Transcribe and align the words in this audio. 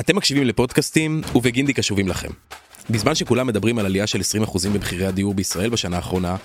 אתם 0.00 0.16
מקשיבים 0.16 0.44
לפודקאסטים, 0.44 1.22
ובגינדי 1.34 1.72
קשובים 1.72 2.08
לכם. 2.08 2.28
בזמן 2.90 3.14
שכולם 3.14 3.46
מדברים 3.46 3.78
על 3.78 3.86
עלייה 3.86 4.06
של 4.06 4.20
20% 4.44 4.68
במחירי 4.68 5.06
הדיור 5.06 5.34
בישראל 5.34 5.70
בשנה 5.70 5.96
האחרונה, 5.96 6.36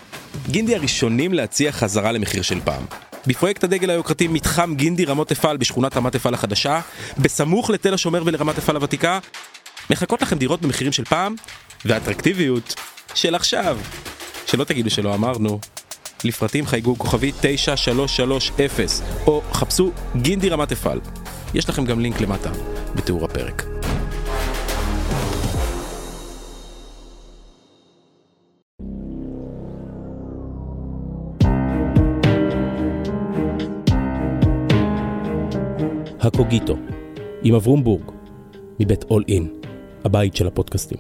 גינדי 0.50 0.76
הראשונים 0.76 1.34
להציע 1.34 1.72
חזרה 1.72 2.12
למחיר 2.12 2.42
של 2.42 2.60
פעם. 2.64 2.86
בפרויקט 3.28 3.64
הדגל 3.64 3.90
היוקרתי 3.90 4.28
מתחם 4.28 4.76
גינדי 4.76 5.06
רמות 5.06 5.32
אפעל 5.32 5.58
בשכונת 5.58 5.98
רמת 5.98 6.16
אפעל 6.16 6.34
החדשה, 6.34 6.82
בסמוך 7.18 7.70
לתל 7.70 7.94
השומר 7.94 8.24
ולרמת 8.26 8.58
אפעל 8.58 8.76
הוותיקה, 8.76 9.20
מחכות 9.90 10.22
לכם 10.22 10.38
דירות 10.38 10.62
במחירים 10.62 10.94
של 10.94 11.06
פעם, 11.06 11.36
ואטרקטיביות 11.86 12.76
של 13.14 13.36
עכשיו. 13.36 13.80
שלא 14.48 14.64
תגידו 14.64 14.90
שלא 14.90 15.16
אמרנו. 15.16 15.60
לפרטים 16.24 16.66
חייגו 16.66 16.98
כוכבי 16.98 17.32
9330 17.42 19.06
או 19.28 19.42
חפשו 19.54 19.92
גינדי 20.16 20.50
רמת 20.50 20.72
אפעל. 20.72 21.00
יש 21.54 21.70
לכם 21.70 21.86
גם 21.86 22.00
לינק 22.00 22.22
למטה 22.22 22.52
בתיאור 22.96 23.26
הפרק. 23.26 23.66
הקוגיטו, 36.20 36.78
עם 37.44 37.56
אברום 37.56 37.84
בורג, 37.84 38.12
מבית 38.80 39.04
אול 39.04 39.24
אין, 39.28 39.48
הבית 40.06 40.36
של 40.36 40.48
הפודקאסטים. 40.48 40.98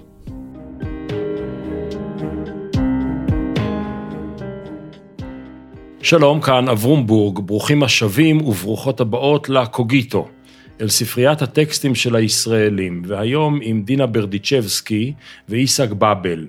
שלום, 6.02 6.42
כאן 6.42 6.70
אברום 6.70 7.08
בורג, 7.08 7.40
ברוכים 7.40 7.84
השבים 7.84 8.42
וברוכות 8.48 9.02
הבאות 9.02 9.50
לקוגיטו, 9.50 10.28
אל 10.82 10.90
ספריית 10.90 11.42
הטקסטים 11.42 11.96
של 11.96 12.16
הישראלים, 12.16 13.02
והיום 13.06 13.60
עם 13.62 13.82
דינה 13.82 14.06
ברדיצ'בסקי 14.06 15.14
ואיסק 15.50 15.90
באבל. 15.90 16.48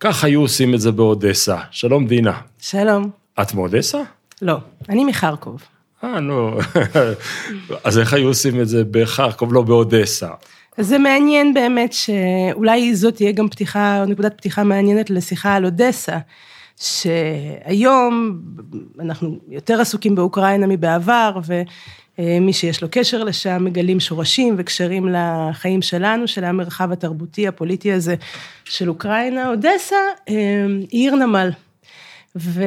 כך 0.00 0.24
היו 0.24 0.40
עושים 0.40 0.74
את 0.74 0.80
זה 0.80 0.92
באודסה. 0.92 1.56
שלום, 1.70 2.06
דינה. 2.06 2.40
שלום. 2.58 3.10
את 3.40 3.54
מאודסה? 3.54 3.98
לא, 4.42 4.56
אני 4.88 5.04
מחרקוב. 5.04 5.62
אה, 6.04 6.20
נו. 6.20 6.58
אז 7.84 7.98
איך 7.98 8.12
היו 8.12 8.28
עושים 8.28 8.60
את 8.60 8.68
זה 8.68 8.82
בחרקוב, 8.90 9.52
לא 9.52 9.62
באודסה? 9.62 10.28
זה 10.78 10.98
מעניין 10.98 11.54
באמת 11.54 11.92
שאולי 11.92 12.94
זאת 12.94 13.14
תהיה 13.16 13.32
גם 13.32 13.48
פתיחה, 13.48 14.04
נקודת 14.08 14.36
פתיחה 14.36 14.64
מעניינת 14.64 15.10
לשיחה 15.10 15.54
על 15.54 15.64
אודסה, 15.64 16.18
שהיום 16.76 18.38
אנחנו 19.00 19.38
יותר 19.48 19.80
עסוקים 19.80 20.14
באוקראינה 20.14 20.66
מבעבר, 20.66 21.38
ומי 22.18 22.52
שיש 22.52 22.82
לו 22.82 22.88
קשר 22.90 23.24
לשם 23.24 23.64
מגלים 23.64 24.00
שורשים 24.00 24.54
וקשרים 24.58 25.08
לחיים 25.08 25.82
שלנו, 25.82 26.28
של 26.28 26.44
המרחב 26.44 26.92
התרבותי 26.92 27.48
הפוליטי 27.48 27.92
הזה 27.92 28.14
של 28.64 28.88
אוקראינה. 28.88 29.48
אודסה 29.48 29.96
היא 30.26 30.86
עיר 30.90 31.14
נמל. 31.14 31.50
ו... 32.36 32.64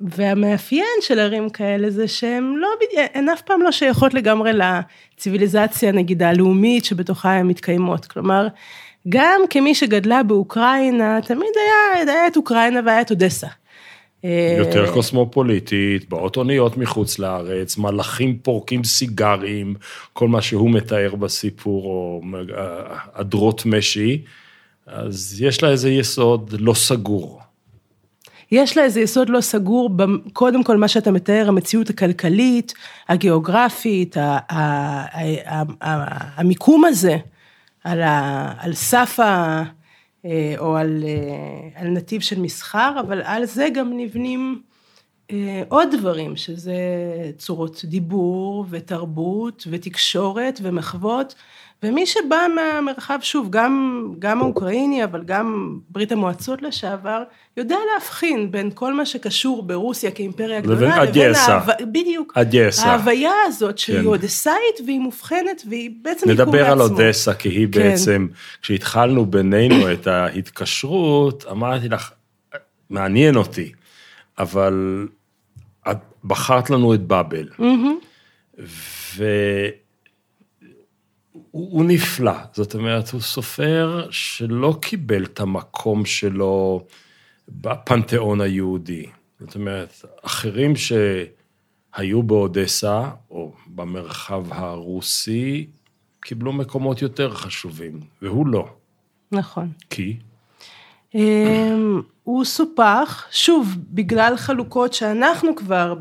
והמאפיין 0.00 0.86
של 1.00 1.18
ערים 1.18 1.50
כאלה 1.50 1.90
זה 1.90 2.08
שהן 2.08 2.54
לא, 2.56 2.68
הן 3.14 3.28
אף 3.28 3.40
פעם 3.40 3.62
לא 3.62 3.72
שייכות 3.72 4.14
לגמרי 4.14 4.52
לציוויליזציה, 4.52 5.92
נגיד, 5.92 6.22
הלאומית 6.22 6.84
שבתוכה 6.84 7.32
הן 7.32 7.46
מתקיימות. 7.46 8.06
כלומר, 8.06 8.48
גם 9.08 9.40
כמי 9.50 9.74
שגדלה 9.74 10.22
באוקראינה, 10.22 11.18
תמיד 11.26 11.50
היה, 11.56 12.12
היה 12.12 12.26
את 12.26 12.36
אוקראינה 12.36 12.80
והיה 12.86 13.00
את 13.00 13.10
אודסה. 13.10 13.46
יותר 14.58 14.92
קוסמופוליטית, 14.92 16.08
באות 16.08 16.36
אוניות 16.36 16.76
מחוץ 16.76 17.18
לארץ, 17.18 17.76
מלאכים 17.76 18.38
פורקים 18.38 18.84
סיגרים, 18.84 19.74
כל 20.12 20.28
מה 20.28 20.42
שהוא 20.42 20.70
מתאר 20.70 21.14
בסיפור, 21.14 21.84
או 21.84 22.20
עדרות 23.14 23.66
משי, 23.66 24.22
אז 24.86 25.36
יש 25.40 25.62
לה 25.62 25.70
איזה 25.70 25.90
יסוד 25.90 26.54
לא 26.58 26.74
סגור. 26.74 27.40
יש 28.52 28.76
לה 28.76 28.84
איזה 28.84 29.00
יסוד 29.00 29.28
לא 29.28 29.40
סגור, 29.40 29.90
קודם 30.32 30.64
כל 30.64 30.76
מה 30.76 30.88
שאתה 30.88 31.10
מתאר, 31.10 31.44
המציאות 31.48 31.90
הכלכלית, 31.90 32.74
הגיאוגרפית, 33.08 34.16
המיקום 36.36 36.84
הזה, 36.84 37.16
על 37.84 38.72
סף 38.72 39.20
ה... 39.20 39.62
או 40.58 40.76
על, 40.76 41.04
על 41.74 41.88
נתיב 41.88 42.20
של 42.20 42.40
מסחר, 42.40 42.96
אבל 43.00 43.22
על 43.22 43.44
זה 43.44 43.68
גם 43.74 43.92
נבנים 43.96 44.62
עוד 45.68 45.88
דברים, 45.98 46.36
שזה 46.36 46.74
צורות 47.38 47.84
דיבור 47.84 48.66
ותרבות 48.70 49.66
ותקשורת 49.70 50.60
ומחוות, 50.62 51.34
ומי 51.82 52.06
שבא 52.06 52.46
מהמרחב, 52.54 53.18
שוב, 53.22 53.50
גם, 53.50 54.06
גם 54.18 54.42
האוקראיני, 54.42 55.04
אבל 55.04 55.22
גם 55.24 55.78
ברית 55.88 56.12
המועצות 56.12 56.62
לשעבר, 56.62 57.22
יודע 57.56 57.76
להבחין 57.92 58.50
בין 58.50 58.70
כל 58.74 58.94
מה 58.94 59.06
שקשור 59.06 59.62
ברוסיה 59.62 60.10
כאימפריה 60.10 60.60
גדולה, 60.60 61.04
לבין 61.04 61.34
ההו... 61.34 61.72
בדיוק, 61.92 62.32
אדייסה. 62.36 62.86
ההוויה 62.86 63.32
הזאת 63.46 63.78
שהיא 63.78 64.00
כן. 64.00 64.06
אודסאית 64.06 64.80
והיא 64.86 65.00
מובחנת 65.00 65.62
והיא 65.68 65.90
בעצם 66.02 66.28
מיקום. 66.28 66.46
נדבר 66.46 66.70
על 66.70 66.80
אודסה, 66.80 67.34
כי 67.34 67.48
היא 67.48 67.68
כן. 67.72 67.80
בעצם, 67.80 68.26
כשהתחלנו 68.62 69.26
בינינו 69.26 69.92
את 69.92 70.06
ההתקשרות, 70.06 71.44
אמרתי 71.50 71.88
לך, 71.88 72.12
מעניין 72.90 73.36
אותי, 73.36 73.72
אבל 74.38 75.06
את 75.90 75.98
בחרת 76.24 76.70
לנו 76.70 76.94
את 76.94 77.00
באבל. 77.00 77.48
Mm-hmm. 77.58 78.62
ו... 79.16 79.24
הוא, 81.50 81.68
הוא 81.72 81.84
נפלא, 81.84 82.32
זאת 82.52 82.74
אומרת, 82.74 83.10
הוא 83.10 83.20
סופר 83.20 84.06
שלא 84.10 84.78
קיבל 84.82 85.24
את 85.24 85.40
המקום 85.40 86.04
שלו 86.04 86.86
בפנתיאון 87.48 88.40
היהודי. 88.40 89.06
זאת 89.40 89.54
אומרת, 89.54 90.04
אחרים 90.22 90.72
שהיו 90.76 92.22
באודסה, 92.22 93.10
או 93.30 93.52
במרחב 93.66 94.44
הרוסי, 94.50 95.66
קיבלו 96.20 96.52
מקומות 96.52 97.02
יותר 97.02 97.34
חשובים, 97.34 98.00
והוא 98.22 98.46
לא. 98.46 98.68
נכון. 99.32 99.68
כי? 99.90 100.16
אמ, 101.14 102.02
הוא 102.24 102.44
סופח, 102.44 103.26
שוב, 103.30 103.76
בגלל 103.90 104.36
חלוקות 104.36 104.94
שאנחנו 104.94 105.56
כבר 105.56 105.94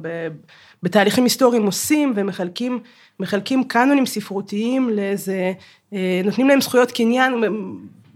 בתהליכים 0.83 1.23
היסטוריים 1.23 1.65
עושים 1.65 2.13
ומחלקים 2.15 2.79
מחלקים 3.19 3.63
קאנונים 3.63 4.05
ספרותיים 4.05 4.89
לאיזה, 4.89 5.53
אה, 5.93 6.21
נותנים 6.23 6.47
להם 6.47 6.61
זכויות 6.61 6.91
קניין 6.91 7.33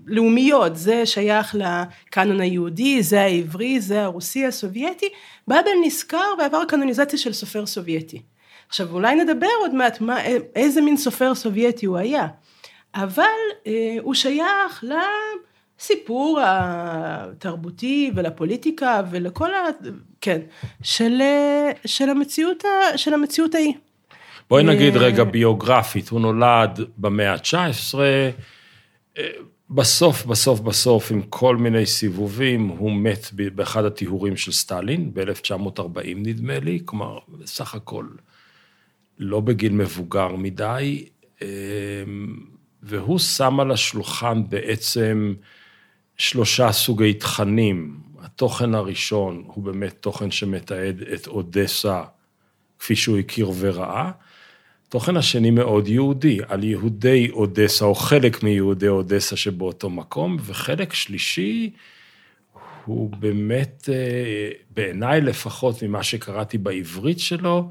לאומיות, 0.05 0.75
זה 0.75 1.05
שייך 1.05 1.55
לקאנון 1.55 2.41
היהודי, 2.41 3.03
זה 3.03 3.21
העברי, 3.21 3.79
זה 3.79 4.03
הרוסי, 4.03 4.45
הסובייטי, 4.45 5.09
באבל 5.47 5.71
נזכר 5.85 6.33
ועבר 6.39 6.65
קאנוניזציה 6.65 7.19
של 7.19 7.33
סופר 7.33 7.65
סובייטי. 7.65 8.21
עכשיו 8.67 8.91
אולי 8.91 9.15
נדבר 9.15 9.49
עוד 9.61 9.75
מעט 9.75 10.01
מה, 10.01 10.17
איזה 10.55 10.81
מין 10.81 10.97
סופר 10.97 11.35
סובייטי 11.35 11.85
הוא 11.85 11.97
היה, 11.97 12.27
אבל 12.95 13.23
אה, 13.67 13.97
הוא 14.01 14.13
שייך 14.13 14.83
לסיפור 15.83 16.39
התרבותי 16.43 18.11
ולפוליטיקה 18.15 19.01
ולכל 19.11 19.53
ה... 19.53 19.59
כן, 20.21 20.41
של, 20.83 21.17
אה, 21.21 21.71
של 21.85 22.09
המציאות, 22.09 22.63
של 22.95 23.13
המציאות 23.13 23.55
ההיא. 23.55 23.73
בואי 24.49 24.63
נגיד 24.63 24.97
רגע 24.97 25.23
ביוגרפית, 25.23 26.09
הוא 26.09 26.19
נולד 26.19 26.79
במאה 26.97 27.33
ה-19, 27.33 27.99
אה, 27.99 28.29
בסוף, 29.69 30.25
בסוף, 30.25 30.59
בסוף, 30.59 31.11
עם 31.11 31.21
כל 31.21 31.57
מיני 31.57 31.85
סיבובים, 31.85 32.67
הוא 32.67 32.91
מת 32.91 33.27
באחד 33.55 33.85
הטיהורים 33.85 34.37
של 34.37 34.51
סטלין, 34.51 35.13
ב-1940 35.13 36.15
נדמה 36.15 36.59
לי, 36.59 36.79
כלומר, 36.85 37.17
בסך 37.27 37.75
הכל 37.75 38.05
לא 39.19 39.39
בגיל 39.39 39.73
מבוגר 39.73 40.35
מדי, 40.35 41.05
אה, 41.41 41.47
והוא 42.83 43.19
שם 43.19 43.59
על 43.59 43.71
השולחן 43.71 44.43
בעצם 44.49 45.33
שלושה 46.17 46.71
סוגי 46.71 47.13
תכנים. 47.13 47.99
התוכן 48.19 48.75
הראשון 48.75 49.43
הוא 49.45 49.63
באמת 49.63 49.95
תוכן 49.99 50.31
שמתעד 50.31 51.01
את 51.13 51.27
אודסה 51.27 52.03
כפי 52.79 52.95
שהוא 52.95 53.17
הכיר 53.17 53.51
וראה. 53.59 54.11
התוכן 54.87 55.17
השני 55.17 55.51
מאוד 55.51 55.87
יהודי, 55.87 56.39
על 56.47 56.63
יהודי 56.63 57.29
אודסה, 57.31 57.85
או 57.85 57.95
חלק 57.95 58.43
מיהודי 58.43 58.87
אודסה 58.87 59.35
שבאותו 59.35 59.89
מקום, 59.89 60.37
וחלק 60.39 60.93
שלישי 60.93 61.71
הוא 62.85 63.09
באמת, 63.09 63.89
אה, 63.93 64.49
בעיניי 64.69 65.21
לפחות 65.21 65.83
ממה 65.83 66.03
שקראתי 66.03 66.57
בעברית 66.57 67.19
שלו, 67.19 67.69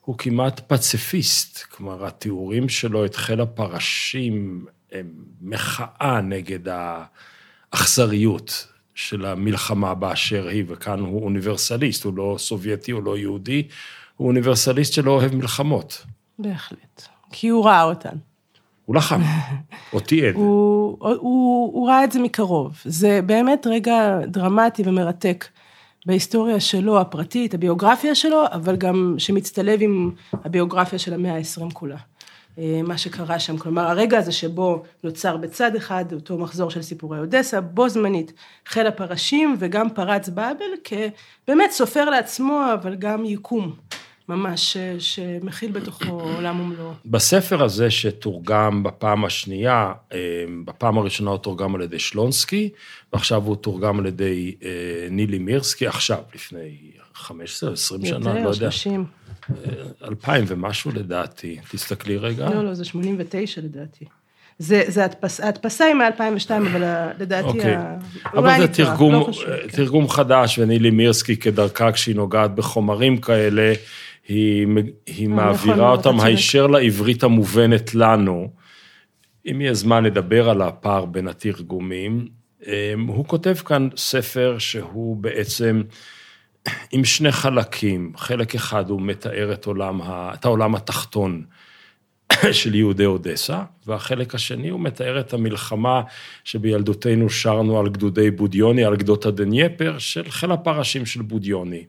הוא 0.00 0.18
כמעט 0.18 0.60
פציפיסט, 0.72 1.62
כלומר 1.62 2.06
התיאורים 2.06 2.68
שלו 2.68 3.04
את 3.04 3.14
חיל 3.14 3.40
הפרשים 3.40 4.66
הם 4.92 5.06
מחאה 5.40 6.20
נגד 6.20 6.68
האכזריות 7.72 8.66
של 8.94 9.26
המלחמה 9.26 9.94
באשר 9.94 10.48
היא, 10.48 10.64
וכאן 10.68 11.00
הוא 11.00 11.24
אוניברסליסט, 11.24 12.04
הוא 12.04 12.14
לא 12.16 12.34
סובייטי, 12.38 12.90
הוא 12.90 13.02
לא 13.02 13.18
יהודי, 13.18 13.62
הוא 14.16 14.28
אוניברסליסט 14.28 14.92
שלא 14.92 15.10
אוהב 15.10 15.34
מלחמות. 15.34 16.04
בהחלט. 16.38 17.02
כי 17.32 17.48
הוא 17.48 17.64
ראה 17.64 17.82
אותן. 17.82 18.16
הוא 18.84 18.96
לחם, 18.96 19.20
או 19.92 20.00
תיעד. 20.00 20.34
הוא, 20.34 20.98
הוא, 21.00 21.72
הוא 21.72 21.88
ראה 21.88 22.04
את 22.04 22.12
זה 22.12 22.20
מקרוב. 22.20 22.72
זה 22.84 23.20
באמת 23.26 23.66
רגע 23.70 24.18
דרמטי 24.26 24.82
ומרתק 24.86 25.44
בהיסטוריה 26.06 26.60
שלו, 26.60 27.00
הפרטית, 27.00 27.54
הביוגרפיה 27.54 28.14
שלו, 28.14 28.44
אבל 28.52 28.76
גם 28.76 29.14
שמצטלב 29.18 29.78
עם 29.82 30.10
הביוגרפיה 30.32 30.98
של 30.98 31.14
המאה 31.14 31.36
ה-20 31.36 31.72
כולה. 31.72 31.96
אה, 32.58 32.80
מה 32.84 32.98
שקרה 32.98 33.38
שם, 33.38 33.58
כלומר 33.58 33.82
הרגע 33.82 34.18
הזה 34.18 34.32
שבו 34.32 34.82
נוצר 35.04 35.36
בצד 35.36 35.76
אחד 35.76 36.04
אותו 36.12 36.38
מחזור 36.38 36.70
של 36.70 36.82
סיפורי 36.82 37.18
אודסה, 37.18 37.60
בו 37.60 37.88
זמנית 37.88 38.32
חיל 38.66 38.86
הפרשים 38.86 39.56
וגם 39.58 39.90
פרץ 39.90 40.28
באבל 40.28 40.64
כבאמת 40.84 41.70
סופר 41.70 42.10
לעצמו, 42.10 42.62
אבל 42.74 42.94
גם 42.94 43.24
יקום. 43.24 43.74
ממש, 44.28 44.76
שמכיל 44.98 45.72
בתוכו 45.72 46.20
עולם 46.36 46.60
ומלואו. 46.60 46.92
בספר 47.04 47.64
הזה 47.64 47.90
שתורגם 47.90 48.82
בפעם 48.82 49.24
השנייה, 49.24 49.92
אה, 50.12 50.18
בפעם 50.64 50.98
הראשונה 50.98 51.30
הוא 51.30 51.38
תורגם 51.38 51.74
על 51.74 51.82
ידי 51.82 51.98
שלונסקי, 51.98 52.70
ועכשיו 53.12 53.42
הוא 53.42 53.56
תורגם 53.56 53.98
על 53.98 54.06
ידי 54.06 54.54
אה, 54.62 54.68
נילי 55.10 55.38
מירסקי, 55.38 55.86
עכשיו, 55.86 56.18
לפני 56.34 56.76
15, 57.14 57.72
20 57.72 58.06
שנה, 58.06 58.18
לא 58.18 58.30
יודע. 58.30 58.48
יותר, 58.48 58.70
30. 58.70 59.04
2000 60.04 60.44
ומשהו 60.48 60.90
לדעתי, 60.94 61.58
תסתכלי 61.70 62.16
רגע. 62.16 62.50
לא, 62.50 62.64
לא, 62.64 62.74
זה 62.74 62.84
89 62.84 63.60
לדעתי. 63.60 64.04
זה, 64.58 64.82
זה 64.86 65.04
הדפס, 65.04 65.40
ההדפסה 65.40 65.84
היא 65.84 65.94
מ-2002, 65.94 66.50
אבל 66.50 66.82
לדעתי, 67.18 67.48
אוקיי. 67.48 67.74
ה... 67.74 67.96
אבל 68.34 68.60
זה 68.60 68.68
תרגום, 68.68 69.12
לא 69.12 69.24
חשוב, 69.28 69.44
כן. 69.44 69.68
תרגום 69.68 70.08
חדש, 70.08 70.58
ונילי 70.58 70.90
מירסקי 70.90 71.36
כדרכה 71.36 71.92
כשהיא 71.92 72.16
נוגעת 72.16 72.54
בחומרים 72.54 73.16
כאלה, 73.16 73.72
היא, 74.28 74.66
היא 75.06 75.28
נכון, 75.28 75.44
מעבירה 75.44 75.76
מאוד, 75.76 75.98
אותם 75.98 76.10
צודק. 76.10 76.24
הישר 76.24 76.66
לעברית 76.66 77.22
המובנת 77.22 77.94
לנו. 77.94 78.50
אם 79.50 79.60
יהיה 79.60 79.74
זמן 79.74 80.04
לדבר 80.04 80.50
על 80.50 80.62
הפער 80.62 81.04
בין 81.04 81.28
התרגומים, 81.28 82.28
אמ, 82.66 83.06
הוא 83.06 83.24
כותב 83.24 83.54
כאן 83.54 83.88
ספר 83.96 84.56
שהוא 84.58 85.16
בעצם 85.16 85.82
עם 86.92 87.04
שני 87.04 87.32
חלקים. 87.32 88.12
חלק 88.16 88.54
אחד 88.54 88.90
הוא 88.90 89.02
מתאר 89.02 89.52
את, 89.52 89.66
עולם 89.66 90.00
את 90.04 90.44
העולם 90.44 90.74
התחתון 90.74 91.44
של 92.52 92.74
יהודי 92.74 93.04
אודסה, 93.04 93.62
והחלק 93.86 94.34
השני 94.34 94.68
הוא 94.68 94.80
מתאר 94.80 95.20
את 95.20 95.32
המלחמה 95.32 96.02
שבילדותנו 96.44 97.30
שרנו 97.30 97.78
על 97.78 97.88
גדודי 97.88 98.30
בודיוני, 98.30 98.84
על 98.84 98.96
גדות 98.96 99.26
הדנייפר, 99.26 99.98
של 99.98 100.30
חיל 100.30 100.52
הפרשים 100.52 101.06
של 101.06 101.22
בודיוני. 101.22 101.84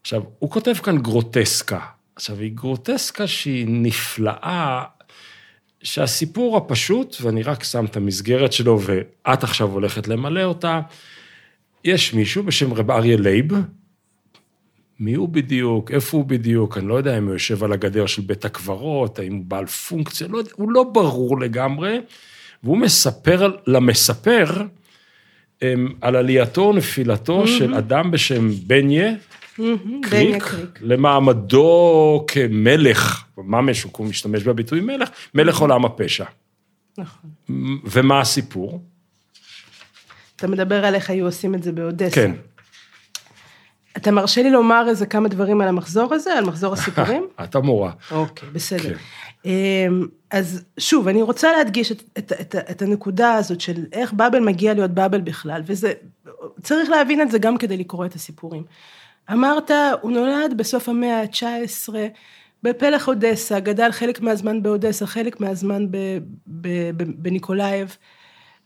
עכשיו, 0.00 0.22
הוא 0.38 0.50
כותב 0.50 0.72
כאן 0.72 0.98
גרוטסקה. 0.98 1.80
עכשיו, 2.16 2.38
היא 2.38 2.52
גרוטסקה 2.54 3.26
שהיא 3.26 3.66
נפלאה, 3.68 4.84
שהסיפור 5.82 6.56
הפשוט, 6.56 7.16
ואני 7.20 7.42
רק 7.42 7.64
שם 7.64 7.84
את 7.84 7.96
המסגרת 7.96 8.52
שלו, 8.52 8.80
ואת 8.80 9.44
עכשיו 9.44 9.68
הולכת 9.68 10.08
למלא 10.08 10.42
אותה, 10.42 10.80
יש 11.84 12.14
מישהו 12.14 12.42
בשם 12.42 12.72
רב 12.72 12.90
אריה 12.90 13.16
לייב, 13.16 13.52
מי 15.00 15.14
הוא 15.14 15.28
בדיוק, 15.28 15.90
איפה 15.90 16.16
הוא 16.16 16.24
בדיוק, 16.24 16.78
אני 16.78 16.88
לא 16.88 16.94
יודע 16.94 17.18
אם 17.18 17.24
הוא 17.26 17.32
יושב 17.32 17.64
על 17.64 17.72
הגדר 17.72 18.06
של 18.06 18.22
בית 18.22 18.44
הקברות, 18.44 19.18
האם 19.18 19.34
הוא 19.34 19.44
בעל 19.44 19.66
פונקציה, 19.66 20.28
לא 20.28 20.38
יודע, 20.38 20.50
הוא 20.54 20.72
לא 20.72 20.82
ברור 20.82 21.40
לגמרי, 21.40 22.00
והוא 22.62 22.78
מספר 22.78 23.56
למספר 23.66 24.66
אמ, 25.62 25.88
על 26.00 26.16
עלייתו 26.16 26.60
ונפילתו 26.60 27.46
של 27.46 27.74
אדם 27.74 28.10
בשם 28.10 28.48
בניה, 28.66 29.12
בניה 29.58 29.76
קריק, 30.02 30.42
קריק. 30.42 30.78
למעמדו 30.82 32.24
כמלך, 32.28 33.24
ממש 33.38 33.82
הוא 33.82 34.06
משתמש 34.06 34.42
בביטוי 34.42 34.80
מלך, 34.80 35.08
מלך 35.34 35.58
עולם 35.58 35.84
הפשע. 35.84 36.24
נכון. 36.98 37.30
ומה 37.84 38.20
הסיפור? 38.20 38.82
אתה 40.42 40.50
מדבר 40.50 40.84
על 40.84 40.94
איך 40.94 41.10
היו 41.10 41.26
עושים 41.26 41.54
את 41.54 41.62
זה 41.62 41.72
באודסה. 41.72 42.14
כן. 42.14 42.32
אתה 43.96 44.10
מרשה 44.10 44.42
לי 44.42 44.50
לומר 44.50 44.84
איזה 44.88 45.06
כמה 45.06 45.28
דברים 45.28 45.60
על 45.60 45.68
המחזור 45.68 46.14
הזה, 46.14 46.32
על 46.32 46.44
מחזור 46.44 46.72
הסיפורים? 46.72 47.26
את 47.44 47.54
המורה. 47.54 47.92
אוקיי, 48.10 48.48
בסדר. 48.52 48.94
כן. 48.94 48.94
אמ, 49.44 50.06
אז 50.30 50.64
שוב, 50.78 51.08
אני 51.08 51.22
רוצה 51.22 51.52
להדגיש 51.52 51.92
את, 51.92 52.02
את, 52.18 52.32
את, 52.40 52.54
את 52.70 52.82
הנקודה 52.82 53.34
הזאת 53.34 53.60
של 53.60 53.84
איך 53.92 54.12
באבל 54.12 54.40
מגיע 54.40 54.74
להיות 54.74 54.90
באבל 54.90 55.20
בכלל, 55.20 55.62
וזה, 55.66 55.92
צריך 56.62 56.90
להבין 56.90 57.20
את 57.20 57.30
זה 57.30 57.38
גם 57.38 57.58
כדי 57.58 57.76
לקרוא 57.76 58.06
את 58.06 58.14
הסיפורים. 58.14 58.62
אמרת, 59.32 59.70
הוא 60.00 60.12
נולד 60.12 60.54
בסוף 60.56 60.88
המאה 60.88 61.20
ה-19 61.20 61.94
בפלח 62.62 63.08
אודסה, 63.08 63.60
גדל 63.60 63.92
חלק 63.92 64.20
מהזמן 64.20 64.62
באודסה, 64.62 65.06
חלק 65.06 65.40
מהזמן 65.40 65.86
ב, 65.90 65.96
ב, 66.46 66.68
ב, 66.96 67.02
בניקולאייב. 67.16 67.96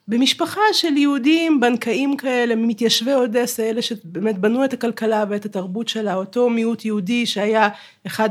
במשפחה 0.09 0.61
של 0.73 0.97
יהודים, 0.97 1.61
בנקאים 1.61 2.17
כאלה, 2.17 2.57
מתיישבי 2.57 3.13
אודסה, 3.15 3.63
אלה 3.63 3.83
שבאמת 3.83 4.39
בנו 4.39 4.65
את 4.65 4.73
הכלכלה 4.73 5.25
ואת 5.29 5.45
התרבות 5.45 5.89
שלה, 5.89 6.15
אותו 6.15 6.51
מיעוט 6.51 6.85
יהודי 6.85 7.27
שהיה 7.27 7.69
אחד 8.07 8.29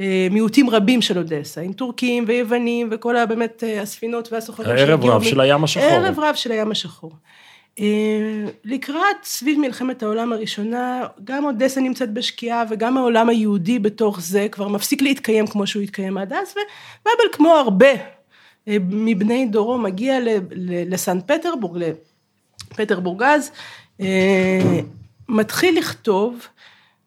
ממיעוטים 0.00 0.70
רבים 0.70 1.02
של 1.02 1.18
אודסה, 1.18 1.60
עם 1.60 1.72
טורקים 1.72 2.24
ויוונים 2.26 2.88
וכל 2.90 3.24
באמת 3.24 3.64
אה, 3.66 3.82
הספינות 3.82 4.32
והסוחרים 4.32 4.78
שהגיעו 4.78 5.14
רב 5.14 5.20
מ- 5.20 5.24
של 5.24 5.40
הים 5.40 5.64
השחור. 5.64 5.84
ערב 5.86 6.18
רב 6.18 6.34
של 6.34 6.52
הים 6.52 6.70
השחור. 6.70 7.12
אה, 7.80 8.44
לקראת, 8.64 9.16
סביב 9.22 9.58
מלחמת 9.60 10.02
העולם 10.02 10.32
הראשונה, 10.32 11.06
גם 11.24 11.44
אודסה 11.44 11.80
נמצאת 11.80 12.12
בשקיעה 12.12 12.64
וגם 12.70 12.96
העולם 12.96 13.28
היהודי 13.28 13.78
בתוך 13.78 14.20
זה 14.20 14.46
כבר 14.52 14.68
מפסיק 14.68 15.02
להתקיים 15.02 15.46
כמו 15.46 15.66
שהוא 15.66 15.82
התקיים 15.82 16.18
עד 16.18 16.32
אז, 16.32 16.50
ובאבל 16.52 17.32
כמו 17.32 17.48
הרבה 17.48 17.86
אה, 17.86 18.17
מבני 18.90 19.46
דורו 19.46 19.78
מגיע 19.78 20.18
לסן 20.86 21.20
פטרבורג, 21.20 21.82
לפטרבורג 22.70 23.22
אז, 23.22 23.50
אה, 24.00 24.80
מתחיל 25.28 25.78
לכתוב, 25.78 26.46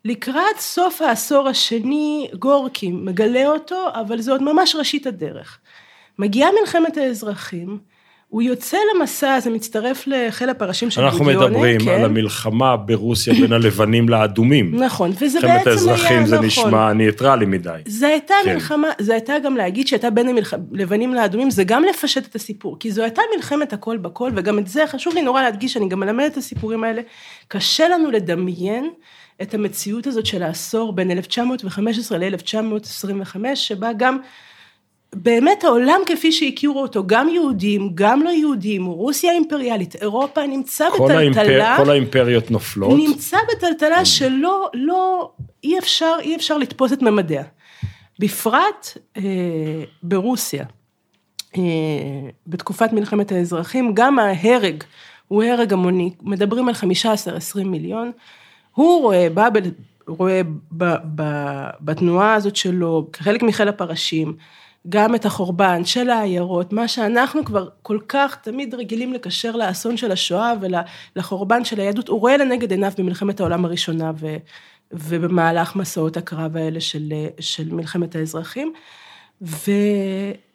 לקראת 0.06 0.60
סוף 0.60 1.02
העשור 1.02 1.48
השני, 1.48 2.30
גורקי 2.40 2.92
מגלה 2.92 3.48
אותו, 3.48 3.88
אבל 3.94 4.22
זה 4.22 4.32
עוד 4.32 4.44
ממש 4.44 4.76
ראשית 4.76 5.08
הדרך. 5.08 5.60
מגיעה 6.20 6.50
מלחמת 6.62 6.98
האזרחים, 6.98 7.80
הוא 8.32 8.42
יוצא 8.42 8.78
למסע 8.96 9.34
הזה, 9.34 9.50
מצטרף 9.50 10.04
לחיל 10.08 10.50
הפרשים 10.50 10.90
של 10.90 11.02
אנחנו 11.02 11.20
בודיונה, 11.20 11.48
מדברים 11.48 11.80
כן. 11.80 11.90
על 11.90 12.06
המלחמה 12.06 12.78
ברוסיה 12.78 13.34
בין 13.34 13.54
הלבנים 13.54 14.10
לאדומים. 14.10 14.76
נכון, 14.86 15.12
וזה 15.22 15.40
בעצם 15.42 15.50
היה, 15.50 15.60
האזרחים 15.66 16.26
זה 16.26 16.36
נכון. 16.36 16.46
נשמע 16.46 16.94
ניטרלי 16.94 17.46
מדי. 17.46 17.82
זה 17.86 18.08
הייתה 18.08 18.34
כן. 18.44 18.54
מלחמה, 18.54 18.88
זה 19.00 19.14
הייתה 19.14 19.34
גם 19.44 19.58
להגיד 19.58 19.88
שהייתה 19.88 20.10
בין 20.10 20.38
הלבנים 20.74 21.14
לאדומים, 21.14 21.50
זה 21.50 21.64
גם 21.64 21.84
לפשט 21.84 22.26
את 22.26 22.36
הסיפור, 22.36 22.80
כי 22.80 22.92
זו 22.92 23.02
הייתה 23.02 23.22
מלחמת 23.36 23.74
הכל 23.74 23.98
בכל, 23.98 24.32
וגם 24.36 24.60
את 24.60 24.68
זה 24.68 24.84
חשוב 24.88 25.14
לי 25.14 25.22
נורא 25.22 25.42
להדגיש, 25.42 25.78
אני 25.78 25.90
גם 25.90 26.00
מלמדת 26.00 26.32
את 26.32 26.38
הסיפורים 26.38 26.84
האלה, 26.84 27.02
קשה 27.48 27.88
לנו 27.88 28.12
לדמיין 28.12 28.90
את 29.42 29.54
המציאות 29.54 30.08
הזאת 30.08 30.26
של 30.26 30.44
העשור 30.44 30.94
בין 30.94 31.12
1915 31.12 32.18
ל-1925, 32.18 33.56
שבה 33.56 33.90
גם 33.98 34.18
באמת 35.16 35.64
העולם 35.64 36.00
כפי 36.06 36.32
שהכירו 36.32 36.82
אותו, 36.82 37.04
גם 37.08 37.30
יהודים, 37.30 37.92
גם 37.96 38.24
לא 38.24 38.30
יהודים, 38.30 38.86
רוסיה 38.86 39.32
האימפריאלית, 39.32 39.96
אירופה 39.96 40.48
נמצא 40.48 40.90
כל, 40.98 41.12
האימפר, 41.12 41.42
בטלטלה. 41.42 41.78
כל 41.78 41.90
האימפריות 41.90 42.52
נופלות. 42.52 43.00
נמצא 43.00 43.38
בטלטלה 43.52 44.06
שלא, 44.06 44.70
לא, 44.74 45.32
אי 45.64 45.80
אפשר, 45.80 46.16
אי 46.22 46.36
אפשר 46.36 46.58
לתפוס 46.58 46.94
את 46.94 47.02
ממדיה. 47.02 47.44
בפרט 48.20 48.98
אה, 49.18 49.22
ברוסיה, 50.04 50.66
אה, 51.58 51.62
בתקופת 52.48 52.94
מלחמת 52.94 53.32
האזרחים, 53.32 53.94
גם 53.94 54.20
ההרג 54.20 54.84
הוא 55.28 55.44
הרג 55.44 55.74
המוני, 55.74 56.14
מדברים 56.22 56.68
על 56.68 56.74
15-20 56.74 57.64
מיליון. 57.66 58.12
הוא 58.76 59.02
רואה, 59.02 59.28
באבל 59.34 59.62
רואה 60.08 60.42
ב, 60.72 60.96
ב, 61.16 61.24
בתנועה 61.82 62.34
הזאת 62.34 62.56
שלו, 62.56 63.08
כחלק 63.14 63.44
מחיל 63.44 63.68
הפרשים, 63.68 64.34
גם 64.90 65.16
את 65.16 65.26
החורבן 65.26 65.86
של 65.86 66.10
העיירות, 66.10 66.74
מה 66.74 66.88
שאנחנו 66.88 67.46
כבר 67.46 67.70
כל 67.82 68.00
כך 68.08 68.36
תמיד 68.36 68.76
רגילים 68.76 69.14
לקשר 69.14 69.52
לאסון 69.52 69.98
של 69.98 70.12
השואה 70.12 70.54
ולחורבן 71.16 71.66
של 71.66 71.80
היהדות, 71.80 72.08
הוא 72.08 72.20
רואה 72.20 72.38
לנגד 72.38 72.72
עיניו 72.72 72.92
במלחמת 72.98 73.40
העולם 73.40 73.66
הראשונה 73.66 74.12
ו, 74.20 74.36
ובמהלך 74.92 75.76
מסעות 75.76 76.18
הקרב 76.18 76.58
האלה 76.58 76.82
של, 76.82 77.14
של 77.40 77.74
מלחמת 77.74 78.16
האזרחים. 78.16 78.74
ו, 79.42 79.72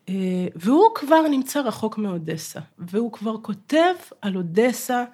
אה, 0.09 0.15
והוא 0.57 0.87
כבר 0.95 1.29
נמצא 1.31 1.61
רחוק 1.61 1.99
מאודסה, 1.99 2.61
והוא 2.79 3.13
כבר 3.13 3.37
כותב 3.43 3.95
על 4.23 4.37
אודסה, 4.37 5.05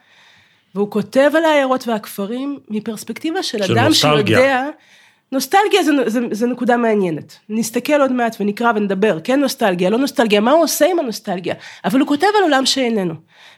והוא 0.75 0.91
כותב 0.91 1.31
על 1.37 1.45
העיירות 1.45 1.89
והכפרים 1.89 2.59
מפרספקטיבה 2.69 3.43
של, 3.43 3.63
של 3.63 3.73
אדם 3.73 3.89
נוסטלגיה. 3.89 4.39
שיודע, 4.39 4.69
נוסטלגיה 5.33 5.83
זה, 5.83 5.93
זה, 6.07 6.21
זה 6.31 6.47
נקודה 6.47 6.77
מעניינת. 6.77 7.39
נסתכל 7.49 8.01
עוד 8.01 8.13
מעט 8.13 8.37
ונקרא 8.41 8.73
ונדבר, 8.77 9.19
כן 9.25 9.41
נוסטלגיה, 9.41 9.91
לא 9.91 9.99
נוסטלגיה, 9.99 10.41
מה 10.41 10.51
הוא 10.51 10.63
עושה 10.63 10.91
עם 10.91 10.99
הנוסטלגיה? 10.99 11.55
אבל 11.85 12.01
הוא 12.01 12.09
כותב 12.09 12.27
על 12.39 12.43
עולם 12.43 12.67
שאיננו. 12.67 13.15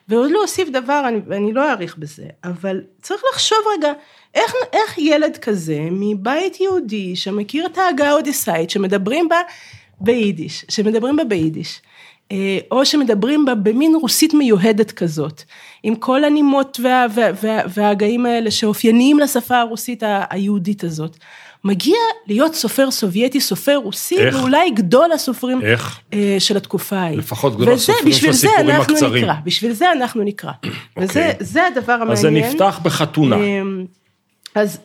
ועוד 0.09 0.31
לא 0.31 0.43
אוסיף 0.43 0.69
דבר, 0.69 1.03
אני, 1.09 1.21
ואני 1.27 1.53
לא 1.53 1.71
אאריך 1.71 1.97
בזה, 1.99 2.25
אבל 2.45 2.81
צריך 3.03 3.23
לחשוב 3.33 3.59
רגע, 3.77 3.93
איך, 4.35 4.55
איך 4.73 4.99
ילד 4.99 5.37
כזה 5.37 5.79
מבית 5.91 6.61
יהודי 6.61 7.17
שמכיר 7.17 7.67
את 7.67 7.79
ההגה 7.79 8.09
האודיסאית, 8.09 8.71
שמדברים 8.71 9.29
בה 9.29 9.41
ביידיש, 10.01 10.65
שמדברים 10.69 11.17
בה 11.17 11.25
ביידיש, 11.25 11.81
אה, 12.33 12.59
או 12.71 12.87
שמדברים 12.87 13.45
בה 13.45 13.55
במין 13.55 13.95
רוסית 13.95 14.35
מיוהדת 14.35 14.93
כזאת, 14.93 15.43
עם 15.83 15.95
כל 15.95 16.25
הנימות 16.25 16.81
וה, 16.83 17.07
וה, 17.15 17.31
וה, 17.43 17.61
וההגאים 17.75 18.27
האלה 18.27 18.51
שאופייניים 18.51 19.19
לשפה 19.19 19.59
הרוסית 19.59 20.03
היהודית 20.31 20.85
הזאת. 20.85 21.17
מגיע 21.65 21.97
להיות 22.27 22.55
סופר 22.55 22.91
סובייטי, 22.91 23.41
סופר 23.41 23.77
רוסי, 23.77 24.19
איך? 24.19 24.37
ואולי 24.37 24.71
גדול 24.71 25.13
הסופרים 25.13 25.63
איך? 25.63 26.01
אה, 26.13 26.37
של 26.39 26.57
התקופה 26.57 26.97
ההיא. 26.97 27.19
לפחות 27.19 27.57
גדול 27.57 27.73
וזה, 27.73 27.93
הסופרים 27.93 28.13
של 28.13 28.19
בשביל 28.19 28.33
זה 28.33 28.49
הסיפורים 28.49 28.71
אנחנו 28.71 28.95
הקצרים. 28.95 29.25
נקרא, 29.25 29.35
בשביל 29.45 29.73
זה 29.73 29.93
אנחנו 29.93 30.23
נקרא. 30.23 30.53
וזה 30.99 31.33
זה 31.41 31.67
הדבר 31.67 31.93
המעניין. 31.93 32.13
אז 32.13 32.21
זה 32.21 32.31
נפתח 32.31 32.81
בחתונה. 32.83 33.37
אמ, 33.37 33.85
אז 34.55 34.81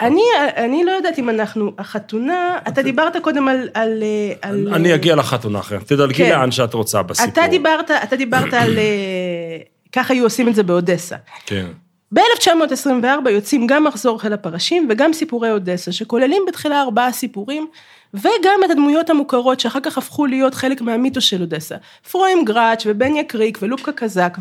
אני, 0.00 0.22
אני 0.56 0.84
לא 0.84 0.90
יודעת 0.90 1.18
אם 1.18 1.30
אנחנו, 1.30 1.72
החתונה, 1.78 2.58
אתה 2.68 2.82
דיברת 2.82 3.16
קודם 3.22 3.48
על... 3.48 3.68
על, 3.74 4.02
על 4.42 4.68
אני 4.74 4.94
אגיע 4.94 5.16
לחתונה 5.16 5.58
אחרת, 5.58 5.86
תדלגי 5.86 6.14
כן. 6.14 6.30
לאן 6.30 6.50
שאת 6.50 6.74
רוצה 6.74 7.02
בסיפור. 7.02 7.32
אתה 7.32 7.46
דיברת, 7.50 7.90
אתה 7.90 8.16
דיברת 8.16 8.54
על... 8.54 8.78
אה, 8.78 9.58
ככה 9.92 10.14
היו 10.14 10.24
עושים 10.24 10.48
את 10.48 10.54
זה 10.54 10.62
באודסה. 10.62 11.16
כן. 11.46 11.66
ב-1924 12.12 13.30
יוצאים 13.30 13.66
גם 13.66 13.84
מחזור 13.84 14.20
חיל 14.20 14.32
הפרשים 14.32 14.86
וגם 14.90 15.12
סיפורי 15.12 15.50
אודסה, 15.50 15.92
שכוללים 15.92 16.42
בתחילה 16.48 16.80
ארבעה 16.80 17.12
סיפורים, 17.12 17.66
וגם 18.14 18.60
את 18.64 18.70
הדמויות 18.70 19.10
המוכרות 19.10 19.60
שאחר 19.60 19.80
כך 19.80 19.98
הפכו 19.98 20.26
להיות 20.26 20.54
חלק 20.54 20.80
מהמיתוס 20.80 21.24
של 21.24 21.40
אודסה. 21.40 21.76
פרוים 22.10 22.44
גראץ' 22.44 22.82
ובניה 22.86 23.24
קריק 23.24 23.58
ולופקה 23.62 23.92
קזק, 23.92 24.38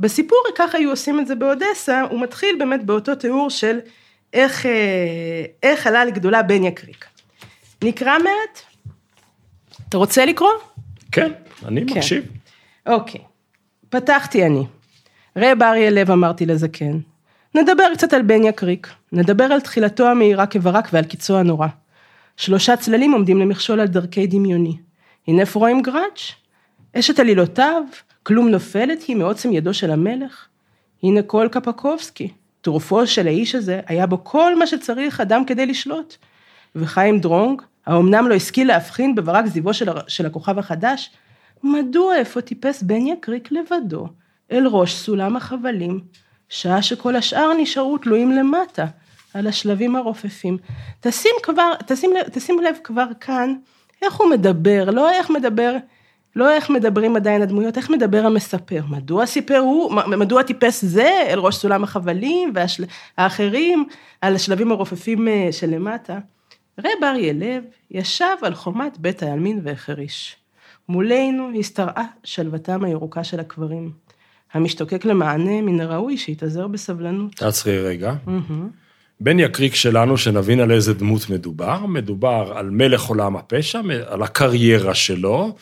ובסיפור 0.00 0.38
ככה 0.54 0.78
היו 0.78 0.90
עושים 0.90 1.20
את 1.20 1.26
זה 1.26 1.34
באודסה, 1.34 2.02
הוא 2.10 2.20
מתחיל 2.20 2.56
באמת 2.58 2.84
באותו 2.84 3.14
תיאור 3.14 3.50
של 3.50 3.78
איך, 4.32 4.66
אה, 4.66 5.44
איך 5.62 5.86
עלה 5.86 6.04
לגדולה 6.04 6.42
בניה 6.42 6.70
קריק. 6.70 7.04
נקרא 7.84 8.18
מעט? 8.18 8.60
אתה 9.88 9.96
רוצה 9.96 10.24
לקרוא? 10.24 10.50
כן, 11.12 11.32
אני 11.64 11.86
כן. 11.86 11.94
מקשיב. 11.94 12.24
אוקיי, 12.86 13.20
פתחתי 13.88 14.46
אני. 14.46 14.64
רב 15.36 15.62
אריה 15.62 15.90
לב 15.90 16.10
אמרתי 16.10 16.46
לזקן. 16.46 16.98
נדבר 17.54 17.94
קצת 17.94 18.12
על 18.12 18.22
בניה 18.22 18.52
קריק, 18.52 18.88
נדבר 19.12 19.44
על 19.44 19.60
תחילתו 19.60 20.08
המהירה 20.08 20.46
כברק 20.46 20.88
ועל 20.92 21.04
קיצו 21.04 21.38
הנורא. 21.38 21.68
שלושה 22.36 22.76
צללים 22.76 23.12
עומדים 23.12 23.38
למכשול 23.38 23.80
על 23.80 23.86
דרכי 23.86 24.26
דמיוני. 24.26 24.76
הנה 25.28 25.46
פרוים 25.46 25.82
גראץ', 25.82 26.32
אשת 26.98 27.18
עלילותיו, 27.18 27.82
כלום 28.22 28.48
נופלת 28.48 29.02
היא 29.02 29.16
מעוצם 29.16 29.52
ידו 29.52 29.74
של 29.74 29.90
המלך. 29.90 30.46
הנה 31.02 31.22
קול 31.22 31.48
קפקובסקי, 31.48 32.28
טורפו 32.60 33.06
של 33.06 33.26
האיש 33.26 33.54
הזה, 33.54 33.80
היה 33.86 34.06
בו 34.06 34.24
כל 34.24 34.58
מה 34.58 34.66
שצריך 34.66 35.20
אדם 35.20 35.44
כדי 35.44 35.66
לשלוט. 35.66 36.16
וחיים 36.76 37.20
דרונג, 37.20 37.62
האומנם 37.86 38.28
לא 38.28 38.34
השכיל 38.34 38.68
להבחין 38.68 39.14
בברק 39.14 39.46
זיוו 39.46 39.74
של, 39.74 39.88
של 40.08 40.26
הכוכב 40.26 40.58
החדש, 40.58 41.10
מדוע 41.62 42.16
איפה 42.16 42.40
טיפס 42.40 42.82
בניה 42.82 43.14
קריק 43.20 43.52
לבדו, 43.52 44.08
אל 44.52 44.66
ראש 44.66 44.94
סולם 44.94 45.36
החבלים, 45.36 46.00
שעה 46.48 46.82
שכל 46.82 47.16
השאר 47.16 47.52
נשארו 47.58 47.98
תלויים 47.98 48.32
למטה, 48.32 48.86
על 49.34 49.46
השלבים 49.46 49.96
הרופפים. 49.96 50.58
תשים 51.00 51.32
כבר, 51.42 51.72
תשים 51.86 52.10
תשים 52.32 52.58
לב 52.58 52.76
כבר 52.84 53.06
כאן, 53.20 53.54
איך 54.02 54.14
הוא 54.14 54.30
מדבר, 54.30 54.90
לא 54.90 55.10
איך 55.10 55.30
מדבר, 55.30 55.76
לא 56.36 56.52
איך 56.52 56.70
מדברים 56.70 57.16
עדיין 57.16 57.42
הדמויות, 57.42 57.76
איך 57.76 57.90
מדבר 57.90 58.26
המספר. 58.26 58.82
מדוע 58.88 59.26
סיפר 59.26 59.58
הוא, 59.58 59.92
מדוע 59.92 60.42
טיפס 60.42 60.84
זה 60.84 61.24
אל 61.28 61.38
ראש 61.38 61.56
סולם 61.56 61.84
החבלים 61.84 62.52
והאחרים 62.54 63.86
על 64.20 64.34
השלבים 64.34 64.72
הרופפים 64.72 65.28
אה, 65.28 65.48
שלמטה. 65.52 66.18
רב 66.78 67.04
אריה 67.04 67.32
לב 67.32 67.64
ישב 67.90 68.36
על 68.42 68.54
חומת 68.54 68.98
בית 68.98 69.22
העלמין 69.22 69.60
והחריש. 69.64 70.36
מולנו 70.88 71.50
השתרעה 71.58 72.06
שלוותם 72.24 72.84
הירוקה 72.84 73.24
של 73.24 73.40
הקברים. 73.40 73.92
המשתוקק 74.52 75.04
למענה, 75.04 75.62
מן 75.62 75.80
הראוי 75.80 76.16
שיתאזר 76.16 76.66
בסבלנות. 76.66 77.34
תעצרי 77.34 77.78
רגע. 77.78 78.14
בן 79.20 79.38
יקריק 79.38 79.74
שלנו, 79.74 80.16
שנבין 80.16 80.60
על 80.60 80.70
איזה 80.70 80.94
דמות 80.94 81.30
מדובר, 81.30 81.86
מדובר 81.86 82.52
על 82.56 82.70
מלך 82.70 83.04
עולם 83.04 83.36
הפשע, 83.36 83.80
על 84.06 84.22
הקריירה 84.22 84.94
שלו, 84.94 85.56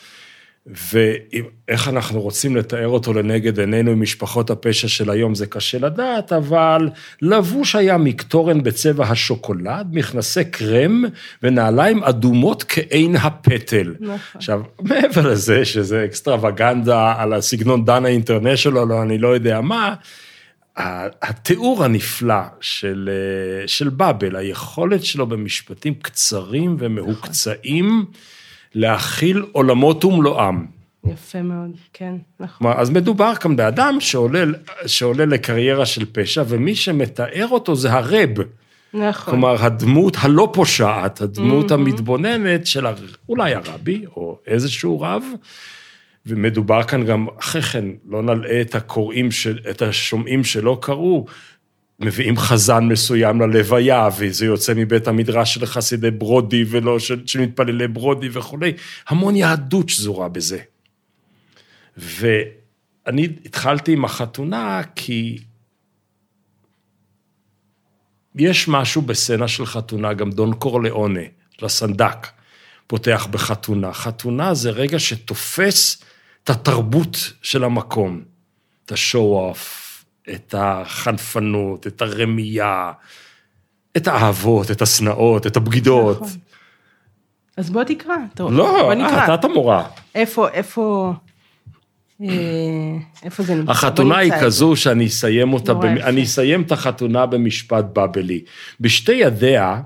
ואיך 0.67 1.87
אנחנו 1.87 2.21
רוצים 2.21 2.55
לתאר 2.55 2.87
אותו 2.87 3.13
לנגד 3.13 3.59
עינינו 3.59 3.91
עם 3.91 4.01
משפחות 4.01 4.49
הפשע 4.49 4.87
של 4.87 5.09
היום, 5.09 5.35
זה 5.35 5.45
קשה 5.45 5.79
לדעת, 5.79 6.33
אבל 6.33 6.89
לבוש 7.21 7.75
היה 7.75 7.97
מקטורן 7.97 8.63
בצבע 8.63 9.05
השוקולד, 9.05 9.87
מכנסי 9.91 10.45
קרם 10.45 11.03
ונעליים 11.43 12.03
אדומות 12.03 12.63
כעין 12.67 13.15
הפטל. 13.15 13.95
נכון. 13.99 14.17
עכשיו, 14.35 14.61
מעבר 14.81 15.31
לזה, 15.31 15.65
שזה 15.65 16.05
אקסטרווגנדה 16.05 17.13
על 17.17 17.33
הסגנון 17.33 17.85
דנה 17.85 18.07
אינטרנשיונל, 18.07 18.93
או 18.93 19.01
אני 19.01 19.17
לא 19.17 19.27
יודע 19.27 19.61
מה, 19.61 19.95
התיאור 21.21 21.83
הנפלא 21.83 22.41
של, 22.61 23.09
אה, 23.11 23.67
של 23.67 23.89
באבל, 23.89 24.35
היכולת 24.35 25.03
שלו 25.03 25.27
במשפטים 25.27 25.93
קצרים 25.93 26.75
ומהוקצעים, 26.79 28.05
להכיל 28.75 29.43
עולמות 29.51 30.05
ומלואם. 30.05 30.65
יפה 31.05 31.41
מאוד, 31.41 31.69
כן, 31.93 32.13
נכון. 32.39 32.71
אז 32.77 32.89
מדובר 32.89 33.35
כאן 33.35 33.55
באדם 33.55 33.97
שעולה, 33.99 34.43
שעולה 34.85 35.25
לקריירה 35.25 35.85
של 35.85 36.05
פשע, 36.11 36.43
ומי 36.47 36.75
שמתאר 36.75 37.47
אותו 37.51 37.75
זה 37.75 37.93
הרב. 37.93 38.29
נכון. 38.93 39.31
כלומר, 39.33 39.65
הדמות 39.65 40.17
הלא 40.19 40.49
פושעת, 40.53 41.21
הדמות 41.21 41.71
המתבוננת 41.71 42.67
של 42.67 42.85
הר- 42.85 42.95
אולי 43.29 43.53
הרבי, 43.53 44.05
או 44.15 44.39
איזשהו 44.47 45.01
רב, 45.01 45.23
ומדובר 46.25 46.83
כאן 46.83 47.05
גם, 47.05 47.27
אחרי 47.39 47.61
כן, 47.61 47.85
לא 48.09 48.21
נלאה 48.21 48.61
את 48.61 48.75
הקוראים, 48.75 49.31
של, 49.31 49.59
את 49.69 49.81
השומעים 49.81 50.43
שלא 50.43 50.77
קראו, 50.81 51.25
מביאים 51.99 52.37
חזן 52.37 52.83
מסוים 52.83 53.41
ללוויה, 53.41 54.09
וזה 54.17 54.45
יוצא 54.45 54.73
מבית 54.75 55.07
המדרש 55.07 55.53
של 55.53 55.65
חסידי 55.65 56.11
ברודי, 56.11 56.65
ולא 56.67 56.99
של, 56.99 57.27
של 57.27 57.39
מתפללי 57.39 57.87
ברודי 57.87 58.29
וכולי. 58.31 58.73
המון 59.07 59.35
יהדות 59.35 59.89
שזורה 59.89 60.29
בזה. 60.29 60.59
ואני 61.97 63.27
התחלתי 63.45 63.93
עם 63.93 64.05
החתונה 64.05 64.81
כי 64.95 65.37
יש 68.35 68.67
משהו 68.67 69.01
בסצנה 69.01 69.47
של 69.47 69.65
חתונה, 69.65 70.13
גם 70.13 70.31
דון 70.31 70.53
קורליאונה, 70.53 71.21
לסנדק, 71.61 72.27
פותח 72.87 73.27
בחתונה. 73.31 73.93
חתונה 73.93 74.53
זה 74.53 74.69
רגע 74.69 74.99
שתופס 74.99 76.03
את 76.43 76.49
התרבות 76.49 77.33
של 77.41 77.63
המקום, 77.63 78.23
את 78.85 78.91
השואו-אוף, 78.91 79.88
את 80.33 80.55
החנפנות, 80.57 81.87
את 81.87 82.01
הרמייה, 82.01 82.91
את 83.97 84.07
האהבות, 84.07 84.71
את 84.71 84.81
השנאות, 84.81 85.47
את 85.47 85.57
הבגידות. 85.57 86.21
נכון. 86.21 86.37
אז 87.57 87.69
בוא 87.69 87.83
תקרא. 87.83 88.15
טוב, 88.35 88.51
לא, 88.51 88.81
בוא 88.81 88.93
נקרא. 88.93 89.17
אה, 89.17 89.23
אתה 89.23 89.33
את 89.33 89.45
המורה. 89.45 89.87
איפה, 90.15 90.49
איפה, 90.49 91.13
אה, 92.21 92.27
איפה 93.23 93.43
זה 93.43 93.55
נמצא? 93.55 93.71
החתונה 93.71 94.17
היא. 94.17 94.33
כזו 94.41 94.75
שאני 94.75 95.05
אסיים 95.07 95.53
אותה, 95.53 95.73
במ... 95.73 95.97
אני 95.97 96.23
אסיים 96.23 96.61
את 96.61 96.71
החתונה 96.71 97.25
במשפט 97.25 97.85
בבלי. 97.93 98.43
בשתי 98.79 99.11
ידיה 99.11 99.81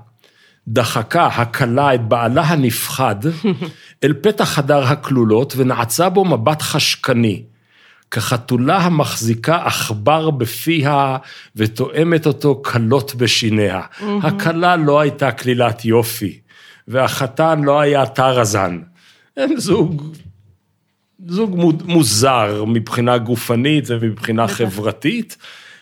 דחקה 0.68 1.26
הכלה 1.26 1.94
את 1.94 2.08
בעלה 2.08 2.42
הנפחד 2.42 3.16
אל 4.04 4.12
פתח 4.12 4.44
חדר 4.44 4.84
הכלולות 4.84 5.54
ונעצה 5.56 6.08
בו 6.08 6.24
מבט 6.24 6.62
חשקני. 6.62 7.42
כחתולה 8.10 8.76
המחזיקה 8.76 9.56
עכבר 9.64 10.30
בפיה 10.30 11.16
ותואמת 11.56 12.26
אותו 12.26 12.62
כלות 12.64 13.14
בשיניה. 13.14 13.80
הכלה 14.22 14.76
לא 14.76 15.00
הייתה 15.00 15.32
כלילת 15.32 15.84
יופי, 15.84 16.38
והחתן 16.88 17.62
לא 17.62 17.80
היה 17.80 18.06
טרזן. 18.06 18.78
הם 19.36 19.50
זוג 19.56 20.14
זוג 21.28 21.56
מו- 21.56 21.72
מוזר 21.84 22.64
מבחינה 22.64 23.18
גופנית 23.18 23.84
ומבחינה 23.88 24.48
חברתית, 24.48 25.36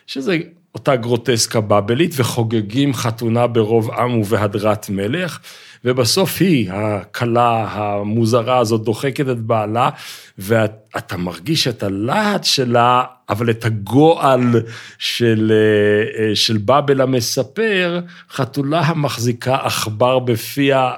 שזה 0.07 0.39
אותה 0.75 0.97
גרוטסקה 0.97 1.61
בבלית, 1.61 2.15
וחוגגים 2.17 2.95
חתונה 2.95 3.47
ברוב 3.47 3.91
עם 3.91 4.21
ובהדרת 4.21 4.91
מלך, 4.91 5.39
ובסוף 5.85 6.37
היא, 6.41 6.73
הכלה 6.73 7.67
המוזרה 7.71 8.59
הזאת, 8.59 8.85
דוחקת 8.85 9.29
את 9.29 9.41
בעלה, 9.41 9.91
ואתה 10.39 11.17
מרגיש 11.17 11.69
את 11.69 11.83
הלהט 11.83 12.45
שלה, 12.45 13.05
אבל 13.29 13.51
את 13.51 13.65
הגועל 13.65 14.63
של, 14.99 15.53
אה, 15.53 16.25
אה, 16.25 16.37
של 16.37 16.59
באבל 16.59 17.01
המספר, 17.01 18.01
חתולה 18.31 18.81
המחזיקה 18.81 19.57
עכבר 19.57 20.19
בפיה, 20.19 20.93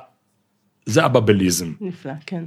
זה 0.87 1.05
הבבליזם. 1.05 1.73
נפלא, 1.81 2.13
כן. 2.27 2.45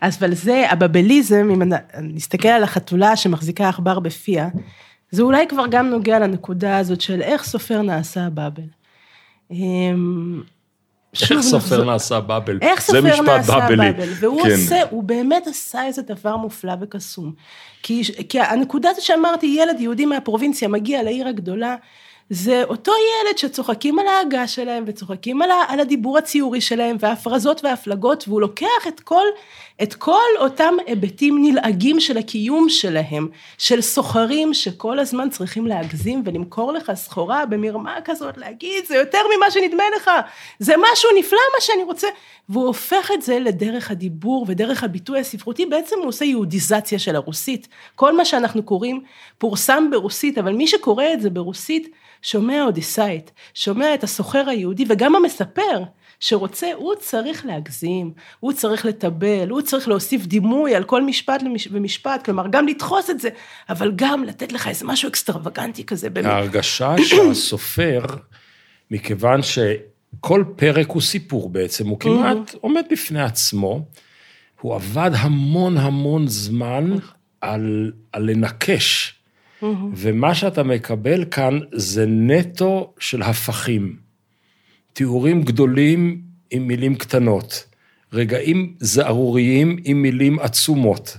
אז 0.00 0.18
אבל 0.18 0.34
זה, 0.34 0.66
הבבליזם, 0.70 1.48
אם 1.54 1.72
נסתכל 2.02 2.48
על 2.48 2.62
החתולה 2.62 3.16
שמחזיקה 3.16 3.68
עכבר 3.68 3.98
בפיה, 3.98 4.48
זה 5.10 5.22
אולי 5.22 5.48
כבר 5.48 5.64
גם 5.70 5.86
נוגע 5.86 6.18
לנקודה 6.18 6.78
הזאת 6.78 7.00
של 7.00 7.22
איך 7.22 7.44
סופר 7.44 7.82
נעשה 7.82 8.26
הבאבל. 8.26 8.62
איך 11.14 11.40
סופר 11.40 11.84
נעשה 11.84 12.20
באבל? 12.20 12.58
איך 12.62 12.80
זה 12.80 12.86
סופר 12.86 13.12
משפט 13.12 13.28
נעשה 13.28 13.58
באבלי. 13.58 13.76
באבל, 13.76 14.08
והוא 14.20 14.42
כן. 14.42 14.50
עושה, 14.50 14.82
הוא 14.90 15.04
באמת 15.04 15.46
עשה 15.46 15.86
איזה 15.86 16.02
דבר 16.02 16.36
מופלא 16.36 16.72
וקסום. 16.80 17.32
כי, 17.82 18.02
כי 18.28 18.40
הנקודה 18.40 18.90
הזאת 18.90 19.02
שאמרתי, 19.02 19.56
ילד 19.60 19.80
יהודי 19.80 20.06
מהפרובינציה 20.06 20.68
מגיע 20.68 21.02
לעיר 21.02 21.28
הגדולה, 21.28 21.76
זה 22.32 22.62
אותו 22.64 22.92
ילד 22.92 23.38
שצוחקים 23.38 23.98
על 23.98 24.06
ההגה 24.06 24.48
שלהם, 24.48 24.84
וצוחקים 24.86 25.42
על, 25.42 25.50
ה, 25.50 25.54
על 25.68 25.80
הדיבור 25.80 26.18
הציורי 26.18 26.60
שלהם, 26.60 26.96
וההפרזות 27.00 27.64
וההפלגות, 27.64 28.24
והוא 28.28 28.40
לוקח 28.40 28.86
את 28.88 29.00
כל, 29.00 29.24
את 29.82 29.94
כל 29.94 30.28
אותם 30.38 30.74
היבטים 30.86 31.38
נלעגים 31.42 32.00
של 32.00 32.18
הקיום 32.18 32.68
שלהם, 32.68 33.28
של 33.58 33.80
סוחרים 33.80 34.54
שכל 34.54 34.98
הזמן 34.98 35.30
צריכים 35.30 35.66
להגזים 35.66 36.22
ולמכור 36.24 36.72
לך 36.72 36.92
סחורה 36.94 37.46
במרמה 37.46 37.96
כזאת, 38.04 38.38
להגיד, 38.38 38.84
זה 38.86 38.96
יותר 38.96 39.20
ממה 39.36 39.50
שנדמה 39.50 39.84
לך, 39.96 40.10
זה 40.58 40.74
משהו 40.92 41.10
נפלא 41.18 41.38
מה 41.54 41.60
שאני 41.60 41.82
רוצה, 41.82 42.08
והוא 42.48 42.66
הופך 42.66 43.10
את 43.14 43.22
זה 43.22 43.38
לדרך 43.38 43.90
הדיבור 43.90 44.44
ודרך 44.48 44.84
הביטוי 44.84 45.20
הספרותי, 45.20 45.66
בעצם 45.66 45.96
הוא 45.98 46.08
עושה 46.08 46.24
יהודיזציה 46.24 46.98
של 46.98 47.16
הרוסית. 47.16 47.68
כל 47.94 48.16
מה 48.16 48.24
שאנחנו 48.24 48.62
קוראים 48.62 49.02
פורסם 49.38 49.88
ברוסית, 49.90 50.38
אבל 50.38 50.52
מי 50.52 50.66
שקורא 50.66 51.04
את 51.12 51.20
זה 51.20 51.30
ברוסית, 51.30 51.88
שומע 52.22 52.62
אודיסאית, 52.62 53.32
שומע 53.54 53.94
את 53.94 54.04
הסוחר 54.04 54.44
היהודי 54.48 54.84
וגם 54.88 55.14
המספר 55.16 55.82
שרוצה, 56.20 56.66
הוא 56.74 56.94
צריך 57.00 57.46
להגזים, 57.46 58.12
הוא 58.40 58.52
צריך 58.52 58.86
לטבל, 58.86 59.48
הוא 59.50 59.62
צריך 59.62 59.88
להוסיף 59.88 60.26
דימוי 60.26 60.74
על 60.74 60.84
כל 60.84 61.02
משפט 61.02 61.42
למש- 61.42 61.68
ומשפט, 61.72 62.24
כלומר 62.24 62.46
גם 62.50 62.68
לדחוס 62.68 63.10
את 63.10 63.20
זה, 63.20 63.28
אבל 63.68 63.92
גם 63.96 64.24
לתת 64.24 64.52
לך 64.52 64.68
איזה 64.68 64.84
משהו 64.84 65.08
אקסטרווגנטי 65.08 65.84
כזה, 65.84 66.10
באמת. 66.10 66.26
ההרגשה 66.26 66.94
שהסופר, 67.08 68.00
מכיוון 68.90 69.40
שכל 69.42 70.44
פרק 70.56 70.88
הוא 70.90 71.02
סיפור 71.02 71.48
בעצם, 71.48 71.88
הוא 71.88 72.00
כמעט 72.00 72.54
עומד 72.60 72.84
בפני 72.90 73.22
עצמו, 73.22 73.84
הוא 74.60 74.74
עבד 74.74 75.10
המון 75.14 75.76
המון 75.76 76.28
זמן 76.28 76.96
על, 77.40 77.92
על 78.12 78.30
לנקש. 78.30 79.19
ומה 79.94 80.34
שאתה 80.34 80.62
מקבל 80.62 81.24
כאן 81.24 81.58
זה 81.72 82.06
נטו 82.06 82.94
של 82.98 83.22
הפכים. 83.22 83.96
תיאורים 84.92 85.42
גדולים 85.42 86.22
עם 86.50 86.68
מילים 86.68 86.94
קטנות, 86.94 87.66
רגעים 88.12 88.74
זערוריים 88.78 89.76
עם 89.84 90.02
מילים 90.02 90.38
עצומות, 90.38 91.16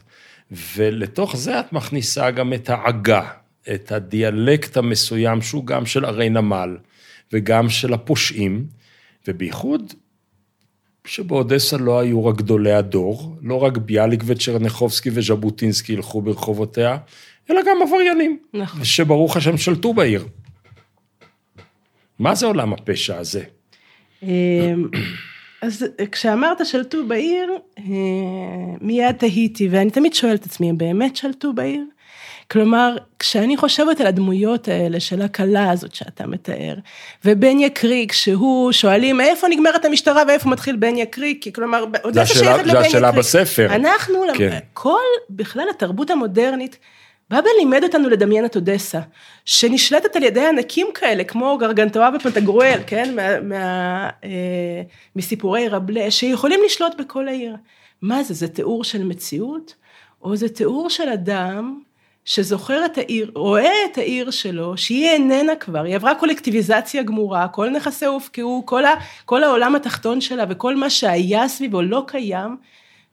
ולתוך 0.75 1.37
זה 1.37 1.59
את 1.59 1.73
מכניסה 1.73 2.31
גם 2.31 2.53
את 2.53 2.69
העגה, 2.69 3.27
את 3.73 3.91
הדיאלקט 3.91 4.77
המסוים 4.77 5.41
שהוא 5.41 5.65
גם 5.65 5.85
של 5.85 6.05
ערי 6.05 6.29
נמל 6.29 6.77
וגם 7.33 7.69
של 7.69 7.93
הפושעים, 7.93 8.65
ובייחוד 9.27 9.93
שבאודסה 11.05 11.77
לא 11.77 11.99
היו 11.99 12.25
רק 12.25 12.35
גדולי 12.35 12.73
הדור, 12.73 13.35
לא 13.41 13.63
רק 13.63 13.77
ביאליק 13.77 14.23
וצ'רניחובסקי 14.25 15.09
וז'בוטינסקי 15.13 15.93
ילכו 15.93 16.21
ברחובותיה, 16.21 16.97
אלא 17.49 17.61
גם 17.67 17.77
עבריינים, 17.81 18.37
נכון. 18.53 18.83
שברוך 18.83 19.37
השם 19.37 19.57
שלטו 19.57 19.93
בעיר. 19.93 20.25
מה 22.19 22.35
זה 22.35 22.45
עולם 22.45 22.73
הפשע 22.73 23.17
הזה? 23.17 23.43
אמ, 24.23 24.29
אז 25.61 25.85
כשאמרת 26.11 26.65
שלטו 26.65 27.07
בעיר, 27.07 27.51
אה, 27.79 27.83
מיד 28.81 29.11
תהיתי, 29.11 29.67
ואני 29.71 29.91
תמיד 29.91 30.13
שואלת 30.13 30.39
את 30.39 30.45
עצמי, 30.45 30.69
הם 30.69 30.77
באמת 30.77 31.15
שלטו 31.15 31.53
בעיר? 31.53 31.83
כלומר, 32.51 32.95
כשאני 33.19 33.57
חושבת 33.57 34.01
על 34.01 34.07
הדמויות 34.07 34.67
האלה 34.67 34.99
של 34.99 35.21
הכלה 35.21 35.71
הזאת 35.71 35.95
שאתה 35.95 36.27
מתאר, 36.27 36.75
ובן 37.25 37.59
יקריק, 37.59 38.11
שהוא, 38.11 38.71
שואלים 38.71 39.21
איפה 39.21 39.47
נגמרת 39.47 39.85
המשטרה 39.85 40.23
ואיפה 40.27 40.49
מתחיל 40.49 40.75
בן 40.75 40.97
יקריק, 40.97 41.43
כי 41.43 41.53
כלומר, 41.53 41.83
אודסה 42.03 42.21
השאלה- 42.21 42.39
שייכת 42.39 42.65
זה 42.65 42.71
לבן 42.71 42.81
השאלה 42.81 43.07
יקריק. 43.07 43.19
בספר. 43.25 43.67
אנחנו, 43.75 44.15
כן. 44.37 44.59
כל, 44.73 44.99
בכלל 45.29 45.63
התרבות 45.69 46.09
המודרנית, 46.11 46.77
באבל 47.31 47.49
לימד 47.59 47.83
אותנו 47.83 48.09
לדמיין 48.09 48.45
את 48.45 48.55
אודסה, 48.55 48.99
שנשלטת 49.45 50.15
על 50.15 50.23
ידי 50.23 50.47
ענקים 50.47 50.87
כאלה, 50.93 51.23
כמו 51.23 51.57
גרגנטואה 51.57 52.09
ופנטגרואל, 52.15 52.79
כן, 52.87 53.15
מה, 53.15 53.39
מה, 53.39 54.09
אה, 54.23 54.81
מסיפורי 55.15 55.67
רבלה, 55.67 56.11
שיכולים 56.11 56.59
לשלוט 56.65 56.95
בכל 56.97 57.27
העיר. 57.27 57.55
מה 58.01 58.23
זה, 58.23 58.33
זה 58.33 58.47
תיאור 58.47 58.83
של 58.83 59.03
מציאות, 59.03 59.75
או 60.21 60.35
זה 60.35 60.49
תיאור 60.49 60.89
של 60.89 61.09
אדם 61.09 61.79
שזוכר 62.25 62.85
את 62.85 62.97
העיר, 62.97 63.31
רואה 63.35 63.73
את 63.91 63.97
העיר 63.97 64.31
שלו, 64.31 64.77
שהיא 64.77 65.09
איננה 65.09 65.55
כבר, 65.55 65.83
היא 65.83 65.95
עברה 65.95 66.15
קולקטיביזציה 66.15 67.03
גמורה, 67.03 67.47
כל 67.47 67.69
נכסיה 67.69 68.07
הופקעו, 68.07 68.63
כל, 68.65 68.85
ה, 68.85 68.93
כל 69.25 69.43
העולם 69.43 69.75
התחתון 69.75 70.21
שלה 70.21 70.45
וכל 70.49 70.75
מה 70.75 70.89
שהיה 70.89 71.47
סביבו 71.47 71.81
לא 71.81 72.03
קיים, 72.07 72.57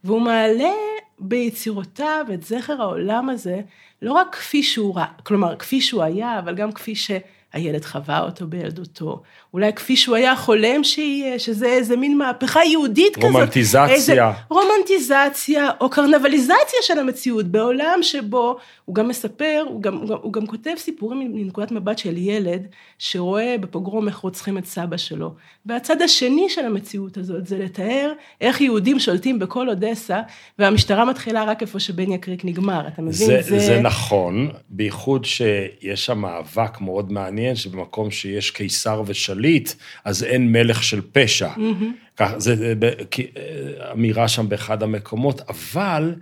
והוא 0.04 0.20
מעלה 0.20 0.72
ביצירותיו 1.18 2.26
את 2.34 2.42
זכר 2.42 2.82
העולם 2.82 3.28
הזה, 3.28 3.60
לא 4.02 4.12
רק 4.12 4.34
כפי 4.34 4.62
שהוא 4.62 4.96
כלומר, 5.22 5.56
כפי 5.56 5.80
שהוא 5.80 6.02
היה, 6.02 6.38
אבל 6.38 6.54
גם 6.54 6.72
כפי 6.72 6.94
שהילד 6.94 7.84
חווה 7.84 8.20
אותו 8.20 8.46
בילדותו. 8.46 9.22
אולי 9.54 9.72
כפי 9.72 9.96
שהוא 9.96 10.16
היה 10.16 10.36
חולם 10.36 10.84
שיהיה, 10.84 11.38
שזה 11.38 11.66
איזה 11.66 11.96
מין 11.96 12.18
מהפכה 12.18 12.64
יהודית 12.64 13.16
כזאת. 13.16 13.30
רומנטיזציה. 13.30 13.88
איזה, 13.88 14.16
רומנטיזציה 14.50 15.70
או 15.80 15.90
קרנבליזציה 15.90 16.78
של 16.82 16.98
המציאות, 16.98 17.46
בעולם 17.46 17.98
שבו 18.02 18.56
הוא 18.84 18.94
גם 18.94 19.08
מספר, 19.08 19.64
הוא 19.68 19.82
גם, 19.82 19.94
הוא 19.96 20.08
גם, 20.08 20.16
הוא 20.22 20.32
גם 20.32 20.46
כותב 20.46 20.70
סיפורים 20.76 21.32
מנקודת 21.34 21.72
מבט 21.72 21.98
של 21.98 22.16
ילד, 22.16 22.66
שרואה 22.98 23.56
בפוגרום 23.60 24.08
איך 24.08 24.16
רוצחים 24.16 24.58
את 24.58 24.64
סבא 24.64 24.96
שלו. 24.96 25.34
והצד 25.66 26.02
השני 26.02 26.48
של 26.48 26.64
המציאות 26.64 27.16
הזאת 27.16 27.46
זה 27.46 27.58
לתאר 27.58 28.12
איך 28.40 28.60
יהודים 28.60 28.98
שולטים 28.98 29.38
בכל 29.38 29.68
אודסה, 29.68 30.20
והמשטרה 30.58 31.04
מתחילה 31.04 31.44
רק 31.44 31.62
איפה 31.62 31.80
שבן 31.80 32.12
יקריק 32.12 32.44
נגמר, 32.44 32.88
אתה 32.88 33.02
מבין? 33.02 33.12
זה, 33.12 33.42
זה... 33.42 33.58
זה 33.58 33.80
נכון, 33.80 34.50
בייחוד 34.68 35.24
שיש 35.24 36.06
שם 36.06 36.18
מאבק 36.18 36.80
מאוד 36.80 37.12
מעניין, 37.12 37.56
שבמקום 37.56 38.10
שיש 38.10 38.50
קיסר 38.50 39.02
ושליט, 39.38 39.72
אז 40.04 40.24
אין 40.24 40.52
מלך 40.52 40.82
של 40.82 41.00
פשע. 41.12 41.48
כי- 43.10 43.26
אה, 43.36 43.92
אמירה 43.92 44.28
שם 44.28 44.48
באחד 44.48 44.82
המקומות, 44.82 45.40
אבל 45.48 46.14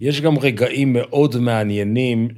יש 0.00 0.20
גם 0.20 0.38
רגעים 0.38 0.92
מאוד 0.92 1.36
מעניינים, 1.38 2.28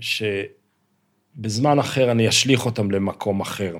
שבזמן 1.36 1.78
אחר 1.78 2.10
אני 2.10 2.28
אשליך 2.28 2.66
אותם 2.66 2.90
למקום 2.90 3.40
אחר. 3.40 3.76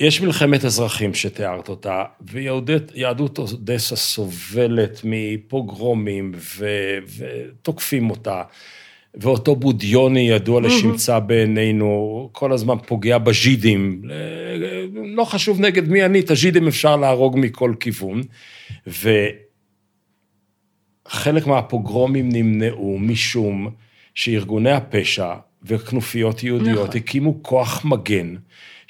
יש 0.00 0.20
מלחמת 0.20 0.64
אזרחים 0.64 1.14
שתיארת 1.14 1.68
אותה, 1.68 2.04
ויהדות 2.20 3.38
אודסה 3.38 3.96
סובלת 3.96 5.00
מפוגרומים 5.04 6.32
ותוקפים 7.18 8.10
אותה. 8.10 8.42
ואותו 9.14 9.56
בודיוני 9.56 10.20
ידוע 10.20 10.60
לשמצה 10.60 11.20
בעינינו, 11.20 12.28
כל 12.32 12.52
הזמן 12.52 12.76
פוגע 12.86 13.18
בז'ידים. 13.18 14.02
לא 15.16 15.24
חשוב 15.24 15.60
נגד 15.60 15.88
מי 15.88 16.04
אני, 16.04 16.20
את 16.20 16.30
הז'ידים 16.30 16.68
אפשר 16.68 16.96
להרוג 16.96 17.38
מכל 17.38 17.74
כיוון. 17.80 18.22
וחלק 21.06 21.46
מהפוגרומים 21.46 22.28
נמנעו 22.32 22.98
משום 22.98 23.70
שארגוני 24.14 24.72
הפשע 24.72 25.34
וכנופיות 25.62 26.42
יהודיות 26.42 26.88
נכון. 26.88 27.00
הקימו 27.00 27.42
כוח 27.42 27.84
מגן. 27.84 28.34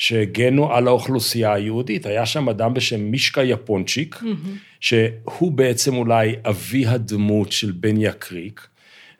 שהגנו 0.01 0.73
על 0.73 0.89
האוכלוסייה 0.89 1.53
היהודית. 1.53 2.07
היה 2.07 2.27
שם 2.27 2.49
אדם 2.49 2.75
בשם 2.75 3.01
מישקה 3.01 3.43
יפונצ'יק, 3.43 4.23
שהוא 4.81 5.53
בעצם 5.53 5.97
אולי 5.97 6.35
אבי 6.45 6.87
הדמות 6.87 7.53
של 7.53 7.73
בן 7.73 8.01
יקריק, 8.01 8.69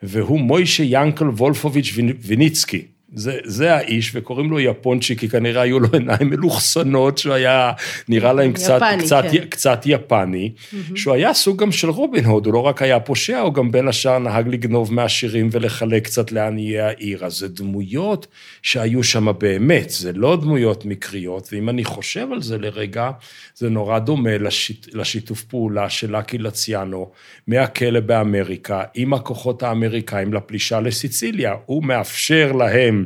והוא 0.03 0.39
מוישה 0.39 0.83
ינקל 0.85 1.29
וולפוביץ' 1.29 1.93
ויניצקי. 2.19 2.85
זה, 3.13 3.37
זה 3.43 3.75
האיש, 3.75 4.11
וקוראים 4.15 4.51
לו 4.51 4.59
יפונצ'יק, 4.59 5.19
כי 5.19 5.29
כנראה 5.29 5.61
היו 5.61 5.79
לו 5.79 5.87
עיניים 5.93 6.29
מלוכסנות, 6.29 7.17
שהוא 7.17 7.33
היה 7.33 7.71
נראה 8.09 8.33
להם 8.33 8.53
קצת, 8.53 8.81
יפני, 8.91 9.03
קצת, 9.03 9.23
כן. 9.31 9.45
קצת 9.45 9.81
יפני, 9.85 10.51
שהוא 10.95 11.13
היה 11.13 11.33
סוג 11.33 11.57
גם 11.57 11.71
של 11.71 11.89
רובין 11.89 12.25
הוד, 12.25 12.45
הוא 12.45 12.53
לא 12.53 12.59
רק 12.59 12.81
היה 12.81 12.99
פושע, 12.99 13.39
הוא 13.39 13.53
גם 13.53 13.71
בין 13.71 13.87
השאר 13.87 14.19
נהג 14.19 14.47
לגנוב 14.47 14.93
מהשירים 14.93 15.49
ולחלק 15.51 16.03
קצת 16.03 16.31
לעניי 16.31 16.79
העיר. 16.79 17.25
אז 17.25 17.33
זה 17.33 17.47
דמויות 17.47 18.27
שהיו 18.61 19.03
שם 19.03 19.27
באמת, 19.39 19.89
זה 19.89 20.13
לא 20.13 20.35
דמויות 20.41 20.85
מקריות, 20.85 21.49
ואם 21.51 21.69
אני 21.69 21.83
חושב 21.83 22.27
על 22.31 22.41
זה 22.41 22.57
לרגע, 22.57 23.11
זה 23.55 23.69
נורא 23.69 23.99
דומה 23.99 24.37
לשיט, 24.37 24.87
לשיתוף 24.93 25.43
פעולה 25.43 25.89
של 25.89 26.17
לקי 26.17 26.37
לציאנו 26.37 27.11
מהכלא 27.47 27.99
באמריקה, 27.99 28.83
עם 28.93 29.13
הכוחות 29.13 29.63
האמריקאים 29.63 30.33
לפלישה 30.33 30.79
לסיציליה. 30.79 31.53
הוא 31.65 31.83
מאפשר 31.83 32.51
להם 32.51 33.00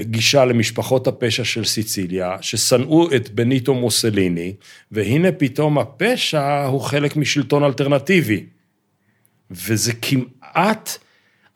גישה 0.00 0.44
למשפחות 0.44 1.06
הפשע 1.06 1.44
של 1.44 1.64
סיציליה, 1.64 2.36
ששנאו 2.40 3.14
את 3.16 3.30
בניטו 3.30 3.74
מוסליני, 3.74 4.54
והנה 4.92 5.32
פתאום 5.32 5.78
הפשע 5.78 6.64
הוא 6.64 6.80
חלק 6.80 7.16
משלטון 7.16 7.64
אלטרנטיבי. 7.64 8.46
וזה 9.50 9.92
כמעט, 10.02 10.98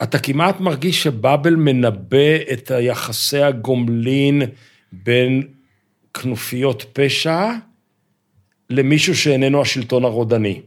אתה 0.02 0.18
כמעט 0.18 0.60
מרגיש 0.60 1.02
שבאבל 1.02 1.54
מנבא 1.54 2.36
את 2.52 2.70
היחסי 2.70 3.42
הגומלין 3.42 4.42
בין 4.92 5.42
כנופיות 6.14 6.84
פשע 6.92 7.50
למישהו 8.70 9.16
שאיננו 9.16 9.60
השלטון 9.60 10.04
הרודני. 10.04 10.60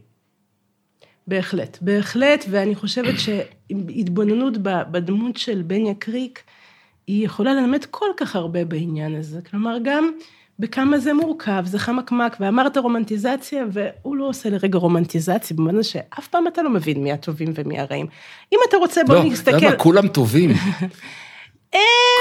בהחלט, 1.26 1.78
בהחלט, 1.80 2.44
ואני 2.50 2.74
חושבת 2.74 3.14
שהתבוננות 3.18 4.58
בדמות 4.62 5.36
של 5.36 5.62
בניה 5.66 5.94
קריק, 5.94 6.42
היא 7.06 7.24
יכולה 7.24 7.54
ללמד 7.54 7.84
כל 7.84 8.06
כך 8.16 8.36
הרבה 8.36 8.64
בעניין 8.64 9.14
הזה. 9.14 9.40
כלומר, 9.50 9.76
גם 9.82 10.10
בכמה 10.58 10.98
זה 10.98 11.12
מורכב, 11.12 11.64
זה 11.66 11.78
חמקמק, 11.78 12.36
ואמרת 12.40 12.76
רומנטיזציה, 12.76 13.64
והוא 13.72 14.16
לא 14.16 14.24
עושה 14.28 14.50
לרגע 14.50 14.78
רומנטיזציה, 14.78 15.56
במובן 15.56 15.82
שאף 15.82 16.28
פעם 16.28 16.46
אתה 16.46 16.62
לא 16.62 16.70
מבין 16.70 17.02
מי 17.02 17.12
הטובים 17.12 17.52
ומי 17.54 17.78
הרעים. 17.78 18.06
אם 18.52 18.58
אתה 18.68 18.76
רוצה, 18.76 19.00
בוא 19.06 19.14
לא, 19.14 19.24
נסתכל... 19.24 19.56
לא? 19.70 19.76
כולם 19.76 20.08
טובים. 20.08 20.50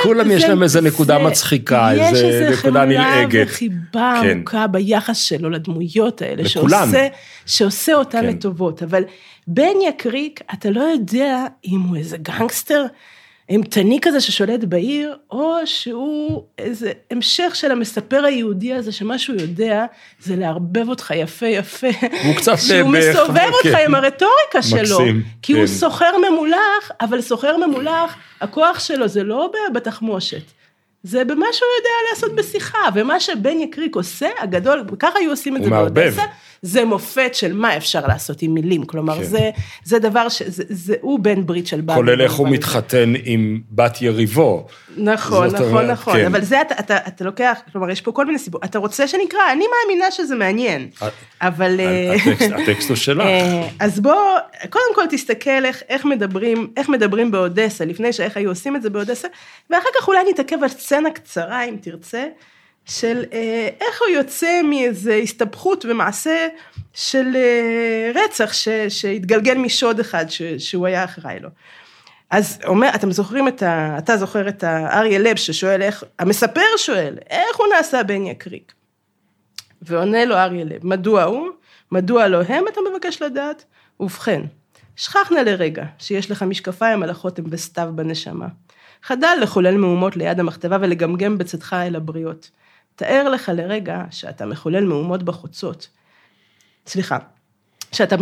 כולם 0.04 0.28
זה, 0.28 0.34
יש 0.34 0.44
להם 0.44 0.64
איזה 0.64 0.82
נקודה 0.82 1.18
זה, 1.18 1.24
מצחיקה, 1.24 1.92
איזה 1.92 2.50
נקודה 2.50 2.86
נלעגת. 2.86 3.34
יש 3.34 3.40
איזה 3.42 3.42
חמלה 3.42 3.46
וחיבה 3.46 4.20
כן. 4.24 4.30
עמוקה 4.30 4.68
ביחס 4.68 5.18
שלו 5.18 5.50
לדמויות 5.50 6.22
האלה, 6.22 6.44
לכולן. 6.44 6.84
שעושה, 6.84 7.08
שעושה 7.46 7.94
אותן 7.94 8.22
כן. 8.22 8.28
לטובות. 8.28 8.84
אבל 8.84 9.04
בניה 9.48 9.92
קריק, 9.98 10.42
אתה 10.54 10.70
לא 10.70 10.82
יודע 10.82 11.46
אם 11.66 11.82
הוא 11.82 11.98
איזה 11.98 12.18
גנגסטר 12.18 12.86
אימתני 13.52 14.00
כזה 14.02 14.22
ששולט 14.22 14.64
בעיר, 14.64 15.16
או 15.32 15.56
שהוא 15.66 16.44
איזה 16.58 16.92
המשך 17.12 17.52
של 17.56 17.72
המספר 17.72 18.26
היהודי 18.26 18.74
הזה, 18.74 18.92
שמה 18.92 19.20
שהוא 19.20 19.42
יודע 19.42 19.86
זה 20.20 20.36
לערבב 20.36 20.90
אותך 20.90 21.14
יפה 21.16 21.48
יפה. 21.48 21.88
והוא 22.24 22.36
קצת 22.36 22.58
שהוא 22.58 22.92
בערך, 22.92 23.16
מסובב 23.16 23.50
אותך 23.54 23.78
כן. 23.78 23.86
עם 23.86 23.96
הרטוריקה 23.96 24.62
שלו. 24.62 25.00
מקסים, 25.00 25.24
כי 25.42 25.54
הוא 25.54 25.62
כן. 25.62 25.68
סוחר 25.68 26.12
ממולח, 26.30 26.92
אבל 27.02 27.22
סוחר 27.22 27.58
ממולח, 27.58 28.16
הכוח 28.42 28.80
שלו 28.80 29.08
זה 29.08 29.24
לא 29.24 29.52
בתחמושת. 29.74 30.44
זה 31.04 31.24
במה 31.24 31.46
שהוא 31.52 31.70
יודע 31.80 31.90
לעשות 32.10 32.36
בשיחה, 32.36 32.80
ומה 32.94 33.20
שבן 33.20 33.60
יקריק 33.60 33.96
עושה, 33.96 34.30
הגדול, 34.40 34.84
ככה 35.00 35.20
היו 35.20 35.32
עושים 35.32 35.56
את 35.56 35.60
הוא 35.60 35.70
זה 35.70 35.76
מערבב. 35.76 36.14
זה 36.62 36.86
מופת 36.86 37.36
של 37.36 37.54
מה 37.54 37.78
אפשר 37.78 38.08
לעשות 38.08 38.42
עם 38.42 38.54
מילים, 38.54 38.86
כלומר, 38.86 39.18
כן. 39.18 39.24
זה, 39.24 39.50
זה 39.84 40.00
דבר 40.00 40.30
ש... 40.30 40.42
זה, 40.42 40.64
זה, 40.70 40.96
הוא 41.02 41.20
בן 41.20 41.46
ברית 41.46 41.68
של 41.68 41.82
בבל. 41.82 41.96
כולל 41.96 42.22
איך 42.22 42.34
הוא. 42.34 42.48
מתחתן 42.50 43.14
עם 43.24 43.62
בת 43.72 44.02
יריבו. 44.02 44.68
נכון, 44.98 45.48
נכון, 45.48 45.68
אומרת, 45.68 45.90
נכון, 45.90 46.14
כן. 46.14 46.26
אבל 46.26 46.42
זה 46.42 46.62
אתה, 46.62 46.76
אתה, 46.80 46.98
אתה 47.08 47.24
לוקח, 47.24 47.60
כלומר, 47.72 47.90
יש 47.90 48.02
פה 48.02 48.12
כל 48.12 48.26
מיני 48.26 48.40
סיבות. 48.40 48.66
אתה 48.66 48.80
רוצה 48.80 49.08
שנקרא, 49.08 49.40
אני 49.52 49.66
מאמינה 49.68 50.12
שזה 50.12 50.36
מעניין, 50.36 50.90
אבל... 51.42 51.80
אה, 51.80 52.16
הטקסט, 52.16 52.52
הטקסט 52.64 52.90
הוא 52.90 52.98
שלך. 52.98 53.26
אה, 53.26 53.68
אז 53.80 54.00
בוא, 54.00 54.38
קודם 54.70 54.96
כל 54.96 55.04
תסתכל 55.10 55.66
איך, 55.66 55.84
איך 55.90 56.06
מדברים, 56.06 56.68
איך 56.78 56.90
מדברים 56.90 57.32
באודסה, 57.32 57.86
לפני 57.86 58.14
שאיך 58.14 58.38
היו 58.38 58.50
עושים 58.50 58.76
את 58.76 58.82
זה 58.82 58.90
באודסה, 58.90 59.28
ואחר 59.70 59.90
כך 60.00 60.08
אולי 60.08 60.20
נתעכב 60.30 60.58
על 60.64 60.70
סצנה 60.70 61.12
קצרה, 61.12 61.64
אם 61.64 61.76
תרצה, 61.82 62.24
של 62.86 63.24
אה, 63.34 63.70
איך 63.82 64.02
הוא 64.02 64.18
יוצא 64.18 64.62
מאיזו 64.64 65.12
הסתבכות 65.12 65.86
ומעשה 65.90 66.48
של 66.94 67.36
אה, 67.36 68.12
רצח 68.16 68.54
ש, 68.54 68.68
שהתגלגל 68.90 69.58
משוד 69.58 70.00
אחד 70.00 70.30
ש, 70.30 70.42
שהוא 70.42 70.88
היה 70.88 71.04
אחראי 71.04 71.40
לו. 71.40 71.50
אז 72.30 72.60
אומר, 72.66 72.90
אתם 72.96 73.12
זוכרים 73.12 73.48
את 73.48 73.64
ה... 73.64 73.96
אתה 73.98 74.18
זוכר 74.18 74.50
את 74.50 74.64
האריה 74.64 75.20
לב 75.20 75.36
ששואל 75.36 75.82
איך, 75.82 76.04
המספר 76.20 76.62
שואל, 76.78 77.18
איך 77.30 77.58
הוא 77.58 77.68
נעשה 77.78 78.04
בן 78.04 78.26
יקריק? 78.26 78.74
ועונה 79.82 80.26
לו 80.26 80.36
אריה 80.36 80.66
לב, 80.66 80.86
מדוע 80.86 81.24
הוא? 81.24 81.48
מדוע 81.92 82.28
לא 82.28 82.42
הם? 82.48 82.66
אתה 82.68 82.80
מבקש 82.92 83.22
לדעת? 83.22 83.66
ובכן, 84.00 84.42
שכח 84.96 85.32
נא 85.32 85.40
לרגע 85.40 85.86
שיש 85.98 86.32
לך 86.32 86.44
משקפיים 86.44 87.04
על 87.04 87.10
החותם 87.10 87.44
וסתיו 87.50 87.90
בנשמה. 87.96 88.48
חדל 89.04 89.38
לחולל 89.42 89.78
מהומות 89.78 90.18
ליד 90.18 90.40
המכתבה 90.40 90.78
ולגמגם 90.82 91.38
בצאתך 91.38 91.76
אל 91.88 91.96
הבריות. 91.96 92.50
תאר 92.96 93.30
לך 93.30 93.52
לרגע 93.56 94.04
שאתה 94.12 94.46
מחולל 94.46 94.86
מהומות 94.86 95.24
בחוצות. 95.24 95.88
סליחה, 96.88 97.18
שאתה 97.92 98.16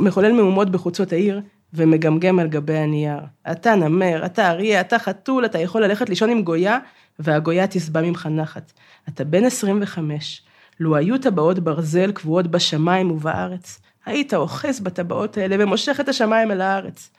מחולל 0.00 0.32
מהומות 0.32 0.70
בחוצות 0.70 1.12
העיר 1.12 1.40
ומגמגם 1.74 2.38
על 2.38 2.48
גבי 2.48 2.76
הנייר. 2.76 3.18
אתה 3.50 3.74
נמר, 3.74 4.26
אתה 4.26 4.50
אריה, 4.50 4.80
אתה 4.80 4.98
חתול, 4.98 5.44
אתה 5.44 5.58
יכול 5.58 5.84
ללכת 5.84 6.08
לישון 6.08 6.30
עם 6.30 6.42
גויה, 6.42 6.78
והגויה 7.18 7.66
תשבע 7.66 8.00
ממך 8.00 8.28
נחת. 8.30 8.72
אתה 9.08 9.24
בן 9.24 9.44
25, 9.44 10.42
לו 10.80 10.96
היו 10.96 11.18
טבעות 11.18 11.58
ברזל 11.58 12.12
קבועות 12.12 12.46
בשמיים 12.46 13.10
ובארץ, 13.10 13.80
היית 14.06 14.34
אוחז 14.34 14.80
בטבעות 14.80 15.36
האלה 15.36 15.56
ומושך 15.58 16.00
את 16.00 16.08
השמיים 16.08 16.50
אל 16.50 16.60
הארץ. 16.60 17.10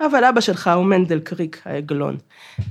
אבל 0.00 0.24
אבא 0.24 0.40
שלך 0.40 0.70
הוא 0.74 0.84
מנדל 0.84 1.18
קריק, 1.18 1.62
העגלון. 1.64 2.16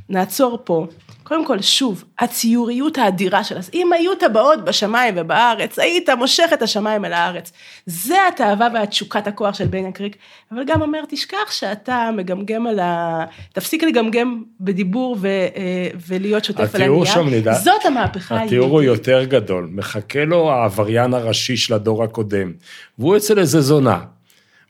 נעצור 0.10 0.60
פה. 0.64 0.88
קודם 1.24 1.46
כל, 1.46 1.62
שוב, 1.62 2.04
הציוריות 2.20 2.98
האדירה 2.98 3.44
שלה. 3.44 3.60
אם 3.74 3.94
היו 3.94 4.16
טבעות 4.16 4.66
בשמיים 4.66 5.14
ובארץ, 5.18 5.80
היית 5.80 6.10
מושך 6.10 6.50
את 6.54 6.62
השמיים 6.62 7.06
אל 7.06 7.14
הארץ. 7.14 7.52
זה 7.86 8.16
התאווה 8.28 8.68
והתשוקת 8.74 9.28
הכוח 9.28 9.56
של 9.56 9.66
בן 9.66 9.86
הקריק. 9.86 10.16
אבל 10.52 10.64
גם 10.68 10.82
אומר, 10.82 11.00
תשכח 11.10 11.52
שאתה 11.52 12.10
מגמגם 12.14 12.68
על 12.68 12.80
ה... 12.80 13.24
תפסיק 13.54 13.84
לגמגם 13.84 14.44
בדיבור 14.60 15.18
ו... 15.20 15.28
אה, 15.28 15.88
ולהיות 16.08 16.46
שוטף 16.46 16.60
על 16.60 16.82
התיאור 16.82 17.02
הנייר. 17.02 17.14
שם, 17.16 17.28
נדע- 17.30 17.54
זאת 17.54 17.86
המהפכה 17.86 18.44
התיאור 18.44 18.70
הוא 18.72 18.82
היהודית. 18.82 19.08
יותר 19.08 19.24
גדול. 19.24 19.70
מחכה 19.72 20.26
לו 20.26 20.52
העבריין 20.52 21.14
הראשי 21.14 21.58
של 21.58 21.74
הדור 21.74 22.04
הקודם, 22.04 22.52
והוא 23.00 23.18
אצל 23.18 23.40
איזה 23.40 23.62
זונה. 23.62 24.00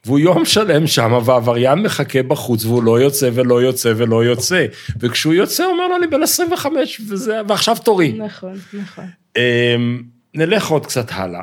והוא 0.08 0.18
יום 0.18 0.44
שלם 0.44 0.86
שם, 0.86 1.18
והעבריין 1.24 1.78
מחכה 1.78 2.22
בחוץ, 2.22 2.64
והוא 2.64 2.82
לא 2.82 3.00
יוצא 3.00 3.30
ולא 3.34 3.62
יוצא 3.62 3.92
ולא 3.96 4.24
יוצא. 4.24 4.66
וכשהוא 5.00 5.34
יוצא, 5.34 5.64
הוא 5.64 5.72
אומר 5.72 5.88
לו, 5.88 5.96
אני 5.96 6.06
בן 6.06 6.22
25, 6.22 7.00
וזה, 7.08 7.40
ועכשיו 7.48 7.76
תורי. 7.84 8.12
נכון, 8.12 8.54
נכון. 8.72 9.04
אמ, 9.36 10.02
נלך 10.34 10.68
עוד 10.68 10.86
קצת 10.86 11.06
הלאה. 11.10 11.40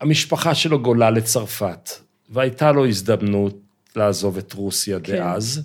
המשפחה 0.00 0.54
שלו 0.54 0.82
גולה 0.82 1.10
לצרפת, 1.10 1.90
והייתה 2.30 2.72
לו 2.72 2.86
הזדמנות 2.86 3.58
לעזוב 3.96 4.38
את 4.38 4.52
רוסיה 4.52 5.00
כן. 5.00 5.12
דאז, 5.12 5.62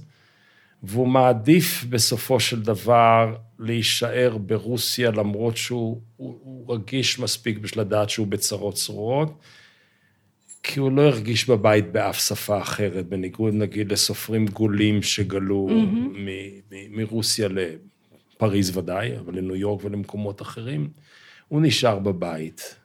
והוא 0.83 1.07
מעדיף 1.07 1.85
בסופו 1.89 2.39
של 2.39 2.61
דבר 2.61 3.35
להישאר 3.59 4.37
ברוסיה, 4.37 5.11
למרות 5.11 5.57
שהוא 5.57 6.01
הוא, 6.17 6.37
הוא 6.43 6.75
רגיש 6.75 7.19
מספיק 7.19 7.57
בשביל 7.57 7.81
לדעת 7.81 8.09
שהוא 8.09 8.27
בצרות 8.27 8.75
צרורות, 8.75 9.33
כי 10.67 10.79
הוא 10.79 10.91
לא 10.91 11.01
הרגיש 11.01 11.49
בבית 11.49 11.91
באף 11.91 12.19
שפה 12.19 12.61
אחרת, 12.61 13.05
בניגוד 13.05 13.53
נגיד 13.53 13.91
לסופרים 13.91 14.45
גולים 14.45 15.01
שגלו 15.01 15.67
מ- 16.13 16.97
מרוסיה 16.97 17.47
לפריז 17.47 18.77
ודאי, 18.77 19.17
אבל 19.17 19.37
לניו 19.37 19.55
יורק 19.55 19.85
ולמקומות 19.85 20.41
אחרים. 20.41 20.89
הוא 21.47 21.61
נשאר 21.61 21.99
בבית, 21.99 22.75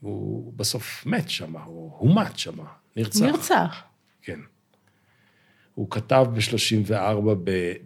הוא 0.00 0.52
בסוף 0.56 1.06
מת 1.06 1.30
שם, 1.30 1.56
הוא 1.56 1.92
הומת 1.98 2.38
שם, 2.38 2.54
נרצח. 2.96 3.22
נרצח. 3.22 3.82
כן. 4.22 4.40
הוא 5.74 5.90
כתב 5.90 6.26
ב-34 6.34 6.94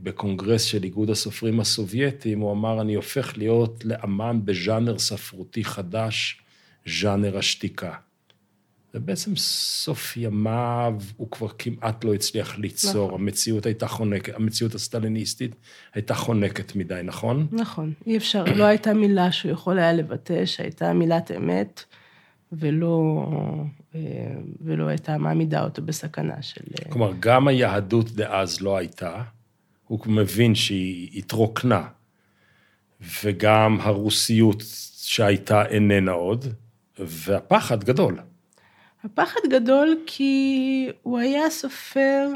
בקונגרס 0.02 0.62
של 0.62 0.84
איגוד 0.84 1.10
הסופרים 1.10 1.60
הסובייטים, 1.60 2.40
הוא 2.40 2.52
אמר, 2.52 2.80
אני 2.80 2.94
הופך 2.94 3.38
להיות 3.38 3.84
לאמן 3.84 4.40
בז'אנר 4.44 4.98
ספרותי 4.98 5.64
חדש, 5.64 6.40
ז'אנר 6.86 7.38
השתיקה. 7.38 7.92
ובעצם 8.94 9.36
סוף 9.36 10.16
ימיו 10.16 10.94
הוא 11.16 11.30
כבר 11.30 11.48
כמעט 11.58 12.04
לא 12.04 12.14
הצליח 12.14 12.58
ליצור, 12.58 13.06
נכון. 13.06 13.20
המציאות 13.20 13.66
הייתה 13.66 13.88
חונקת, 13.88 14.34
המציאות 14.34 14.74
הסטליניסטית 14.74 15.54
הייתה 15.94 16.14
חונקת 16.14 16.76
מדי, 16.76 17.00
נכון? 17.04 17.46
נכון, 17.52 17.92
אי 18.06 18.16
אפשר, 18.16 18.44
לא 18.44 18.64
הייתה 18.64 18.94
מילה 18.94 19.32
שהוא 19.32 19.52
יכול 19.52 19.78
היה 19.78 19.92
לבטא 19.92 20.46
שהייתה 20.46 20.92
מילת 20.92 21.30
אמת, 21.30 21.84
ולא, 22.52 23.24
אה, 23.94 24.00
ולא 24.60 24.88
הייתה 24.88 25.18
מעמידה 25.18 25.64
אותו 25.64 25.82
בסכנה 25.82 26.42
של... 26.42 26.60
אה, 26.80 26.92
כלומר, 26.92 27.12
גם 27.20 27.48
היהדות 27.48 28.12
דאז 28.12 28.60
לא 28.60 28.76
הייתה, 28.76 29.22
הוא 29.84 30.00
מבין 30.06 30.54
שהיא 30.54 31.18
התרוקנה, 31.18 31.88
וגם 33.24 33.78
הרוסיות 33.80 34.62
שהייתה 34.96 35.66
איננה 35.66 36.12
עוד, 36.12 36.46
והפחד 36.98 37.84
גדול. 37.84 38.18
הפחד 39.12 39.40
גדול 39.50 39.98
כי 40.06 40.88
הוא 41.02 41.18
היה 41.18 41.50
סופר 41.50 42.28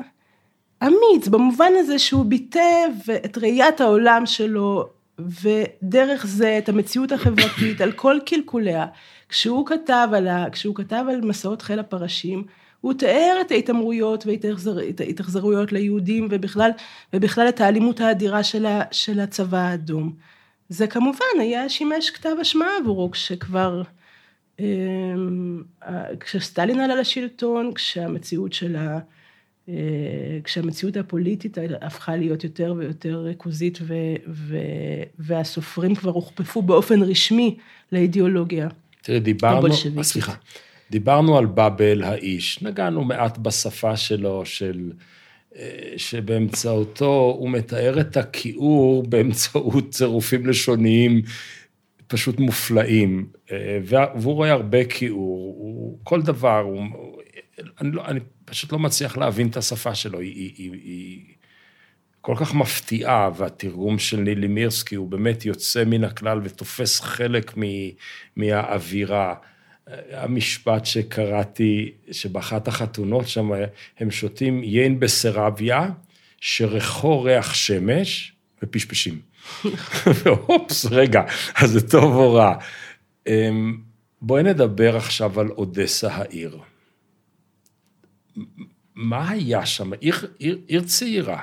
אמיץ, 0.83 1.29
במובן 1.29 1.73
הזה 1.79 1.99
שהוא 1.99 2.25
ביטא 2.25 2.85
את 3.25 3.39
ראיית 3.39 3.81
העולם 3.81 4.27
שלו, 4.27 4.89
ודרך 5.19 6.27
זה 6.27 6.59
את 6.59 6.69
המציאות 6.69 7.13
החברתית 7.13 7.81
על 7.81 7.93
כל 7.93 8.19
קלקוליה. 8.27 8.87
כשהוא 9.29 9.67
כתב 9.67 10.09
על, 10.13 10.29
ה... 10.29 10.51
כשהוא 10.51 10.75
כתב 10.75 11.05
על 11.09 11.21
מסעות 11.21 11.63
חיל 11.63 11.79
הפרשים, 11.79 12.45
הוא 12.81 12.95
תיאר 12.95 13.39
את 13.41 13.51
ההתעמרויות 13.51 14.27
ואת 14.27 15.01
ההתאכזרויות 15.01 15.73
ליהודים, 15.73 16.29
ובכלל, 16.31 16.71
ובכלל 17.13 17.49
את 17.49 17.61
האלימות 17.61 18.01
האדירה 18.01 18.43
של, 18.43 18.67
ה... 18.67 18.83
של 18.91 19.21
הצבא 19.21 19.59
האדום. 19.59 20.13
זה 20.69 20.87
כמובן 20.87 21.41
היה 21.41 21.69
שימש 21.69 22.11
כתב 22.11 22.35
אשמה 22.43 22.67
עבורו, 22.81 23.11
כשכבר... 23.11 23.83
אמ, 24.62 25.62
כשסטלין 26.20 26.81
עלה 26.81 26.94
לשלטון, 26.94 27.75
כשהמציאות 27.75 28.53
של 28.53 28.77
ה... 28.77 28.98
אה, 29.68 29.75
כשהמציאות 30.44 30.96
הפוליטית 30.96 31.59
הפכה 31.81 32.16
להיות 32.16 32.44
יותר 32.44 32.75
ויותר 32.79 33.20
ריכוזית 33.20 33.79
ו... 33.83 33.94
ו... 34.29 34.57
והסופרים 35.18 35.94
כבר 35.94 36.11
הוכפפו 36.11 36.62
באופן 36.62 37.03
רשמי 37.03 37.57
לאידיאולוגיה 37.92 38.68
תראי, 39.03 39.20
דיברנו. 39.20 39.68
סליחה, 40.03 40.35
דיברנו 40.90 41.38
על 41.38 41.46
באבל 41.46 42.03
האיש, 42.03 42.62
נגענו 42.62 43.05
מעט 43.05 43.38
בשפה 43.38 43.96
שלו, 43.96 44.46
של, 44.46 44.90
אה, 45.57 45.92
שבאמצעותו 45.96 47.37
הוא 47.38 47.51
מתאר 47.51 48.01
את 48.01 48.16
הכיעור 48.16 49.03
באמצעות 49.03 49.90
צירופים 49.90 50.46
לשוניים 50.46 51.22
פשוט 52.07 52.41
מופלאים, 52.41 53.27
אה, 53.53 53.79
והוא 53.85 54.35
רואה 54.35 54.53
הרבה 54.53 54.85
כיעור, 54.85 55.55
הוא, 55.59 55.99
כל 56.05 56.23
דבר, 56.23 56.59
הוא, 56.59 56.85
אני, 57.81 57.91
לא, 57.93 58.05
אני 58.07 58.21
פשוט 58.45 58.73
לא 58.73 58.79
מצליח 58.79 59.17
להבין 59.17 59.49
את 59.49 59.57
השפה 59.57 59.95
שלו, 59.95 60.21
היא, 60.21 60.35
היא, 60.35 60.53
היא, 60.57 60.73
היא 60.73 61.35
כל 62.21 62.35
כך 62.38 62.55
מפתיעה, 62.55 63.31
והתרגום 63.37 63.99
של 63.99 64.17
נילי 64.21 64.47
מירסקי 64.47 64.95
הוא 64.95 65.09
באמת 65.09 65.45
יוצא 65.45 65.85
מן 65.85 66.05
הכלל 66.05 66.41
ותופס 66.43 67.01
חלק 67.01 67.59
מ, 67.59 67.62
מהאווירה. 68.37 69.35
המשפט 70.12 70.87
שקראתי, 70.87 71.93
שבאחת 72.12 72.69
החתונות 72.69 73.29
שם, 73.29 73.51
הם 73.99 74.11
שותים 74.11 74.65
יין 74.65 75.01
בסרביה, 75.01 75.91
שריחו 76.41 77.23
ריח 77.23 77.55
שמש 77.55 78.33
ופשפשים. 78.62 79.21
אופס, 80.49 80.87
רגע, 80.87 81.23
אז 81.55 81.71
זה 81.71 81.89
טוב 81.89 82.15
או 82.17 82.35
רע. 82.35 82.55
אמ, 83.27 83.79
בואי 84.23 84.43
נדבר 84.43 84.97
עכשיו 84.97 85.41
על 85.41 85.49
אודסה 85.49 86.15
העיר. 86.15 86.59
מה 88.95 89.31
היה 89.31 89.67
שם? 89.67 89.93
עיר, 89.93 90.15
עיר, 90.39 90.59
עיר 90.67 90.83
צעירה. 90.83 91.43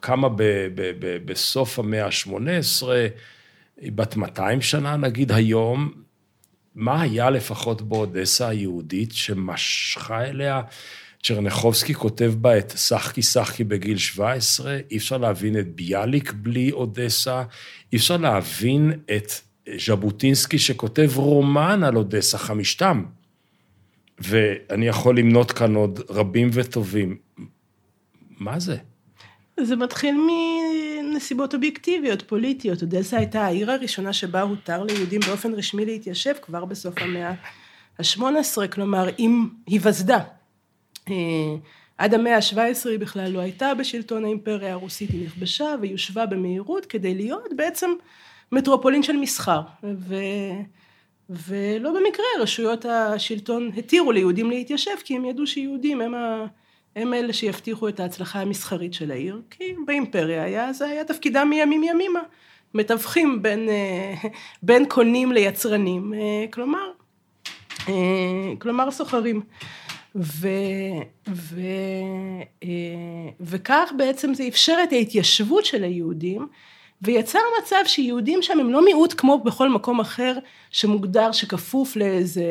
קמה 0.00 0.28
ב, 0.28 0.42
ב, 0.74 0.92
ב, 0.98 1.16
בסוף 1.24 1.78
המאה 1.78 2.06
ה-18, 2.06 2.86
היא 3.76 3.92
בת 3.92 4.16
200 4.16 4.62
שנה 4.62 4.96
נגיד 4.96 5.32
היום. 5.32 5.92
מה 6.74 7.00
היה 7.00 7.30
לפחות 7.30 7.82
באודסה 7.82 8.48
היהודית 8.48 9.12
שמשכה 9.12 10.24
אליה? 10.24 10.62
צ'רנחובסקי 11.26 11.94
כותב 11.94 12.34
בה 12.40 12.58
את 12.58 12.70
שחקי 12.76 13.22
שחקי 13.22 13.64
בגיל 13.64 13.98
17, 13.98 14.78
אי 14.90 14.96
אפשר 14.96 15.18
להבין 15.18 15.58
את 15.58 15.74
ביאליק 15.74 16.32
בלי 16.32 16.72
אודסה, 16.72 17.42
אי 17.92 17.98
אפשר 17.98 18.16
להבין 18.16 18.92
את 19.16 19.32
ז'בוטינסקי 19.86 20.58
שכותב 20.58 21.10
רומן 21.14 21.84
על 21.84 21.96
אודסה, 21.96 22.38
חמישתם. 22.38 23.04
ואני 24.18 24.86
יכול 24.86 25.18
למנות 25.18 25.52
כאן 25.52 25.74
עוד 25.74 26.00
רבים 26.10 26.50
וטובים. 26.52 27.16
מה 28.38 28.60
זה? 28.60 28.76
זה 29.60 29.76
מתחיל 29.76 30.14
מנסיבות 30.26 31.54
אובייקטיביות, 31.54 32.22
פוליטיות. 32.22 32.82
אודסה 32.82 33.16
הייתה 33.16 33.44
העיר 33.44 33.70
הראשונה 33.70 34.12
שבה 34.12 34.42
הותר 34.42 34.82
ליהודים 34.82 35.20
באופן 35.20 35.54
רשמי 35.54 35.86
להתיישב 35.86 36.34
כבר 36.42 36.64
בסוף 36.64 36.94
המאה 36.98 37.32
ה-18, 37.98 38.66
כלומר, 38.72 39.08
עם 39.18 39.48
היווסדה. 39.66 40.35
אה, 41.10 41.56
עד 41.98 42.14
המאה 42.14 42.36
ה-17 42.36 42.88
היא 42.88 42.98
בכלל 42.98 43.30
לא 43.30 43.38
הייתה 43.38 43.74
בשלטון 43.74 44.24
האימפריה 44.24 44.72
הרוסית, 44.72 45.10
היא 45.10 45.26
נכבשה 45.26 45.74
ויושבה 45.80 46.26
במהירות 46.26 46.86
כדי 46.86 47.14
להיות 47.14 47.52
בעצם 47.56 47.90
מטרופולין 48.52 49.02
של 49.02 49.16
מסחר. 49.16 49.60
ו... 49.82 50.14
ולא 51.30 51.90
במקרה 51.90 52.26
רשויות 52.40 52.84
השלטון 52.84 53.70
התירו 53.76 54.12
ליהודים 54.12 54.50
להתיישב, 54.50 54.96
כי 55.04 55.16
הם 55.16 55.24
ידעו 55.24 55.46
שיהודים 55.46 56.00
הם, 56.00 56.14
ה... 56.14 56.46
הם 56.96 57.14
אלה 57.14 57.32
שיבטיחו 57.32 57.88
את 57.88 58.00
ההצלחה 58.00 58.40
המסחרית 58.40 58.94
של 58.94 59.10
העיר, 59.10 59.40
כי 59.50 59.74
באימפריה 59.86 60.42
היה, 60.42 60.72
זה 60.72 60.86
היה 60.86 61.04
תפקידם 61.04 61.50
מימים 61.50 61.84
ימימה, 61.84 62.20
מתווכים 62.74 63.42
בין, 63.42 63.68
אה, 63.68 64.28
בין 64.62 64.84
קונים 64.88 65.32
ליצרנים, 65.32 66.14
אה, 66.14 66.44
כלומר, 66.50 66.90
כלומר 68.58 68.90
סוחרים. 68.90 69.42
ו, 70.16 70.48
ו, 71.28 71.60
אה, 72.64 72.68
וכך 73.40 73.92
בעצם 73.96 74.34
זה 74.34 74.48
אפשר 74.48 74.76
את 74.82 74.92
ההתיישבות 74.92 75.64
של 75.64 75.84
היהודים, 75.84 76.46
ויצר 77.02 77.38
מצב 77.62 77.76
שיהודים 77.86 78.42
שם 78.42 78.60
הם 78.60 78.70
לא 78.70 78.84
מיעוט 78.84 79.14
כמו 79.16 79.38
בכל 79.38 79.68
מקום 79.68 80.00
אחר 80.00 80.34
שמוגדר, 80.70 81.32
שכפוף 81.32 81.96
לאיזה, 81.96 82.44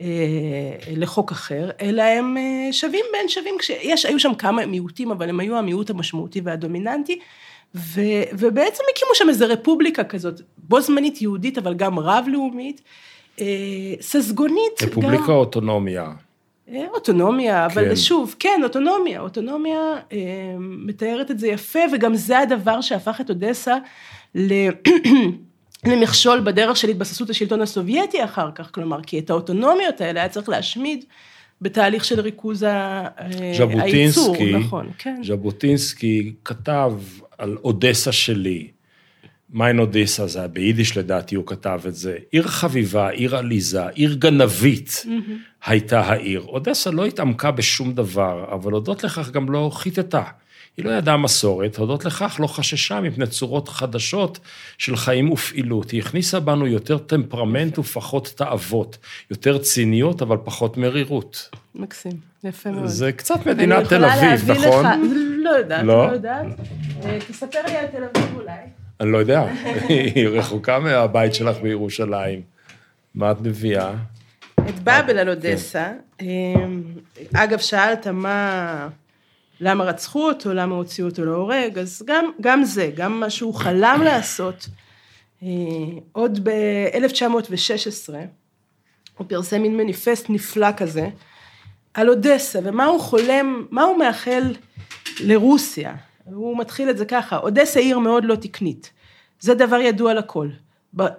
אה, 0.00 0.06
לחוק 0.96 1.32
אחר, 1.32 1.70
אלא 1.80 2.02
הם 2.02 2.36
אה, 2.36 2.72
שווים 2.72 3.04
בין 3.12 3.28
שווים, 3.28 3.54
כשיש, 3.58 4.06
היו 4.06 4.20
שם 4.20 4.34
כמה 4.34 4.66
מיעוטים, 4.66 5.10
אבל 5.10 5.28
הם 5.28 5.40
היו 5.40 5.56
המיעוט 5.56 5.90
המשמעותי 5.90 6.40
והדומיננטי, 6.44 7.18
ו, 7.74 8.00
ובעצם 8.32 8.82
הקימו 8.92 9.14
שם 9.14 9.28
איזה 9.28 9.46
רפובליקה 9.46 10.04
כזאת, 10.04 10.40
בו 10.58 10.80
זמנית 10.80 11.22
יהודית, 11.22 11.58
אבל 11.58 11.74
גם 11.74 11.98
רב-לאומית, 11.98 12.80
ססגונית. 14.00 14.82
רפובליקה 14.82 15.32
או 15.32 15.36
אוטונומיה? 15.36 16.10
אה, 16.68 16.84
אוטונומיה, 16.94 17.66
אבל 17.66 17.88
כן. 17.88 17.96
שוב, 17.96 18.34
כן, 18.38 18.60
אוטונומיה, 18.64 19.20
אוטונומיה 19.20 19.94
אה, 20.12 20.18
מתארת 20.58 21.30
את 21.30 21.38
זה 21.38 21.48
יפה, 21.48 21.78
וגם 21.92 22.14
זה 22.14 22.38
הדבר 22.38 22.80
שהפך 22.80 23.20
את 23.20 23.30
אודסה 23.30 23.76
ל... 24.34 24.52
למכשול 25.86 26.40
בדרך 26.40 26.76
של 26.76 26.88
התבססות 26.88 27.30
השלטון 27.30 27.60
הסובייטי 27.60 28.24
אחר 28.24 28.50
כך, 28.54 28.70
כלומר, 28.74 29.02
כי 29.02 29.18
את 29.18 29.30
האוטונומיות 29.30 30.00
האלה 30.00 30.20
היה 30.20 30.28
צריך 30.28 30.48
להשמיד 30.48 31.04
בתהליך 31.60 32.04
של 32.04 32.20
ריכוז 32.20 32.64
אה, 32.64 33.08
הייצור, 33.58 34.36
נכון, 34.58 34.90
כן. 34.98 35.22
ז'בוטינסקי 35.24 36.34
כתב 36.44 36.92
על 37.38 37.56
אודסה 37.64 38.12
שלי, 38.12 38.68
מיין 39.54 39.78
אודיסה, 39.78 40.26
זה 40.26 40.38
היה 40.38 40.48
ביידיש 40.48 40.96
לדעתי, 40.96 41.34
הוא 41.34 41.46
כתב 41.46 41.80
את 41.88 41.94
זה. 41.94 42.16
עיר 42.30 42.42
חביבה, 42.42 43.08
עיר 43.08 43.36
עליזה, 43.36 43.88
עיר 43.88 44.14
גנבית 44.14 44.88
mm-hmm. 44.88 45.68
הייתה 45.70 46.00
העיר. 46.00 46.40
אודסה 46.40 46.90
לא 46.90 47.06
התעמקה 47.06 47.50
בשום 47.50 47.92
דבר, 47.92 48.44
אבל 48.52 48.72
הודות 48.72 49.04
לכך 49.04 49.30
גם 49.30 49.52
לא 49.52 49.70
חיטטה. 49.74 50.22
היא 50.76 50.84
לא 50.84 50.90
ידעה 50.90 51.16
מסורת, 51.16 51.76
הודות 51.76 52.04
לכך 52.04 52.36
לא 52.40 52.46
חששה 52.46 53.00
מפני 53.00 53.26
צורות 53.26 53.68
חדשות 53.68 54.38
של 54.78 54.96
חיים 54.96 55.32
ופעילות. 55.32 55.90
היא 55.90 56.00
הכניסה 56.00 56.40
בנו 56.40 56.66
יותר 56.66 56.98
טמפרמנט 56.98 57.78
ופחות 57.78 58.32
תאוות, 58.36 58.98
יותר 59.30 59.58
ציניות, 59.58 60.22
אבל 60.22 60.36
פחות 60.44 60.76
מרירות. 60.76 61.50
מקסים, 61.74 62.12
יפה 62.44 62.70
מאוד. 62.70 62.86
זה 62.86 63.12
קצת 63.12 63.46
מדינת 63.46 63.88
תל 63.88 64.04
אביב, 64.04 64.50
נכון? 64.50 64.86
לך, 64.86 64.92
לא 65.44 65.50
יודעת, 65.50 65.84
לא, 65.84 66.06
לא 66.06 66.12
יודעת. 66.12 66.46
אה, 67.04 67.18
תספר 67.28 67.58
לי 67.66 67.76
על 67.76 67.86
תל 67.86 68.04
אביב 68.04 68.36
אולי. 68.36 68.83
אני 69.00 69.12
לא 69.12 69.18
יודע, 69.18 69.42
היא 69.88 70.28
רחוקה 70.28 70.78
מהבית 70.78 71.34
שלך 71.34 71.56
בירושלים. 71.58 72.42
מה 73.14 73.30
את 73.30 73.40
מביאה? 73.40 73.94
את 74.68 74.80
באבל 74.80 75.18
על 75.18 75.28
אודסה. 75.28 75.92
אמ, 76.20 76.82
אגב, 77.34 77.58
שאלת 77.58 78.06
מה... 78.06 78.88
למה 79.60 79.84
רצחו 79.84 80.28
אותו, 80.28 80.54
למה 80.54 80.74
הוציאו 80.74 81.08
אותו 81.08 81.24
להורג, 81.24 81.78
אז 81.78 82.02
גם, 82.06 82.30
גם 82.40 82.64
זה, 82.64 82.90
גם 82.96 83.20
מה 83.20 83.30
שהוא 83.30 83.54
חלם 83.54 84.00
לעשות. 84.04 84.68
אה, 85.42 85.48
עוד 86.12 86.48
ב-1916, 86.48 88.14
הוא 89.18 89.26
פרסם 89.28 89.62
מין 89.62 89.76
מניפסט 89.76 90.26
נפלא 90.28 90.72
כזה, 90.76 91.08
על 91.94 92.08
אודסה, 92.08 92.58
ומה 92.62 92.84
הוא 92.84 93.00
חולם, 93.00 93.66
מה 93.70 93.82
הוא 93.82 93.98
מאחל 93.98 94.54
לרוסיה. 95.20 95.94
הוא 96.24 96.58
מתחיל 96.58 96.90
את 96.90 96.98
זה 96.98 97.04
ככה, 97.04 97.36
אודסה 97.36 97.80
עיר 97.80 97.98
מאוד 97.98 98.24
לא 98.24 98.34
תקנית. 98.34 98.92
זה 99.40 99.54
דבר 99.54 99.76
ידוע 99.76 100.14
לכל. 100.14 100.48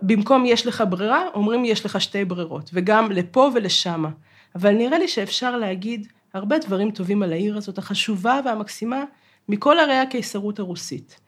במקום 0.01 0.45
יש 0.45 0.67
לך 0.67 0.83
ברירה, 0.89 1.23
אומרים 1.33 1.65
יש 1.65 1.85
לך 1.85 2.01
שתי 2.01 2.25
ברירות, 2.25 2.69
וגם 2.73 3.11
לפה 3.11 3.49
ולשמה. 3.55 4.09
אבל 4.55 4.71
נראה 4.71 4.99
לי 4.99 5.07
שאפשר 5.07 5.57
להגיד 5.57 6.07
הרבה 6.33 6.57
דברים 6.57 6.91
טובים 6.91 7.23
על 7.23 7.33
העיר 7.33 7.57
הזאת, 7.57 7.77
החשובה 7.77 8.39
והמקסימה 8.45 9.03
מכל 9.49 9.79
ערי 9.79 9.97
הקיסרות 9.97 10.59
הרוסית. 10.59 11.19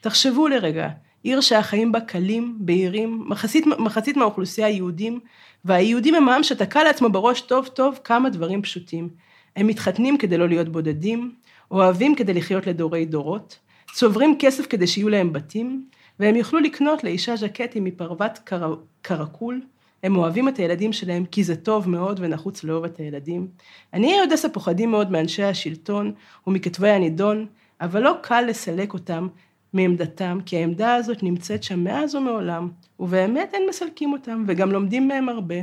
תחשבו 0.00 0.48
לרגע, 0.48 0.88
עיר 1.22 1.40
שהחיים 1.40 1.92
בה 1.92 2.00
קלים, 2.00 2.56
בהירים, 2.60 3.24
מחצית, 3.28 3.66
מחצית 3.66 4.16
מהאוכלוסייה 4.16 4.68
יהודים, 4.68 5.20
והיהודים 5.64 6.14
הם 6.14 6.28
עם 6.28 6.42
שתקע 6.42 6.84
לעצמו 6.84 7.08
בראש 7.10 7.40
טוב 7.40 7.66
טוב 7.66 7.98
כמה 8.04 8.30
דברים 8.30 8.62
פשוטים. 8.62 9.08
הם 9.56 9.66
מתחתנים 9.66 10.18
כדי 10.18 10.38
לא 10.38 10.48
להיות 10.48 10.68
בודדים, 10.68 11.34
אוהבים 11.72 12.14
כדי 12.14 12.34
לחיות 12.34 12.66
לדורי 12.66 13.04
דורות, 13.04 13.58
צוברים 13.92 14.36
כסף 14.38 14.66
כדי 14.66 14.86
שיהיו 14.86 15.08
להם 15.08 15.32
בתים, 15.32 15.84
והם 16.20 16.36
יוכלו 16.36 16.60
לקנות 16.60 17.04
לאישה 17.04 17.36
ז'קטים 17.36 17.84
מפרוות 17.84 18.38
קר... 18.44 18.74
קרקול, 19.02 19.60
הם 20.02 20.16
אוהבים 20.16 20.48
את 20.48 20.56
הילדים 20.56 20.92
שלהם 20.92 21.24
כי 21.24 21.44
זה 21.44 21.56
טוב 21.56 21.88
מאוד 21.88 22.20
ונחוץ 22.22 22.64
לאהוב 22.64 22.84
את 22.84 22.98
הילדים. 22.98 23.48
עניי 23.94 24.20
אודסה 24.20 24.48
פוחדים 24.48 24.90
מאוד 24.90 25.10
מאנשי 25.10 25.42
השלטון 25.42 26.12
ומכתבי 26.46 26.88
הנידון, 26.88 27.46
אבל 27.80 28.02
לא 28.02 28.14
קל 28.20 28.44
לסלק 28.48 28.94
אותם 28.94 29.28
מעמדתם, 29.72 30.38
כי 30.46 30.56
העמדה 30.56 30.94
הזאת 30.94 31.22
נמצאת 31.22 31.62
שם 31.62 31.84
מאז 31.84 32.14
ומעולם, 32.14 32.68
ובאמת 33.00 33.50
אין 33.54 33.62
מסלקים 33.68 34.12
אותם, 34.12 34.44
וגם 34.46 34.72
לומדים 34.72 35.08
מהם 35.08 35.28
הרבה. 35.28 35.56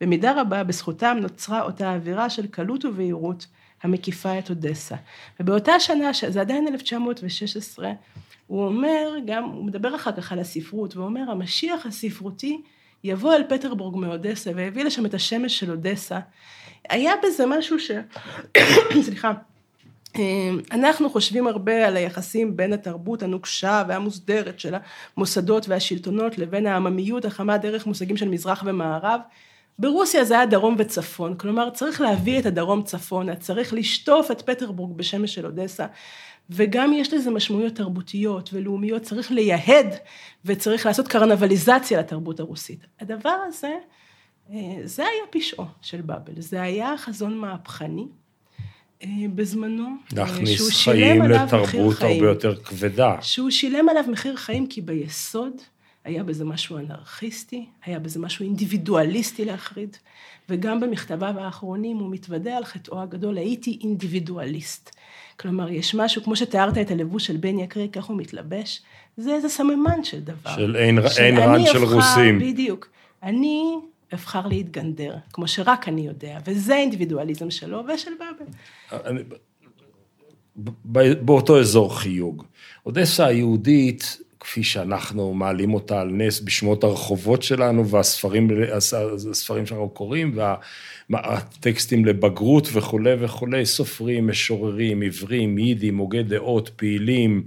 במידה 0.00 0.40
רבה, 0.40 0.64
בזכותם 0.64 1.16
נוצרה 1.20 1.62
אותה 1.62 1.94
אווירה 1.94 2.30
של 2.30 2.46
קלות 2.46 2.84
ובהירות 2.84 3.46
המקיפה 3.84 4.38
את 4.38 4.50
אודסה. 4.50 4.96
ובאותה 5.40 5.80
שנה, 5.80 6.10
זה 6.28 6.40
עדיין 6.40 6.68
1916, 6.68 7.92
הוא 8.46 8.66
אומר 8.66 9.10
גם, 9.26 9.44
הוא 9.44 9.64
מדבר 9.64 9.96
אחר 9.96 10.12
כך 10.12 10.32
על 10.32 10.38
הספרות, 10.38 10.96
והוא 10.96 11.06
אומר, 11.06 11.30
המשיח 11.30 11.86
הספרותי 11.86 12.60
יבוא 13.04 13.34
אל 13.34 13.42
פטרבורג 13.48 13.96
מאודסה 13.96 14.50
והביא 14.56 14.84
לשם 14.84 15.06
את 15.06 15.14
השמש 15.14 15.58
של 15.58 15.70
אודסה, 15.70 16.18
היה 16.88 17.12
בזה 17.22 17.46
משהו 17.46 17.78
ש... 17.78 17.90
סליחה. 19.06 19.32
אמ, 20.16 20.58
אנחנו 20.72 21.10
חושבים 21.10 21.46
הרבה 21.46 21.86
על 21.86 21.96
היחסים 21.96 22.56
בין 22.56 22.72
התרבות 22.72 23.22
הנוקשה 23.22 23.82
והמוסדרת 23.88 24.60
של 24.60 24.74
המוסדות 25.16 25.68
והשלטונות 25.68 26.38
לבין 26.38 26.66
העממיות 26.66 27.24
החמה 27.24 27.58
דרך 27.58 27.86
מושגים 27.86 28.16
של 28.16 28.28
מזרח 28.28 28.62
ומערב. 28.66 29.20
ברוסיה 29.78 30.24
זה 30.24 30.34
היה 30.34 30.46
דרום 30.46 30.76
וצפון, 30.78 31.34
כלומר 31.34 31.70
צריך 31.70 32.00
להביא 32.00 32.38
את 32.38 32.46
הדרום 32.46 32.82
צפונה, 32.82 33.36
צריך 33.36 33.74
לשטוף 33.74 34.30
את 34.30 34.42
פטרבורג 34.42 34.96
בשמש 34.96 35.34
של 35.34 35.46
אודסה, 35.46 35.86
וגם 36.50 36.92
יש 36.92 37.14
לזה 37.14 37.30
משמעויות 37.30 37.74
תרבותיות 37.74 38.50
ולאומיות, 38.52 39.02
צריך 39.02 39.32
לייהד 39.32 39.94
וצריך 40.44 40.86
לעשות 40.86 41.08
קרנבליזציה 41.08 41.98
לתרבות 41.98 42.40
הרוסית. 42.40 42.86
הדבר 43.00 43.36
הזה, 43.46 43.74
אה, 44.50 44.76
זה 44.84 45.02
היה 45.02 45.22
פשעו 45.30 45.64
של 45.82 46.00
באבל, 46.00 46.32
זה 46.36 46.62
היה 46.62 46.94
חזון 46.96 47.38
מהפכני. 47.38 48.06
אה, 49.02 49.08
בזמנו, 49.34 49.84
אה, 49.84 49.92
להכניס 50.16 50.70
חיים 50.84 51.22
לתרבות 51.22 52.02
הרבה 52.02 52.26
יותר 52.28 52.54
כבדה. 52.56 53.16
שהוא 53.20 53.50
שילם 53.50 53.88
עליו 53.88 54.04
מחיר 54.08 54.36
חיים 54.36 54.66
כי 54.66 54.80
ביסוד 54.80 55.52
היה 56.04 56.24
בזה 56.24 56.44
משהו 56.44 56.78
אנרכיסטי, 56.78 57.66
היה 57.84 57.98
בזה 57.98 58.20
משהו 58.20 58.44
אינדיבידואליסטי 58.44 59.44
להחריד, 59.44 59.96
וגם 60.48 60.80
במכתביו 60.80 61.34
האחרונים 61.38 61.96
הוא 61.96 62.10
מתוודה 62.10 62.56
על 62.56 62.64
חטאו 62.64 63.02
הגדול, 63.02 63.38
הייתי 63.38 63.78
אינדיבידואליסט. 63.82 64.90
כלומר, 65.40 65.70
יש 65.70 65.94
משהו, 65.94 66.22
כמו 66.22 66.36
שתיארת 66.36 66.78
את 66.78 66.90
הלבוש 66.90 67.26
של 67.26 67.36
בן 67.36 67.58
יקרי, 67.58 67.88
כך 67.92 68.04
הוא 68.04 68.16
מתלבש, 68.16 68.82
זה 69.16 69.34
איזה 69.34 69.48
סממן 69.48 70.04
של 70.04 70.20
דבר. 70.20 70.56
של 70.56 70.76
אין, 70.76 70.98
אין 71.18 71.38
רן 71.38 71.66
של 71.66 71.78
אבחר, 71.78 71.94
רוסים. 71.94 72.38
בדיוק. 72.38 72.88
אני 73.22 73.74
אבחר 74.14 74.46
להתגנדר, 74.46 75.16
כמו 75.32 75.48
שרק 75.48 75.88
אני 75.88 76.06
יודע, 76.06 76.38
וזה 76.46 76.74
האינדיבידואליזם 76.74 77.50
שלו 77.50 77.82
ושל 77.94 78.10
באבל. 78.18 79.22
באותו 81.20 81.60
אזור 81.60 81.98
חיוג. 81.98 82.44
אודסה 82.86 83.26
היהודית, 83.26 84.18
כפי 84.44 84.62
שאנחנו 84.62 85.34
מעלים 85.34 85.74
אותה 85.74 86.00
על 86.00 86.08
נס 86.08 86.40
בשמות 86.40 86.84
הרחובות 86.84 87.42
שלנו, 87.42 87.88
והספרים 87.88 88.50
הספרים 89.30 89.66
שאנחנו 89.66 89.88
קוראים, 89.88 90.38
והטקסטים 91.10 92.04
לבגרות 92.04 92.68
וכולי 92.72 93.14
וכולי, 93.18 93.66
סופרים, 93.66 94.26
משוררים, 94.26 95.00
עיוורים, 95.00 95.58
יידים, 95.58 95.96
הוגי 95.96 96.22
דעות, 96.22 96.70
פעילים, 96.76 97.42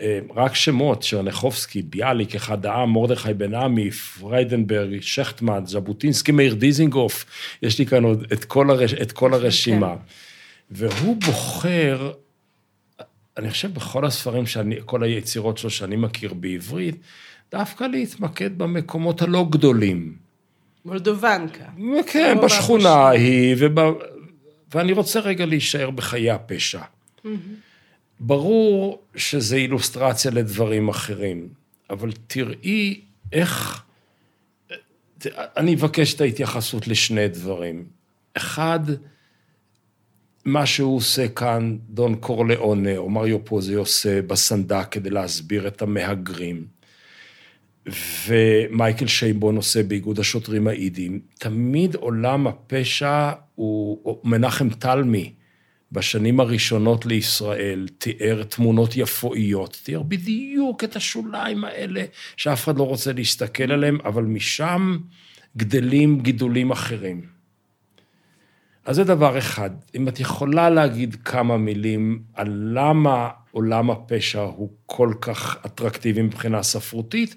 אה, 0.00 0.18
רק 0.36 0.54
שמות, 0.54 1.02
טשרניחובסקי, 1.02 1.82
ביאליק, 1.82 2.34
אחד 2.34 2.66
העם, 2.66 2.92
מרדכי 2.92 3.34
בן 3.34 3.54
עמי, 3.54 3.90
פריידנברג, 3.90 5.00
שכטמן, 5.00 5.62
ז'בוטינסקי, 5.66 6.32
מאיר 6.32 6.54
דיזינגוף, 6.54 7.24
יש 7.62 7.78
לי 7.78 7.86
כאן 7.86 8.04
עוד 8.04 8.26
את 8.32 8.44
כל, 8.44 8.70
הרש, 8.70 8.94
את 8.94 9.12
כל 9.12 9.34
הרשימה. 9.34 9.94
כן. 9.96 10.02
והוא 10.70 11.16
בוחר, 11.16 12.12
אני 13.38 13.50
חושב 13.50 13.74
בכל 13.74 14.04
הספרים, 14.04 14.46
שאני, 14.46 14.76
כל 14.84 15.02
היצירות 15.02 15.58
שלו 15.58 15.70
שאני 15.70 15.96
מכיר 15.96 16.34
בעברית, 16.34 16.96
דווקא 17.50 17.84
להתמקד 17.84 18.58
במקומות 18.58 19.22
הלא 19.22 19.46
גדולים. 19.50 20.16
מולדובנקה. 20.84 21.64
כן, 22.06 22.38
בשכונה 22.44 22.88
ההיא, 22.88 23.56
ובא, 23.58 23.90
ואני 24.74 24.92
רוצה 24.92 25.20
רגע 25.20 25.46
להישאר 25.46 25.90
בחיי 25.90 26.30
הפשע. 26.30 26.80
Mm-hmm. 26.80 27.28
ברור 28.20 29.02
שזה 29.16 29.56
אילוסטרציה 29.56 30.30
לדברים 30.30 30.88
אחרים, 30.88 31.48
אבל 31.90 32.10
תראי 32.26 33.00
איך... 33.32 33.82
אני 35.36 35.74
אבקש 35.74 36.14
את 36.14 36.20
ההתייחסות 36.20 36.88
לשני 36.88 37.28
דברים. 37.28 37.84
אחד, 38.34 38.80
מה 40.44 40.66
שהוא 40.66 40.96
עושה 40.96 41.28
כאן, 41.28 41.76
דון 41.88 42.14
קורליאונה 42.14 42.96
או 42.96 43.10
מריו 43.10 43.44
פוזי 43.44 43.74
עושה 43.74 44.22
בסנדק 44.22 44.86
כדי 44.90 45.10
להסביר 45.10 45.68
את 45.68 45.82
המהגרים, 45.82 46.66
ומייקל 48.26 49.06
שייבון 49.06 49.56
עושה 49.56 49.82
באיגוד 49.82 50.18
השוטרים 50.18 50.66
האידים, 50.66 51.20
תמיד 51.38 51.94
עולם 51.94 52.46
הפשע 52.46 53.30
הוא 53.54 54.18
מנחם 54.24 54.68
תלמי. 54.68 55.32
בשנים 55.92 56.40
הראשונות 56.40 57.06
לישראל 57.06 57.88
תיאר 57.98 58.42
תמונות 58.42 58.96
יפואיות, 58.96 59.80
תיאר 59.82 60.02
בדיוק 60.02 60.84
את 60.84 60.96
השוליים 60.96 61.64
האלה 61.64 62.04
שאף 62.36 62.64
אחד 62.64 62.78
לא 62.78 62.82
רוצה 62.82 63.12
להסתכל 63.12 63.72
עליהם, 63.72 63.98
אבל 64.04 64.22
משם 64.22 64.98
גדלים 65.56 66.20
גידולים 66.20 66.70
אחרים. 66.70 67.39
אז 68.90 68.96
זה 68.96 69.04
דבר 69.04 69.38
אחד. 69.38 69.70
אם 69.94 70.08
את 70.08 70.20
יכולה 70.20 70.70
להגיד 70.70 71.16
כמה 71.24 71.56
מילים 71.56 72.22
על 72.34 72.48
למה 72.74 73.28
עולם 73.50 73.90
הפשע 73.90 74.40
הוא 74.40 74.68
כל 74.86 75.12
כך 75.20 75.66
אטרקטיבי 75.66 76.22
מבחינה 76.22 76.62
ספרותית, 76.62 77.34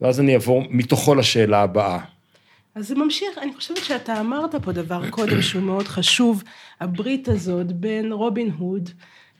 ואז 0.00 0.20
אני 0.20 0.34
אעבור 0.34 0.62
מתוכו 0.70 1.14
לשאלה 1.14 1.62
הבאה. 1.62 1.98
אז 2.74 2.88
זה 2.88 2.94
ממשיך, 2.94 3.38
אני 3.42 3.54
חושבת 3.54 3.76
שאתה 3.76 4.20
אמרת 4.20 4.54
פה 4.54 4.72
דבר 4.72 5.10
קודם 5.10 5.42
שהוא 5.42 5.62
מאוד 5.62 5.88
חשוב, 5.88 6.42
הברית 6.80 7.28
הזאת 7.28 7.72
בין 7.72 8.12
רובין 8.12 8.50
הוד 8.58 8.90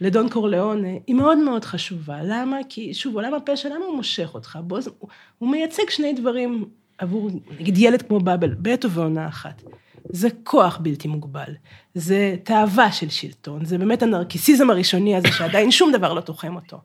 לדון 0.00 0.28
קורליאונה, 0.28 0.88
היא 1.06 1.16
מאוד 1.16 1.38
מאוד 1.38 1.64
חשובה. 1.64 2.18
למה? 2.22 2.56
כי 2.68 2.94
שוב, 2.94 3.14
עולם 3.14 3.35
הפשע, 3.35 3.68
למה 3.68 3.85
הוא 3.85 3.96
מושך 3.96 4.30
אותך? 4.35 4.59
בו, 4.62 4.76
הוא, 4.76 5.09
הוא 5.38 5.50
מייצג 5.50 5.90
שני 5.90 6.12
דברים 6.12 6.64
עבור, 6.98 7.30
נגיד 7.61 7.78
ילד 7.78 8.02
כמו 8.02 8.20
באבל, 8.20 8.54
בעת 8.54 8.85
ובעונה 8.85 9.28
אחת. 9.28 9.62
זה 10.10 10.28
כוח 10.44 10.78
בלתי 10.82 11.08
מוגבל, 11.08 11.54
זה 11.94 12.36
תאווה 12.42 12.92
של 12.92 13.08
שלטון, 13.08 13.64
זה 13.64 13.78
באמת 13.78 14.02
הנרקיסיזם 14.02 14.70
הראשוני 14.70 15.16
הזה 15.16 15.32
שעדיין 15.32 15.70
שום 15.70 15.92
דבר 15.92 16.12
לא 16.12 16.20
תוחם 16.20 16.56
אותו. 16.56 16.80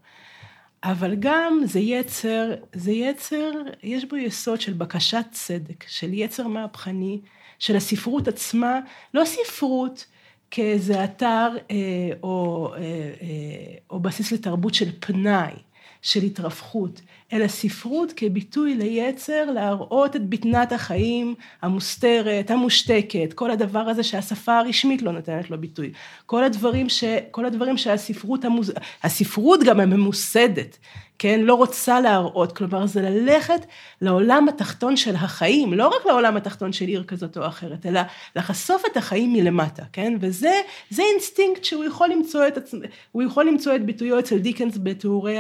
אבל 0.83 1.15
גם 1.19 1.59
זה 1.65 1.79
יצר, 1.79 2.53
זה 2.73 2.91
יצר, 2.91 3.51
יש 3.83 4.05
בו 4.05 4.17
יסוד 4.17 4.61
של 4.61 4.73
בקשת 4.73 5.25
צדק, 5.31 5.85
של 5.87 6.13
יצר 6.13 6.47
מהפכני, 6.47 7.19
של 7.59 7.75
הספרות 7.75 8.27
עצמה, 8.27 8.79
לא 9.13 9.25
ספרות 9.25 10.05
כאיזה 10.51 11.03
אתר 11.03 11.49
אה, 11.71 11.75
או, 12.23 12.67
אה, 12.73 12.79
אה, 12.81 13.77
או 13.89 13.99
בסיס 13.99 14.31
לתרבות 14.31 14.73
של 14.73 14.89
פנאי, 14.99 15.53
של 16.01 16.23
התרווחיות, 16.23 17.01
אלא 17.33 17.47
ספרות 17.47 18.13
כביטוי 18.15 18.75
ליצר 18.75 19.51
להראות 19.51 20.15
את 20.15 20.29
בטנת 20.29 20.71
החיים 20.71 21.35
המוסתרת, 21.61 22.51
המושתקת, 22.51 23.33
כל 23.33 23.51
הדבר 23.51 23.79
הזה 23.79 24.03
שהשפה 24.03 24.57
הרשמית 24.57 25.01
לא 25.01 25.11
נותנת 25.11 25.49
לו 25.49 25.61
ביטוי. 25.61 25.91
כל 26.25 26.43
הדברים, 26.43 26.89
ש, 26.89 27.03
כל 27.31 27.45
הדברים 27.45 27.77
שהספרות, 27.77 28.45
המוס, 28.45 28.69
הספרות 29.03 29.59
גם 29.65 29.79
הממוסדת, 29.79 30.77
כן, 31.21 31.39
לא 31.39 31.53
רוצה 31.53 31.99
להראות, 31.99 32.51
כלומר 32.51 32.85
זה 32.85 33.01
ללכת 33.01 33.65
לעולם 34.01 34.47
התחתון 34.47 34.97
של 34.97 35.15
החיים, 35.15 35.73
לא 35.73 35.87
רק 35.87 36.05
לעולם 36.05 36.37
התחתון 36.37 36.73
של 36.73 36.85
עיר 36.85 37.03
כזאת 37.03 37.37
או 37.37 37.47
אחרת, 37.47 37.85
אלא 37.85 38.01
לחשוף 38.35 38.83
את 38.91 38.97
החיים 38.97 39.33
מלמטה, 39.33 39.83
כן, 39.93 40.13
וזה 40.19 40.51
אינסטינקט 40.99 41.63
שהוא 41.63 41.85
יכול 41.85 42.09
למצוא 42.09 42.47
את 42.47 42.57
עצמו, 42.57 42.79
הוא 43.11 43.23
יכול 43.23 43.47
למצוא 43.47 43.75
את 43.75 43.85
ביטויו 43.85 44.19
אצל 44.19 44.37
דיקנס 44.37 44.77
בתיאורי 44.83 45.37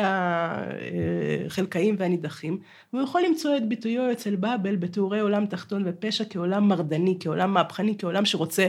החלכאים 1.47 1.95
והנידחים, 1.97 2.59
והוא 2.93 3.03
יכול 3.03 3.21
למצוא 3.21 3.57
את 3.57 3.67
ביטויו 3.67 4.11
אצל 4.11 4.35
באבל 4.35 4.75
בתיאורי 4.75 5.19
עולם 5.19 5.45
תחתון 5.45 5.83
ופשע 5.85 6.23
כעולם 6.29 6.67
מרדני, 6.67 7.17
כעולם 7.19 7.53
מהפכני, 7.53 7.95
כעולם 7.97 8.25
שרוצה 8.25 8.67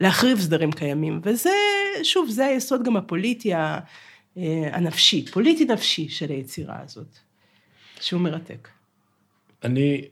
להחריב 0.00 0.40
סדרים 0.40 0.72
קיימים, 0.72 1.20
וזה, 1.24 1.50
שוב, 2.02 2.30
זה 2.30 2.46
היסוד 2.46 2.82
גם 2.82 2.96
הפוליטי, 2.96 3.54
אה, 3.54 3.78
הנפשי, 4.72 5.26
פוליטי 5.26 5.64
נפשי 5.64 6.08
של 6.08 6.30
היצירה 6.30 6.80
הזאת, 6.84 7.18
שהוא 8.00 8.20
מרתק. 8.20 8.68
אני, 9.64 10.04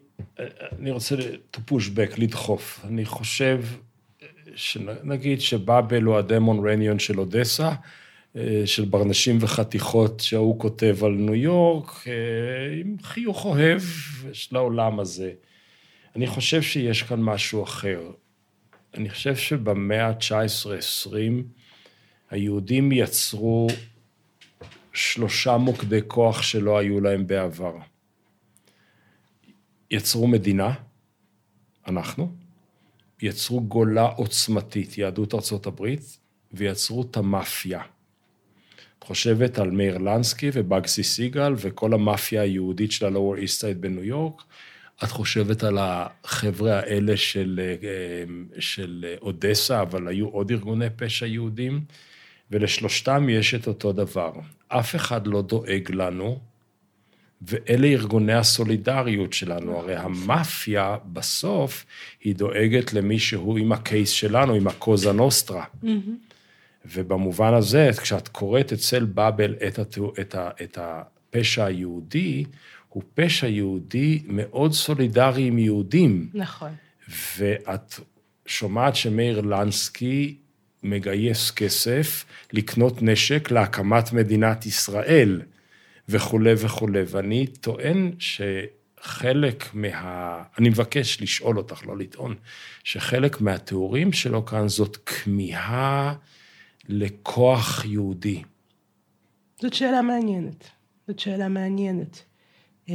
אני 0.78 0.90
רוצה 0.90 1.16
to 1.56 1.58
push 1.70 1.96
back, 1.96 2.20
לדחוף. 2.20 2.84
אני 2.84 3.04
חושב, 3.04 3.64
שנגיד 4.54 5.40
שבאבל 5.40 6.02
הוא 6.02 6.16
הדמון 6.16 6.68
רניון 6.68 6.98
של 6.98 7.20
אודסה, 7.20 7.72
אה, 8.36 8.62
של 8.64 8.84
ברנשים 8.84 9.38
וחתיכות 9.40 10.20
שההוא 10.20 10.60
כותב 10.60 10.96
על 11.04 11.12
ניו 11.12 11.34
יורק, 11.34 11.90
אה, 12.06 12.12
עם 12.80 12.96
חיוך 13.02 13.44
אוהב 13.44 13.82
של 14.32 14.56
העולם 14.56 15.00
הזה. 15.00 15.32
אני 16.16 16.26
חושב 16.26 16.62
שיש 16.62 17.02
כאן 17.02 17.20
משהו 17.20 17.62
אחר. 17.62 18.00
אני 18.94 19.10
חושב 19.10 19.36
שבמאה 19.36 20.06
ה-19-20 20.06 21.42
היהודים 22.30 22.92
יצרו 22.92 23.66
שלושה 24.92 25.56
מוקדי 25.56 26.00
כוח 26.06 26.42
שלא 26.42 26.78
היו 26.78 27.00
להם 27.00 27.26
בעבר. 27.26 27.76
יצרו 29.90 30.26
מדינה, 30.26 30.74
אנחנו, 31.86 32.32
יצרו 33.22 33.60
גולה 33.60 34.02
עוצמתית, 34.02 34.98
יהדות 34.98 35.34
ארצות 35.34 35.66
הברית, 35.66 36.18
ויצרו 36.52 37.02
את 37.02 37.16
המאפיה. 37.16 37.82
את 38.98 39.04
חושבת 39.04 39.58
על 39.58 39.70
מאיר 39.70 39.98
לנסקי 39.98 40.50
ובאגסי 40.52 41.02
סיגל 41.02 41.52
וכל 41.56 41.94
המאפיה 41.94 42.42
היהודית 42.42 42.92
של 42.92 43.06
הלואוור 43.06 43.36
איסט 43.36 43.60
סייד 43.60 43.80
בניו 43.80 44.04
יורק, 44.04 44.42
את 45.04 45.08
חושבת 45.08 45.64
על 45.64 45.78
החבר'ה 45.80 46.78
האלה 46.78 47.16
של, 47.16 47.60
אה, 47.62 48.60
של 48.60 49.14
אודסה, 49.20 49.82
אבל 49.82 50.08
היו 50.08 50.28
עוד 50.28 50.50
ארגוני 50.50 50.90
פשע 50.96 51.26
יהודים, 51.26 51.84
ולשלושתם 52.50 53.28
יש 53.28 53.54
את 53.54 53.66
אותו 53.66 53.92
דבר. 53.92 54.32
אף 54.78 54.94
אחד 54.94 55.26
לא 55.26 55.42
דואג 55.42 55.90
לנו, 55.90 56.38
ואלה 57.42 57.86
ארגוני 57.86 58.32
הסולידריות 58.32 59.32
שלנו. 59.32 59.78
הרי 59.78 59.96
המאפיה, 59.96 60.96
בסוף, 61.12 61.84
היא 62.20 62.34
דואגת 62.34 62.92
למישהו 62.92 63.56
עם 63.56 63.72
הקייס 63.72 64.10
שלנו, 64.10 64.54
עם 64.54 64.66
הקוזה 64.66 65.12
נוסטרה. 65.12 65.64
ובמובן 66.86 67.54
הזה, 67.54 67.90
כשאת 68.02 68.28
קוראת 68.28 68.72
אצל 68.72 69.04
באבל 69.04 69.54
את, 69.66 69.78
הת... 69.78 69.98
את, 70.20 70.34
ה... 70.34 70.50
את 70.62 70.78
הפשע 70.80 71.64
היהודי, 71.64 72.44
הוא 72.88 73.02
פשע 73.14 73.46
יהודי 73.46 74.22
מאוד 74.26 74.72
סולידרי 74.72 75.46
עם 75.46 75.58
יהודים. 75.58 76.28
נכון. 76.34 76.70
ואת 77.38 77.94
שומעת 78.46 78.96
שמאיר 78.96 79.40
לנסקי 79.40 80.36
מגייס 80.82 81.50
כסף 81.50 82.24
לקנות 82.52 83.02
נשק 83.02 83.50
להקמת 83.50 84.12
מדינת 84.12 84.66
ישראל, 84.66 85.42
וכולי 86.08 86.52
וכולי. 86.56 87.02
ואני 87.06 87.46
טוען 87.46 88.12
שחלק 88.18 89.64
מה... 89.74 90.42
אני 90.58 90.68
מבקש 90.68 91.20
לשאול 91.20 91.58
אותך, 91.58 91.86
לא 91.86 91.98
לטעון, 91.98 92.34
שחלק 92.84 93.40
מהתיאורים 93.40 94.12
שלו 94.12 94.44
כאן 94.44 94.68
זאת 94.68 94.96
כמיהה 95.06 96.14
לכוח 96.88 97.84
יהודי. 97.84 98.42
זאת 99.60 99.74
שאלה 99.74 100.02
מעניינת. 100.02 100.70
זאת 101.08 101.18
שאלה 101.18 101.48
מעניינת. 101.48 102.22
אה, 102.88 102.94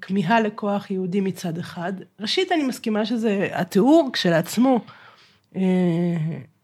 כמיהה 0.00 0.40
לכוח 0.40 0.90
יהודי 0.90 1.20
מצד 1.20 1.58
אחד. 1.58 1.92
ראשית, 2.20 2.52
אני 2.52 2.62
מסכימה 2.62 3.06
שזה, 3.06 3.48
התיאור 3.52 4.10
כשלעצמו 4.12 4.84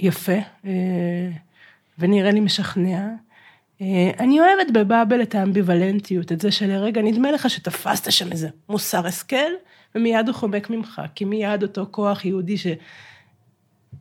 יפה, 0.00 0.38
אה, 0.66 0.70
ונראה 1.98 2.30
לי 2.30 2.40
משכנע. 2.40 3.08
אני 4.18 4.40
אוהבת 4.40 4.70
בבאבל 4.72 5.22
את 5.22 5.34
האמביוולנטיות, 5.34 6.32
את 6.32 6.40
זה 6.40 6.50
שלרגע 6.50 7.02
נדמה 7.02 7.32
לך 7.32 7.50
שתפסת 7.50 8.12
שם 8.12 8.32
איזה 8.32 8.48
מוסר 8.68 9.06
השכל, 9.06 9.50
ומיד 9.94 10.28
הוא 10.28 10.34
חומק 10.34 10.70
ממך, 10.70 11.02
כי 11.14 11.24
מיד 11.24 11.62
אותו 11.62 11.86
כוח 11.90 12.24
יהודי 12.24 12.58
ש... 12.58 12.66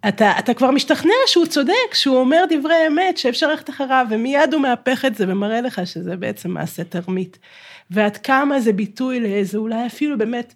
אתה, 0.08 0.40
אתה 0.40 0.54
כבר 0.54 0.72
משתכנע 0.72 1.14
שהוא 1.26 1.46
צודק, 1.46 1.94
שהוא 1.94 2.18
אומר 2.18 2.44
דברי 2.50 2.88
אמת, 2.88 3.18
שאפשר 3.18 3.50
ללכת 3.50 3.70
אחריו, 3.70 4.06
ומיד 4.10 4.54
הוא 4.54 4.62
מהפך 4.62 5.06
את 5.06 5.16
זה 5.16 5.26
ומראה 5.28 5.62
לך 5.62 5.82
שזה 5.86 6.16
בעצם 6.16 6.52
מעשה 6.52 6.84
תרמית. 6.84 7.40
ועד 7.92 8.18
כמה 8.18 8.60
זה 8.60 8.74
ביטוי 8.74 9.20
לאיזה 9.20 9.58
אולי 9.58 9.86
אפילו 9.86 10.18
באמת 10.18 10.54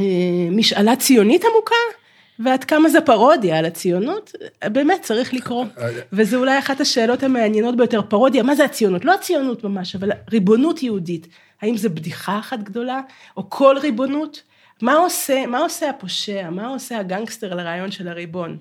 אה, 0.00 0.04
משאלה 0.50 0.96
ציונית 0.96 1.44
עמוקה, 1.44 2.03
ועד 2.38 2.64
כמה 2.64 2.88
זה 2.88 3.00
פרודיה 3.00 3.58
על 3.58 3.64
הציונות, 3.64 4.32
באמת 4.64 5.02
צריך 5.02 5.34
לקרוא. 5.34 5.64
וזה 6.12 6.36
אולי 6.36 6.58
אחת 6.58 6.80
השאלות 6.80 7.22
המעניינות 7.22 7.76
ביותר, 7.76 8.02
פרודיה, 8.02 8.42
מה 8.42 8.54
זה 8.54 8.64
הציונות? 8.64 9.04
לא 9.04 9.14
הציונות 9.14 9.64
ממש, 9.64 9.96
אבל 9.96 10.10
ריבונות 10.30 10.82
יהודית. 10.82 11.26
האם 11.62 11.76
זה 11.76 11.88
בדיחה 11.88 12.38
אחת 12.38 12.58
גדולה, 12.58 13.00
או 13.36 13.50
כל 13.50 13.76
ריבונות? 13.82 14.42
מה 14.82 14.94
עושה, 14.94 15.46
מה 15.46 15.58
עושה 15.58 15.90
הפושע, 15.90 16.50
מה 16.50 16.68
עושה 16.68 16.98
הגנגסטר 16.98 17.54
לרעיון 17.54 17.90
של 17.90 18.08
הריבון? 18.08 18.56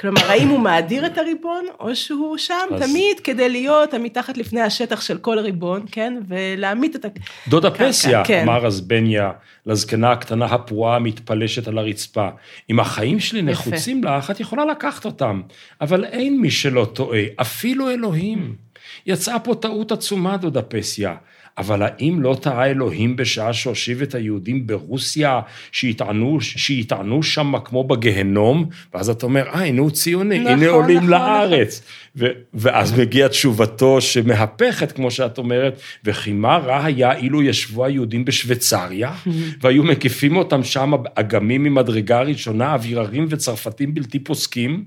כלומר, 0.00 0.30
האם 0.30 0.48
הוא 0.48 0.60
מאדיר 0.60 1.06
את 1.06 1.18
הריבון, 1.18 1.64
או 1.80 1.96
שהוא 1.96 2.36
שם 2.36 2.54
אז... 2.74 2.82
תמיד 2.82 3.20
כדי 3.24 3.48
להיות 3.48 3.94
המתחת 3.94 4.36
לפני 4.36 4.60
השטח 4.60 5.00
של 5.00 5.18
כל 5.18 5.38
ריבון, 5.38 5.84
כן? 5.92 6.14
ולהעמיד 6.28 6.94
את 6.94 7.04
ה... 7.04 7.08
דודה 7.48 7.70
פסיה, 7.70 8.24
כן. 8.24 8.42
אמר 8.42 8.66
אזבניה 8.66 9.30
לזקנה 9.66 10.12
הקטנה 10.12 10.44
הפרועה 10.46 10.96
המתפלשת 10.96 11.68
על 11.68 11.78
הרצפה. 11.78 12.28
אם 12.70 12.80
החיים 12.80 13.20
שלי 13.20 13.42
נחוצים 13.42 13.98
יפה. 13.98 14.16
לך, 14.18 14.30
את 14.30 14.40
יכולה 14.40 14.64
לקחת 14.64 15.04
אותם. 15.04 15.42
אבל 15.80 16.04
אין 16.04 16.40
מי 16.40 16.50
שלא 16.50 16.84
טועה, 16.92 17.22
אפילו 17.40 17.90
אלוהים. 17.90 18.54
יצאה 19.06 19.38
פה 19.38 19.54
טעות 19.54 19.92
עצומה, 19.92 20.36
דודה 20.36 20.62
פסיה. 20.62 21.14
אבל 21.60 21.82
האם 21.82 22.22
לא 22.22 22.36
טעה 22.42 22.66
אלוהים 22.66 23.16
בשעה 23.16 23.52
שהושיב 23.52 24.02
את 24.02 24.14
היהודים 24.14 24.66
ברוסיה, 24.66 25.40
שיטענו, 25.72 26.40
שיטענו 26.40 27.22
שם 27.22 27.52
כמו 27.64 27.84
בגהנום? 27.84 28.68
ואז 28.94 29.08
אתה 29.10 29.26
אומר, 29.26 29.48
אה, 29.48 29.64
הנה 29.64 29.80
הוא 29.80 29.90
ציוני, 29.90 30.38
נכון, 30.38 30.52
הנה 30.52 30.68
עולים 30.68 30.96
נכון, 30.96 31.10
לארץ. 31.10 31.82
נכון. 32.16 32.28
ו- 32.28 32.40
ואז 32.54 32.98
מגיעה 32.98 33.28
תשובתו 33.28 34.00
שמהפכת, 34.00 34.92
כמו 34.92 35.10
שאת 35.10 35.38
אומרת, 35.38 35.80
וכי 36.04 36.32
מה 36.32 36.56
רע 36.56 36.84
היה 36.84 37.16
אילו 37.16 37.42
ישבו 37.42 37.84
היהודים 37.84 38.24
בשוויצריה, 38.24 39.12
והיו 39.62 39.84
מקיפים 39.84 40.36
אותם 40.36 40.64
שם 40.64 40.92
אגמים 41.14 41.64
ממדרגה 41.64 42.22
ראשונה, 42.22 42.74
אוויררים 42.74 43.26
וצרפתים 43.30 43.94
בלתי 43.94 44.18
פוסקים? 44.18 44.84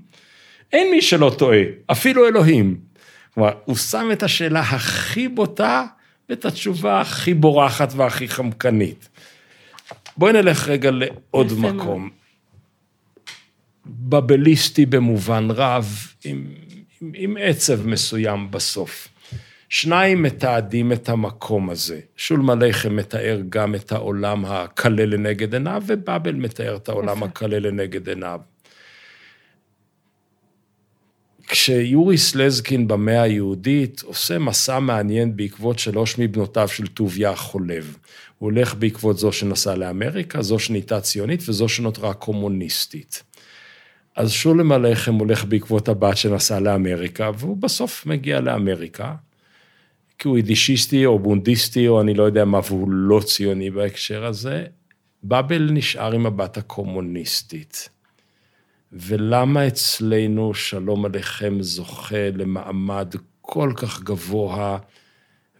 אין 0.72 0.90
מי 0.90 1.02
שלא 1.02 1.34
טועה, 1.38 1.58
אפילו 1.86 2.28
אלוהים. 2.28 2.76
כלומר, 3.34 3.50
הוא 3.64 3.76
שם 3.76 4.08
את 4.12 4.22
השאלה 4.22 4.60
הכי 4.60 5.28
בוטה, 5.28 5.84
ואת 6.28 6.44
התשובה 6.44 7.00
הכי 7.00 7.34
בורחת 7.34 7.92
והכי 7.96 8.28
חמקנית. 8.28 9.08
בואי 10.16 10.32
נלך 10.32 10.68
רגע 10.68 10.90
לעוד 10.90 11.52
מקום. 11.58 12.10
בבליסטי 13.86 14.86
במובן 14.86 15.48
רב, 15.50 16.06
עם, 16.24 16.54
עם, 17.00 17.12
עם 17.14 17.36
עצב 17.40 17.86
מסוים 17.86 18.50
בסוף. 18.50 19.08
שניים 19.68 20.22
מתעדים 20.22 20.92
את 20.92 21.08
המקום 21.08 21.70
הזה. 21.70 22.00
שולמן 22.16 22.62
לחם 22.62 22.96
מתאר 22.96 23.40
גם 23.48 23.74
את 23.74 23.92
העולם 23.92 24.44
הקלה 24.44 25.06
לנגד 25.06 25.54
עיניו, 25.54 25.82
ובאבל 25.86 26.34
מתאר 26.34 26.76
את 26.76 26.88
העולם 26.88 27.22
הקלה 27.22 27.58
לנגד 27.58 28.08
עיניו. 28.08 28.40
כשיוריס 31.48 32.34
לזקין 32.34 32.88
במאה 32.88 33.22
היהודית 33.22 34.02
עושה 34.02 34.38
מסע 34.38 34.78
מעניין 34.78 35.36
בעקבות 35.36 35.78
שלוש 35.78 36.18
מבנותיו 36.18 36.68
של 36.68 36.86
טוביה 36.86 37.36
חולב. 37.36 37.96
הוא 38.38 38.50
הולך 38.50 38.74
בעקבות 38.74 39.18
זו 39.18 39.32
שנסעה 39.32 39.76
לאמריקה, 39.76 40.42
זו 40.42 40.58
שנהייתה 40.58 41.00
ציונית 41.00 41.42
וזו 41.48 41.68
שנותרה 41.68 42.14
קומוניסטית. 42.14 43.22
אז 44.16 44.30
שולם 44.30 44.72
הלחם 44.72 45.14
הולך 45.14 45.44
בעקבות 45.44 45.88
הבת 45.88 46.16
שנסעה 46.16 46.60
לאמריקה, 46.60 47.30
והוא 47.38 47.56
בסוף 47.56 48.06
מגיע 48.06 48.40
לאמריקה, 48.40 49.14
כי 50.18 50.28
הוא 50.28 50.36
יידישיסטי 50.36 51.06
או 51.06 51.18
בונדיסטי 51.18 51.88
או 51.88 52.00
אני 52.00 52.14
לא 52.14 52.22
יודע 52.22 52.44
מה, 52.44 52.60
והוא 52.68 52.90
לא 52.90 53.20
ציוני 53.20 53.70
בהקשר 53.70 54.24
הזה. 54.24 54.64
באבל 55.22 55.68
נשאר 55.72 56.12
עם 56.12 56.26
הבת 56.26 56.56
הקומוניסטית. 56.56 57.88
ולמה 58.96 59.66
אצלנו 59.66 60.54
שלום 60.54 61.04
עליכם 61.04 61.62
זוכה 61.62 62.30
למעמד 62.34 63.14
כל 63.40 63.72
כך 63.76 64.02
גבוה 64.02 64.78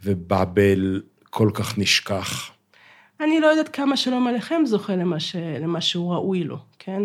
ובאבל 0.05 1.03
כל 1.31 1.51
כך 1.55 1.79
נשכח? 1.79 2.51
אני 3.21 3.41
לא 3.41 3.47
יודעת 3.47 3.69
כמה 3.69 3.97
שלום 3.97 4.27
עליכם 4.27 4.63
זוכה 4.65 4.97
למה, 4.97 5.21
ש... 5.21 5.37
למה 5.37 5.81
שהוא 5.81 6.13
ראוי 6.13 6.45
לו, 6.45 6.57
כן? 6.79 7.03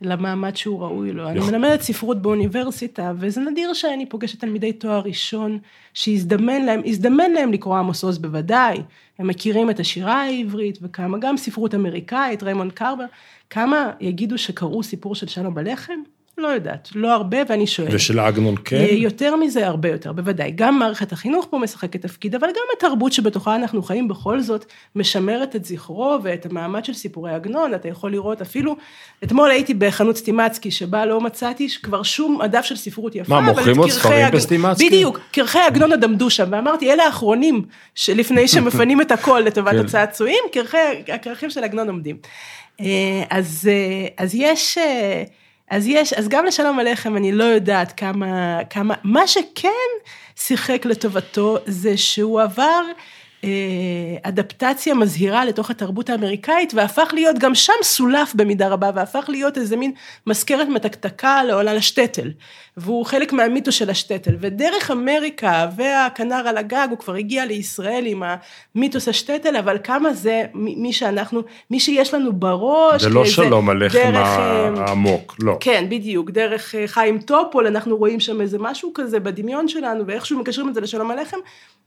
למעמד 0.00 0.56
שהוא 0.56 0.80
ראוי 0.80 1.12
לו. 1.12 1.28
אני 1.28 1.40
מלמדת 1.40 1.80
ספרות 1.80 2.22
באוניברסיטה, 2.22 3.12
וזה 3.18 3.40
נדיר 3.40 3.74
שאני 3.74 4.06
פוגשת 4.06 4.40
תלמידי 4.40 4.72
תואר 4.72 5.00
ראשון, 5.00 5.58
שהזדמן 5.94 6.62
להם, 6.62 6.80
הזדמן 6.86 7.30
להם 7.30 7.52
לקרוא 7.52 7.76
עמוס 7.76 8.04
עוז 8.04 8.18
בוודאי, 8.18 8.78
הם 9.18 9.26
מכירים 9.26 9.70
את 9.70 9.80
השירה 9.80 10.22
העברית, 10.22 10.78
וכמה, 10.82 11.18
גם 11.18 11.36
ספרות 11.36 11.74
אמריקאית, 11.74 12.42
ריימונד 12.42 12.72
קרבר, 12.72 13.04
כמה 13.50 13.90
יגידו 14.00 14.38
שקראו 14.38 14.82
סיפור 14.82 15.14
של 15.14 15.26
שלום 15.26 15.54
עליכם? 15.54 16.00
לא 16.38 16.48
יודעת, 16.48 16.88
לא 16.94 17.12
הרבה, 17.12 17.38
ואני 17.48 17.66
שואלת. 17.66 17.90
ושל 17.94 18.18
עגנון 18.18 18.54
כן? 18.64 18.76
אה, 18.76 18.90
יותר 18.90 19.36
מזה, 19.36 19.66
הרבה 19.66 19.88
יותר, 19.88 20.12
בוודאי. 20.12 20.52
גם 20.54 20.78
מערכת 20.78 21.12
החינוך 21.12 21.46
פה 21.50 21.58
משחקת 21.58 22.02
תפקיד, 22.02 22.34
אבל 22.34 22.46
גם 22.46 22.62
התרבות 22.76 23.12
שבתוכה 23.12 23.54
אנחנו 23.54 23.82
חיים 23.82 24.08
בכל 24.08 24.40
זאת, 24.40 24.64
משמרת 24.96 25.56
את 25.56 25.64
זכרו 25.64 26.18
ואת 26.22 26.46
המעמד 26.46 26.84
של 26.84 26.92
סיפורי 26.92 27.34
עגנון. 27.34 27.74
אתה 27.74 27.88
יכול 27.88 28.10
לראות 28.10 28.40
אפילו, 28.40 28.76
אתמול 29.24 29.50
הייתי 29.50 29.74
בחנות 29.74 30.16
סטימצקי, 30.16 30.70
שבה 30.70 31.06
לא 31.06 31.20
מצאתי 31.20 31.68
כבר 31.82 32.02
שום 32.02 32.38
מדף 32.42 32.64
של 32.64 32.76
ספרות 32.76 33.14
יפה, 33.14 33.40
מה, 33.40 33.40
מוכרים 33.40 33.78
עוד 33.78 33.90
ספרים 33.90 34.26
עג... 34.26 34.34
בסטימצקי? 34.34 34.86
בדיוק, 34.88 35.20
כרכי 35.32 35.58
עגנון 35.58 36.04
עמדו 36.04 36.30
שם, 36.30 36.48
ואמרתי, 36.50 36.92
אלה 36.92 37.04
האחרונים, 37.04 37.64
שלפני 37.94 38.48
שמפנים 38.48 39.00
את 39.00 39.12
הכל 39.12 39.42
לטובת 39.46 39.72
כן. 39.72 39.78
הצעצועים, 39.78 40.44
הכרכים 41.08 41.50
של 41.50 41.64
עגנון 41.64 41.88
עומדים. 41.88 42.16
אה, 42.80 43.22
אז, 43.30 43.68
אה, 43.70 44.24
אז 44.24 44.34
יש... 44.34 44.78
אז 45.70 45.86
יש, 45.86 46.12
אז 46.12 46.28
גם 46.28 46.44
לשלום 46.44 46.78
עליכם 46.78 47.16
אני 47.16 47.32
לא 47.32 47.44
יודעת 47.44 47.92
כמה, 47.92 48.58
כמה, 48.70 48.94
מה 49.04 49.26
שכן 49.26 49.68
שיחק 50.36 50.86
לטובתו 50.86 51.58
זה 51.66 51.96
שהוא 51.96 52.40
עבר 52.40 52.62
אה, 52.64 52.92
אדפטציה 54.22 54.94
מזהירה 54.94 55.44
לתוך 55.44 55.70
התרבות 55.70 56.10
האמריקאית, 56.10 56.74
והפך 56.74 57.10
להיות 57.12 57.38
גם 57.38 57.54
שם 57.54 57.72
סולף 57.82 58.34
במידה 58.34 58.68
רבה, 58.68 58.90
והפך 58.94 59.24
להיות 59.28 59.58
איזה 59.58 59.76
מין 59.76 59.92
מזכרת 60.26 60.68
מתקתקה 60.68 61.44
לעולם 61.44 61.76
השטטל. 61.76 62.30
והוא 62.80 63.06
חלק 63.06 63.32
מהמיתוס 63.32 63.74
של 63.74 63.90
השטטל. 63.90 64.36
ודרך 64.40 64.90
אמריקה 64.90 65.66
והכנר 65.76 66.48
על 66.48 66.56
הגג, 66.56 66.86
הוא 66.90 66.98
כבר 66.98 67.14
הגיע 67.14 67.46
לישראל 67.46 68.04
עם 68.06 68.22
המיתוס 68.74 69.08
השטטל, 69.08 69.56
אבל 69.56 69.78
כמה 69.84 70.12
זה 70.12 70.42
מי 70.54 70.92
שאנחנו, 70.92 71.42
מי 71.70 71.80
שיש 71.80 72.14
לנו 72.14 72.32
בראש. 72.32 73.02
זה 73.02 73.08
לא 73.08 73.24
שלום 73.24 73.70
הלחם 73.70 74.12
אה, 74.14 74.68
העמוק, 74.76 75.36
לא. 75.40 75.56
כן, 75.60 75.86
בדיוק. 75.88 76.30
דרך 76.30 76.74
אה, 76.74 76.86
חיים 76.86 77.18
טופול, 77.18 77.66
אנחנו 77.66 77.96
רואים 77.96 78.20
שם 78.20 78.40
איזה 78.40 78.58
משהו 78.60 78.90
כזה 78.94 79.20
בדמיון 79.20 79.68
שלנו, 79.68 80.06
ואיכשהו 80.06 80.38
מקשרים 80.38 80.68
את 80.68 80.74
זה 80.74 80.80
לשלום 80.80 81.10
הלחם. 81.10 81.38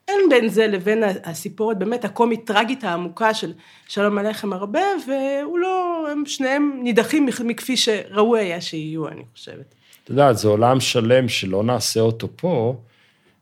אין 0.08 0.20
בין 0.30 0.49
זה 0.49 0.68
לבין 0.68 1.04
הסיפורת 1.41 1.79
באמת 1.79 2.05
הקומית 2.05 2.45
טראגית 2.45 2.83
העמוקה 2.83 3.33
של 3.33 3.53
שלום 3.87 4.17
הלחם 4.17 4.53
הרבה, 4.53 4.79
והוא 5.07 5.59
לא, 5.59 6.07
הם 6.11 6.23
שניהם 6.25 6.79
נידחים 6.83 7.29
מכפי 7.43 7.77
שראוי 7.77 8.39
היה 8.39 8.61
שיהיו, 8.61 9.07
אני 9.07 9.23
חושבת. 9.33 9.75
את 10.03 10.09
יודעת, 10.09 10.37
זה 10.37 10.47
עולם 10.47 10.79
שלם 10.79 11.29
שלא 11.29 11.63
נעשה 11.63 11.99
אותו 11.99 12.27
פה, 12.35 12.75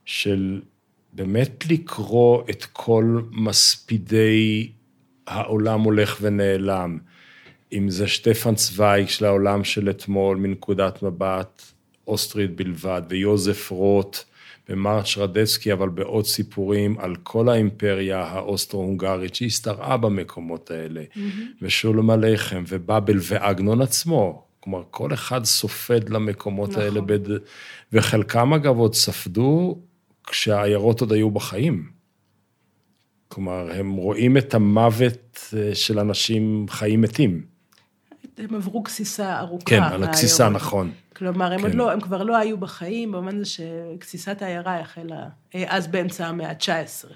של 0.06 0.62
באמת 1.14 1.66
לקרוא 1.70 2.44
את 2.50 2.66
כל 2.74 3.22
מספידי 3.32 4.72
העולם 5.28 5.82
הולך 5.82 6.18
ונעלם. 6.22 6.98
אם 7.74 7.90
זה 7.90 8.08
שטפן 8.08 8.56
צוויג 8.56 9.08
של 9.08 9.26
העולם 9.26 9.64
של 9.64 9.90
אתמול 9.90 10.38
מנקודת 10.38 11.04
מבט 11.04 11.62
אוסטרית 12.08 12.56
בלבד, 12.56 13.02
ויוזף 13.10 13.72
רוט, 13.72 14.18
במרץ' 14.70 15.18
רדסקי, 15.18 15.74
אבל 15.74 15.90
בעוד 15.90 16.26
סיפורים 16.26 17.00
על 17.00 17.16
כל 17.16 17.50
האימפריה 17.50 18.22
האוסטרו-הונגרית 18.24 19.36
שהשתרעה 19.36 19.98
במקומות 19.98 20.72
האלה, 20.72 21.02
mm-hmm. 21.02 21.20
ושולם 21.62 22.10
הלחם, 22.10 22.64
ובאבל 22.68 23.18
ועגנון 23.22 23.82
עצמו. 23.82 24.46
כלומר, 24.60 24.84
כל 24.92 25.14
אחד 25.14 25.46
סופד 25.46 26.10
למקומות 26.10 26.70
נכון. 26.70 26.82
האלה, 26.84 27.02
בד... 27.02 27.38
וחלקם 27.94 28.54
אגב 28.54 28.78
עוד 28.78 28.96
ספדו 28.96 29.80
כשהעיירות 30.28 31.02
עוד 31.02 31.12
היו 31.12 31.32
בחיים. 31.32 31.90
כלומר, 33.28 33.72
הם 33.72 33.96
רואים 33.96 34.38
את 34.38 34.54
המוות 34.54 35.40
אה, 35.58 35.76
של 35.76 36.00
אנשים 36.00 36.66
חיים 36.70 37.02
מתים. 37.02 37.44
הם 38.40 38.56
עברו 38.56 38.82
גסיסה 38.82 39.40
ארוכה. 39.40 39.66
כן, 39.66 39.84
על 39.84 40.04
הגסיסה, 40.04 40.50
נכון. 40.50 40.92
כלומר, 41.16 41.54
הם, 41.54 41.62
כן. 41.62 41.78
לא, 41.78 41.92
הם 41.92 42.02
כבר 42.02 42.24
לא 42.24 42.38
היו 42.38 42.58
בחיים, 42.58 43.12
במובן 43.12 43.40
זה 43.40 43.46
שגסיסת 43.46 44.42
העיירה 44.42 44.80
החלה 44.80 45.26
אה, 45.56 45.64
אז 45.68 45.88
באמצע 45.88 46.28
המאה 46.28 46.50
ה-19. 46.50 47.14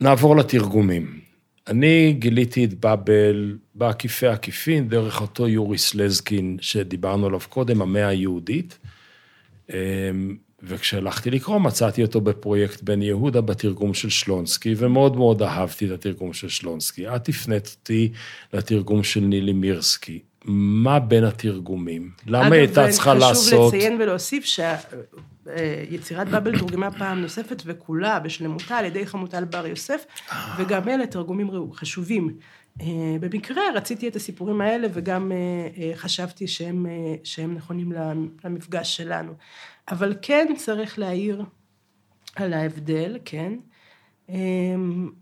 נעבור 0.00 0.36
לתרגומים. 0.36 1.20
אני 1.66 2.12
גיליתי 2.18 2.64
את 2.64 2.74
באבל 2.74 3.58
בעקיפי 3.74 4.26
עקיפין, 4.26 4.88
דרך 4.88 5.20
אותו 5.20 5.48
יוריס 5.48 5.94
לזקין 5.94 6.56
שדיברנו 6.60 7.26
עליו 7.26 7.40
קודם, 7.48 7.82
המאה 7.82 8.08
היהודית. 8.08 8.78
וכשהלכתי 10.66 11.30
לקרוא, 11.30 11.58
מצאתי 11.58 12.02
אותו 12.02 12.20
בפרויקט 12.20 12.82
בן 12.82 13.02
יהודה 13.02 13.40
בתרגום 13.40 13.94
של 13.94 14.10
שלונסקי, 14.10 14.74
ומאוד 14.78 15.16
מאוד 15.16 15.42
אהבתי 15.42 15.86
את 15.86 15.90
התרגום 15.90 16.32
של 16.32 16.48
שלונסקי. 16.48 17.08
את 17.08 17.28
הפנית 17.28 17.76
אותי 17.80 18.12
לתרגום 18.52 19.02
של 19.02 19.20
נילי 19.20 19.52
מירסקי. 19.52 20.20
מה 20.44 20.98
בין 20.98 21.24
התרגומים? 21.24 22.10
למה 22.26 22.44
היא 22.44 22.54
הייתה 22.54 22.88
צריכה 22.88 23.14
לעשות... 23.14 23.52
אגב, 23.52 23.68
חשוב 23.68 23.74
לציין 23.74 24.00
ולהוסיף 24.00 24.44
שיצירת 24.44 26.28
באבל 26.28 26.58
תורגמה 26.58 26.90
פעם 26.90 27.22
נוספת 27.22 27.62
וכולה 27.66 28.18
בשלמותה 28.18 28.76
על 28.76 28.84
ידי 28.84 29.06
חמוטל 29.06 29.44
בר 29.44 29.66
יוסף, 29.66 30.04
וגם 30.58 30.88
אלה 30.88 31.06
תרגומים 31.06 31.50
חשובים. 31.74 32.36
אה, 32.80 33.16
במקרה 33.20 33.62
רציתי 33.74 34.08
את 34.08 34.16
הסיפורים 34.16 34.60
האלה 34.60 34.88
וגם 34.92 35.32
אה, 35.32 35.36
אה, 35.82 35.96
חשבתי 35.96 36.46
שהם, 36.46 36.86
שהם 37.24 37.54
נכונים 37.54 37.92
למפגש 38.44 38.96
שלנו. 38.96 39.32
אבל 39.88 40.14
כן 40.22 40.54
צריך 40.56 40.98
להעיר 40.98 41.44
על 42.36 42.52
ההבדל, 42.52 43.18
כן. 43.24 43.52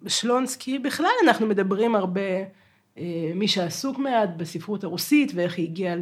שלונסקי, 0.07 0.79
בכלל 0.79 1.11
אנחנו 1.27 1.47
מדברים 1.47 1.95
הרבה 1.95 2.21
אה, 2.99 3.33
מי 3.35 3.49
שעסוק 3.49 3.99
מעט 3.99 4.29
בספרות 4.37 4.85
הרוסית 4.85 5.33
ואיך 5.35 5.59
היא 5.59 5.69
הגיעה 5.69 5.95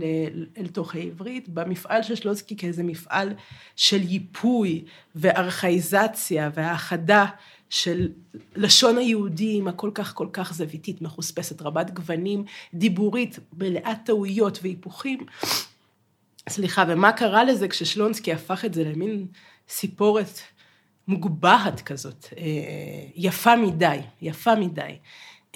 אל 0.58 0.66
תוך 0.72 0.94
העברית, 0.94 1.48
במפעל 1.48 2.02
של 2.02 2.14
שלונסקי 2.14 2.56
כאיזה 2.56 2.82
מפעל 2.82 3.34
של 3.76 4.02
ייפוי 4.02 4.84
וארכאיזציה 5.14 6.50
והאחדה 6.54 7.26
של 7.70 8.08
לשון 8.56 8.98
היהודים 8.98 9.68
הכל 9.68 9.90
כך 9.94 10.14
כל 10.14 10.28
כך 10.32 10.54
זוויתית, 10.54 11.02
מחוספסת, 11.02 11.62
רבת 11.62 11.90
גוונים, 11.90 12.44
דיבורית, 12.74 13.38
מלאת 13.58 13.98
טעויות 14.04 14.58
והיפוכים. 14.62 15.18
סליחה, 16.50 16.84
ומה 16.88 17.12
קרה 17.12 17.44
לזה 17.44 17.68
כששלונסקי 17.68 18.32
הפך 18.32 18.64
את 18.64 18.74
זה 18.74 18.84
למין 18.84 19.26
סיפורת 19.68 20.40
מוגבהת 21.08 21.80
כזאת, 21.80 22.26
אה, 22.36 22.42
יפה 23.16 23.56
מדי, 23.56 23.98
יפה 24.22 24.54
מדי. 24.54 24.98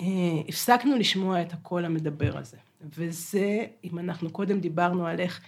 אה, 0.00 0.04
הפסקנו 0.48 0.96
לשמוע 0.98 1.42
את 1.42 1.52
הקול 1.52 1.84
המדבר 1.84 2.38
הזה. 2.38 2.56
וזה, 2.96 3.66
אם 3.84 3.98
אנחנו 3.98 4.30
קודם 4.30 4.60
דיברנו 4.60 5.06
על 5.06 5.20
איך 5.20 5.40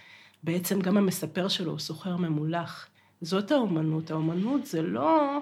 בעצם 0.43 0.81
גם 0.81 0.97
המספר 0.97 1.47
שלו 1.47 1.71
הוא 1.71 1.79
סוחר 1.79 2.17
ממולח, 2.17 2.87
זאת 3.21 3.51
האומנות. 3.51 4.11
האומנות 4.11 4.65
זה 4.65 4.81
לא... 4.81 5.39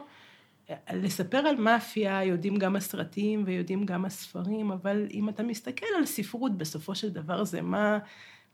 לספר 0.93 1.37
על 1.37 1.55
מאפיה 1.55 2.23
יודעים 2.23 2.55
גם 2.55 2.75
הסרטים 2.75 3.43
ויודעים 3.45 3.85
גם 3.85 4.05
הספרים, 4.05 4.71
אבל 4.71 5.07
אם 5.11 5.29
אתה 5.29 5.43
מסתכל 5.43 5.85
על 5.97 6.05
ספרות, 6.05 6.57
בסופו 6.57 6.95
של 6.95 7.09
דבר 7.09 7.43
זה 7.43 7.61
מה, 7.61 7.97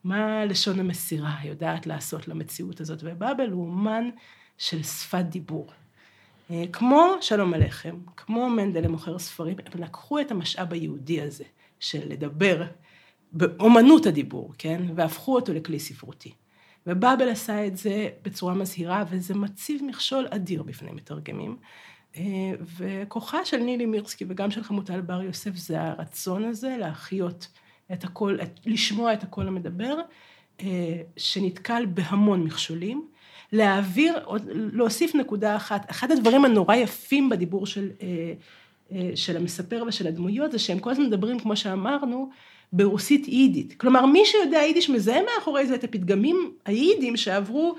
מה 0.04 0.45
לשון 0.45 0.80
המסירה 0.80 1.36
יודעת 1.43 1.88
לעשות 1.88 2.28
למציאות 2.28 2.82
הזאת. 2.82 2.99
ובאבל 3.04 3.49
הוא 3.52 3.66
אומן 3.68 4.10
של 4.58 4.84
שפת 4.84 5.26
דיבור. 5.30 5.68
אה, 6.52 6.64
כמו 6.74 7.16
שלום 7.22 7.54
הלחם, 7.54 7.97
כמו 8.18 8.49
מנדל 8.49 8.84
למוכר 8.84 9.20
ספרים, 9.20 9.56
הם 9.66 9.84
לקחו 9.84 10.20
את 10.20 10.32
המשאב 10.32 10.74
היהודי 10.74 11.22
הזה 11.22 11.43
של 11.80 12.10
לדבר 12.10 12.64
באומנות 13.32 14.06
הדיבור, 14.06 14.54
כן? 14.58 14.82
והפכו 14.95 15.36
אותו 15.36 15.54
לכלי 15.54 15.80
ספרותי. 15.80 16.34
ובאבל 16.88 17.30
עשה 17.30 17.68
את 17.68 17.78
זה 17.78 18.10
בצורה 18.22 18.54
מזהירה, 18.54 19.04
וזה 19.10 19.36
מציב 19.36 19.82
מכשול 19.84 20.28
אדיר 20.30 20.64
בפני 20.64 20.91
מתרגמים. 20.91 21.58
אה, 22.18 22.52
וכוחה 22.78 23.45
של 23.45 23.58
נילי 23.58 23.86
מירסקי 23.86 24.26
וגם 24.30 24.52
של 24.52 24.64
חמוטל 24.64 25.02
בר 25.02 25.22
יוסף 25.22 25.56
זה 25.56 25.82
הרצון 25.82 26.43
הזה 26.43 26.76
להחיות 26.80 27.47
את 27.94 28.04
הקול, 28.04 28.39
לשמוע 28.66 29.14
את 29.14 29.24
הקול 29.24 29.48
המדבר, 29.48 30.00
אה, 30.62 31.02
שנתקל 31.18 31.86
בהמון 31.86 32.44
מכשולים. 32.44 33.06
להעביר, 33.52 34.14
להוסיף 34.54 35.16
נקודה 35.16 35.56
אחת, 35.56 35.92
אחד 35.92 36.12
הדברים 36.12 36.46
הנורא 36.46 36.76
יפים 36.76 37.30
בדיבור 37.30 37.66
של, 37.66 37.89
אה, 38.02 38.08
אה, 38.92 39.12
של 39.16 39.38
המספר 39.38 39.84
ושל 39.88 40.08
הדמויות, 40.08 40.52
זה 40.52 40.60
שהם 40.60 40.80
כל 40.80 40.89
הזמן 40.89 41.06
מדברים, 41.06 41.39
כמו 41.39 41.56
שאמרנו, 41.56 42.30
ברוסית 42.74 43.28
יידית. 43.28 43.74
כלומר, 43.78 44.06
מי 44.06 44.26
שיודע 44.26 44.58
יידיש 44.58 44.89
מזהה 44.89 45.20
מאחורי 45.24 45.68
זה 45.68 45.76
את 45.76 45.84
הפתגמים 45.84 46.54
היידים 46.66 47.18
שעברו 47.18 47.76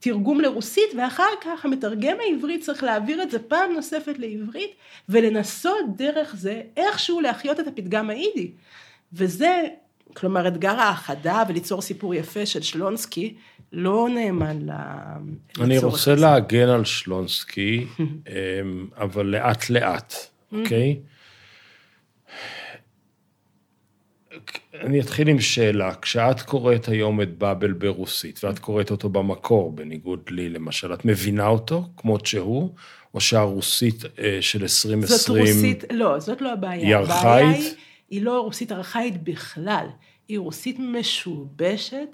תרגום 0.00 0.40
לרוסית, 0.40 0.90
ואחר 0.96 1.28
כך 1.40 1.64
המתרגם 1.64 2.16
העברי 2.20 2.58
צריך 2.58 2.84
להעביר 2.84 3.22
את 3.22 3.30
זה 3.30 3.38
פעם 3.38 3.72
נוספת 3.72 4.18
לעברית, 4.18 4.70
ולנסות 5.08 5.96
דרך 5.96 6.36
זה 6.36 6.62
איכשהו 6.76 7.20
להחיות 7.20 7.60
את 7.60 7.66
הפתגם 7.66 8.10
היידי. 8.10 8.50
וזה, 9.12 9.62
כלומר, 10.14 10.48
אתגר 10.48 10.80
האחדה 10.80 11.42
וליצור 11.48 11.82
סיפור 11.82 12.14
יפה 12.14 12.46
של 12.46 12.62
שלונסקי, 12.62 13.34
לא 13.72 14.08
נאמן 14.14 14.58
לצורך 14.62 15.60
אני 15.60 15.78
רוצה 15.78 16.12
הזה. 16.12 16.20
להגן 16.20 16.68
על 16.68 16.84
שלונסקי, 16.84 17.86
אמ, 17.98 18.86
אבל 18.96 19.26
לאט 19.26 19.70
לאט, 19.70 20.14
אוקיי? 20.52 20.96
אני 24.80 25.00
אתחיל 25.00 25.28
עם 25.28 25.40
שאלה. 25.40 25.94
כשאת 26.02 26.40
קוראת 26.42 26.88
היום 26.88 27.22
את 27.22 27.38
באבל 27.38 27.72
ברוסית, 27.72 28.44
ואת 28.44 28.58
קוראת 28.58 28.90
אותו 28.90 29.08
במקור, 29.08 29.72
בניגוד 29.72 30.20
לי 30.30 30.48
למשל, 30.48 30.94
את 30.94 31.04
מבינה 31.04 31.46
אותו 31.46 31.84
כמות 31.96 32.26
שהוא, 32.26 32.74
או 33.14 33.20
שהרוסית 33.20 34.04
אה, 34.18 34.38
של 34.40 34.62
2020... 34.62 35.06
זאת 35.06 35.28
רוסית, 35.28 35.84
לא, 35.92 36.18
זאת 36.18 36.40
לא 36.40 36.52
הבעיה. 36.52 36.86
היא 36.86 36.96
ארכאית? 36.96 37.76
היא, 38.10 38.18
היא 38.18 38.22
לא 38.22 38.40
רוסית 38.40 38.72
ארכאית 38.72 39.24
בכלל, 39.24 39.86
היא 40.28 40.38
רוסית 40.38 40.76
משובשת. 40.78 42.08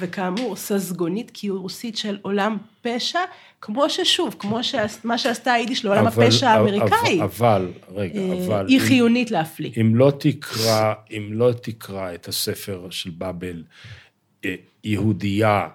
וכאמור, 0.00 0.56
ססגונית 0.56 1.30
קיורסית 1.30 1.96
של 1.96 2.18
עולם 2.22 2.56
פשע, 2.82 3.18
כמו 3.60 3.90
ששוב, 3.90 4.36
כמו 4.38 4.58
מה 5.04 5.18
שעשתה 5.18 5.52
היידיש 5.52 5.84
לעולם 5.84 6.06
אבל, 6.06 6.24
הפשע 6.24 6.50
האמריקאי. 6.50 7.22
אבל, 7.22 7.72
רגע, 7.94 8.20
אה, 8.20 8.46
אבל... 8.46 8.66
היא 8.68 8.80
חיונית 8.80 9.30
להפליא. 9.30 9.70
אם 9.80 9.96
לא 9.96 10.12
תקרא, 10.18 10.94
אם 11.10 11.28
לא 11.32 11.52
תקרא 11.62 12.14
את 12.14 12.28
הספר 12.28 12.90
של 12.90 13.10
באבל, 13.10 13.62
אה, 14.44 14.54
יהודייה 14.84 15.68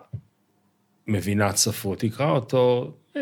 מבינת 1.07 1.55
ספרות, 1.55 1.99
תקרא 1.99 2.31
אותו, 2.31 2.93
אה, 3.17 3.21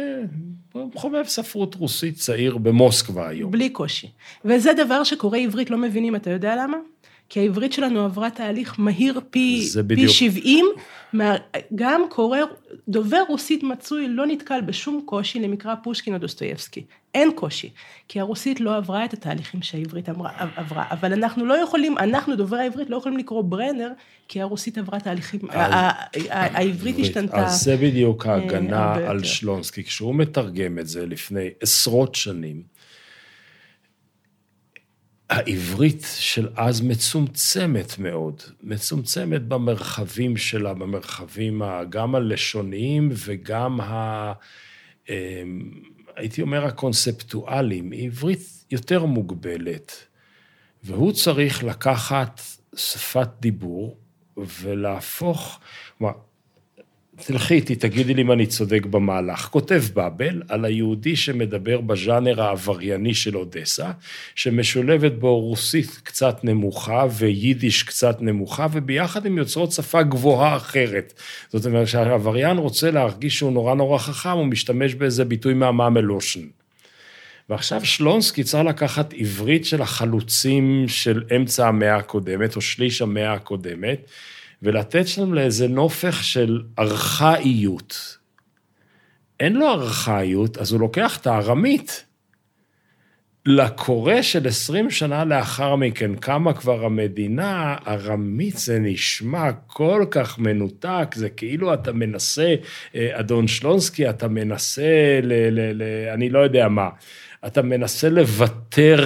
חובב 0.96 1.24
ספרות 1.24 1.76
רוסית 1.76 2.16
צעיר 2.16 2.58
במוסקבה 2.58 3.30
היום. 3.30 3.52
בלי 3.52 3.70
קושי. 3.70 4.08
וזה 4.46 4.74
דבר 4.74 5.04
שקוראי 5.04 5.46
עברית 5.46 5.70
לא 5.70 5.78
מבינים, 5.78 6.16
אתה 6.16 6.30
יודע 6.30 6.56
למה? 6.56 6.78
כי 7.30 7.40
העברית 7.40 7.74
שלנו 7.74 8.06
עברה 8.06 8.30
תהליך 8.30 8.76
מהיר 8.78 9.22
פי, 9.30 9.70
פי 9.74 9.82
בדיוק. 9.84 10.12
70, 10.12 10.66
מה, 11.14 11.36
גם 11.76 12.02
קורא, 12.10 12.40
דובר 12.88 13.24
רוסית 13.28 13.64
מצוי 13.64 14.08
לא 14.08 14.26
נתקל 14.28 14.62
בשום 14.62 15.02
קושי 15.06 15.40
למקרא 15.40 15.76
פושקין 15.84 16.14
או 16.14 16.20
דוסטויבסקי. 16.20 16.84
אין 17.16 17.32
קושי, 17.36 17.70
כי 18.08 18.20
הרוסית 18.20 18.60
לא 18.60 18.78
עברה 18.78 19.06
את 19.06 19.14
התהליכים 19.14 19.62
שהעברית 19.62 20.10
עברה, 20.10 20.32
עברה. 20.56 20.86
אבל 20.92 21.14
אנחנו 21.14 21.46
לא 21.46 21.64
יכולים, 21.64 21.98
אנחנו 21.98 22.36
דוברי 22.36 22.60
העברית 22.60 22.90
לא 22.90 22.98
יכולים 22.98 23.18
לקרוא 23.18 23.44
ברנר, 23.44 23.92
כי 24.28 24.42
הרוסית 24.42 24.78
עברה 24.78 25.00
תהליכים, 25.00 25.40
העברית 26.30 26.96
השתנתה. 27.00 27.46
אז 27.46 27.64
זה 27.64 27.78
בדיוק 27.78 28.26
אה, 28.26 28.34
ההגנה 28.34 28.94
הרבה 28.94 29.10
על. 29.10 29.24
שלונסקי. 29.24 29.84
כשהוא 29.84 30.16
מתרגם 30.16 30.80
את 30.80 30.88
זה 30.88 31.06
לפני 31.06 31.50
עשרות 31.62 32.16
שנים, 32.16 32.64
העברית 35.30 36.08
של 36.20 36.48
אז 36.56 36.82
מצומצמת 36.82 38.00
מאוד, 38.00 38.42
מצומצמת 38.64 39.42
במרחבים 39.42 40.38
שלה, 40.38 40.74
במרחבים 40.74 41.62
גם 41.90 42.16
הלשוניים 42.16 43.10
וגם 43.12 43.82
ה... 43.82 44.34
הייתי 46.20 46.42
אומר 46.42 46.66
הקונספטואליים, 46.66 47.92
היא 47.92 48.06
עברית 48.06 48.66
יותר 48.72 49.06
מוגבלת. 49.06 49.92
והוא 50.84 51.12
צריך 51.12 51.64
לקחת 51.64 52.42
שפת 52.76 53.30
דיבור 53.40 53.98
ולהפוך, 54.38 55.60
כלומר, 55.98 56.14
תלכי 57.26 57.54
איתי, 57.54 57.76
תגידי 57.76 58.14
לי 58.14 58.22
אם 58.22 58.32
אני 58.32 58.46
צודק 58.46 58.86
במהלך. 58.86 59.48
כותב 59.52 59.82
באבל 59.94 60.42
על 60.48 60.66
היהודי 60.66 61.16
שמדבר 61.16 61.82
בז'אנר 61.82 62.42
העברייני 62.42 63.14
של 63.14 63.38
אודסה, 63.38 63.92
שמשולבת 64.36 65.12
בו 65.12 65.40
רוסית 65.40 66.00
קצת 66.04 66.44
נמוכה 66.44 67.06
ויידיש 67.12 67.84
קצת 67.84 68.22
נמוכה, 68.22 68.68
וביחד 68.72 69.26
הם 69.26 69.38
יוצרות 69.38 69.72
שפה 69.72 70.04
גבוהה 70.04 70.58
אחרת. 70.58 71.14
זאת 71.50 71.66
אומרת, 71.66 71.88
כשהעבריין 71.88 72.58
רוצה 72.58 72.92
להרגיש 72.92 73.38
שהוא 73.38 73.52
נורא 73.52 73.76
נורא 73.76 73.98
חכם, 73.98 74.30
הוא 74.30 74.46
משתמש 74.46 74.94
באיזה 74.94 75.26
ביטוי 75.26 75.54
מהמאמלושן. 75.54 76.42
ועכשיו 77.50 77.86
שלונסקי 77.86 78.44
צריך 78.44 78.66
לקחת 78.66 79.14
עברית 79.14 79.66
של 79.66 79.82
החלוצים 79.82 80.86
של 80.88 81.24
אמצע 81.36 81.68
המאה 81.68 81.96
הקודמת, 81.96 82.56
או 82.56 82.62
שליש 82.62 83.02
המאה 83.02 83.34
הקודמת, 83.34 84.00
ולתת 84.64 85.08
שם 85.08 85.34
לאיזה 85.34 85.68
נופך 85.68 86.24
של 86.24 86.62
ארכאיות. 86.80 88.18
אין 89.40 89.54
לו 89.54 89.70
ארכאיות, 89.70 90.58
אז 90.58 90.72
הוא 90.72 90.80
לוקח 90.80 91.18
את 91.18 91.28
הארמית. 91.28 92.06
לקורא 93.46 94.22
של 94.22 94.48
20 94.48 94.90
שנה 94.90 95.26
לאחר 95.26 95.76
מכן, 95.76 96.16
קמה 96.16 96.54
כבר 96.54 96.86
המדינה, 96.86 97.76
ארמית 97.88 98.58
זה 98.58 98.80
נשמע 98.80 99.52
כל 99.68 100.06
כך 100.12 100.40
מנותק, 100.40 101.16
זה 101.16 101.30
כאילו 101.30 101.74
אתה 101.74 101.92
מנסה, 101.92 102.56
אה, 102.96 103.20
אדון 103.20 103.48
שלונסקי, 103.48 104.10
אתה 104.10 104.28
מנסה 104.28 105.20
ל... 105.24 105.34
ל, 105.34 105.84
ל 105.84 106.10
אני 106.14 106.30
לא 106.30 106.40
יודע 106.40 106.68
מה. 106.68 106.90
אתה 107.48 107.62
מנסה 107.62 108.10
לוותר 108.10 109.00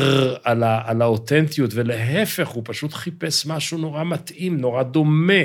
על, 0.43 0.63
ה, 0.63 0.81
על 0.85 1.01
האותנטיות, 1.01 1.69
ולהפך, 1.73 2.47
הוא 2.47 2.63
פשוט 2.65 2.93
חיפש 2.93 3.45
משהו 3.45 3.77
נורא 3.77 4.03
מתאים, 4.03 4.57
נורא 4.57 4.83
דומה. 4.83 5.43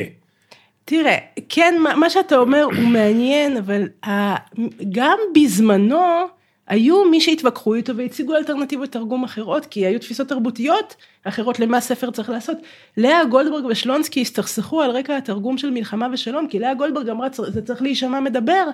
תראה, 0.84 1.16
כן, 1.48 1.74
מה- 1.96 2.10
שאתה 2.10 2.36
אומר 2.36 2.62
הוא 2.62 2.88
מעניין, 2.88 3.56
אבל 3.56 3.88
גם 4.92 5.18
בזמנו 5.34 6.00
היו 6.66 7.04
מי 7.04 7.20
שהתווכחו 7.20 7.74
איתו 7.74 7.96
והציגו 7.96 8.36
אלטרנטיבות 8.36 8.92
תרגום 8.92 9.24
אחרות, 9.24 9.66
כי 9.66 9.86
היו 9.86 9.98
תפיסות 9.98 10.28
תרבותיות 10.28 10.96
אחרות 11.24 11.60
למה 11.60 11.80
ספר 11.80 12.10
צריך 12.10 12.30
לעשות. 12.30 12.56
לאה 12.96 13.24
גולדברג 13.24 13.64
ושלונסקי 13.64 14.20
הסתכסכו 14.20 14.82
על 14.82 14.90
רקע 14.90 15.16
התרגום 15.16 15.58
של 15.58 15.70
מלחמה 15.70 16.08
ושלום, 16.12 16.48
כי 16.48 16.58
לאה 16.58 16.74
גולדברג 16.74 17.08
אמרה, 17.08 17.30
"צר- 17.30 17.50
זה 17.50 17.62
צריך 17.62 17.82
להישמע 17.82 18.20
מדבר, 18.20 18.64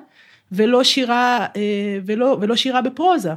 ולא 0.53 0.85
שירה, 0.85 1.47
אה, 1.57 1.63
ולא, 2.07 2.37
ולא 2.41 2.57
שירה 2.57 2.83
בפרוזה. 2.83 3.31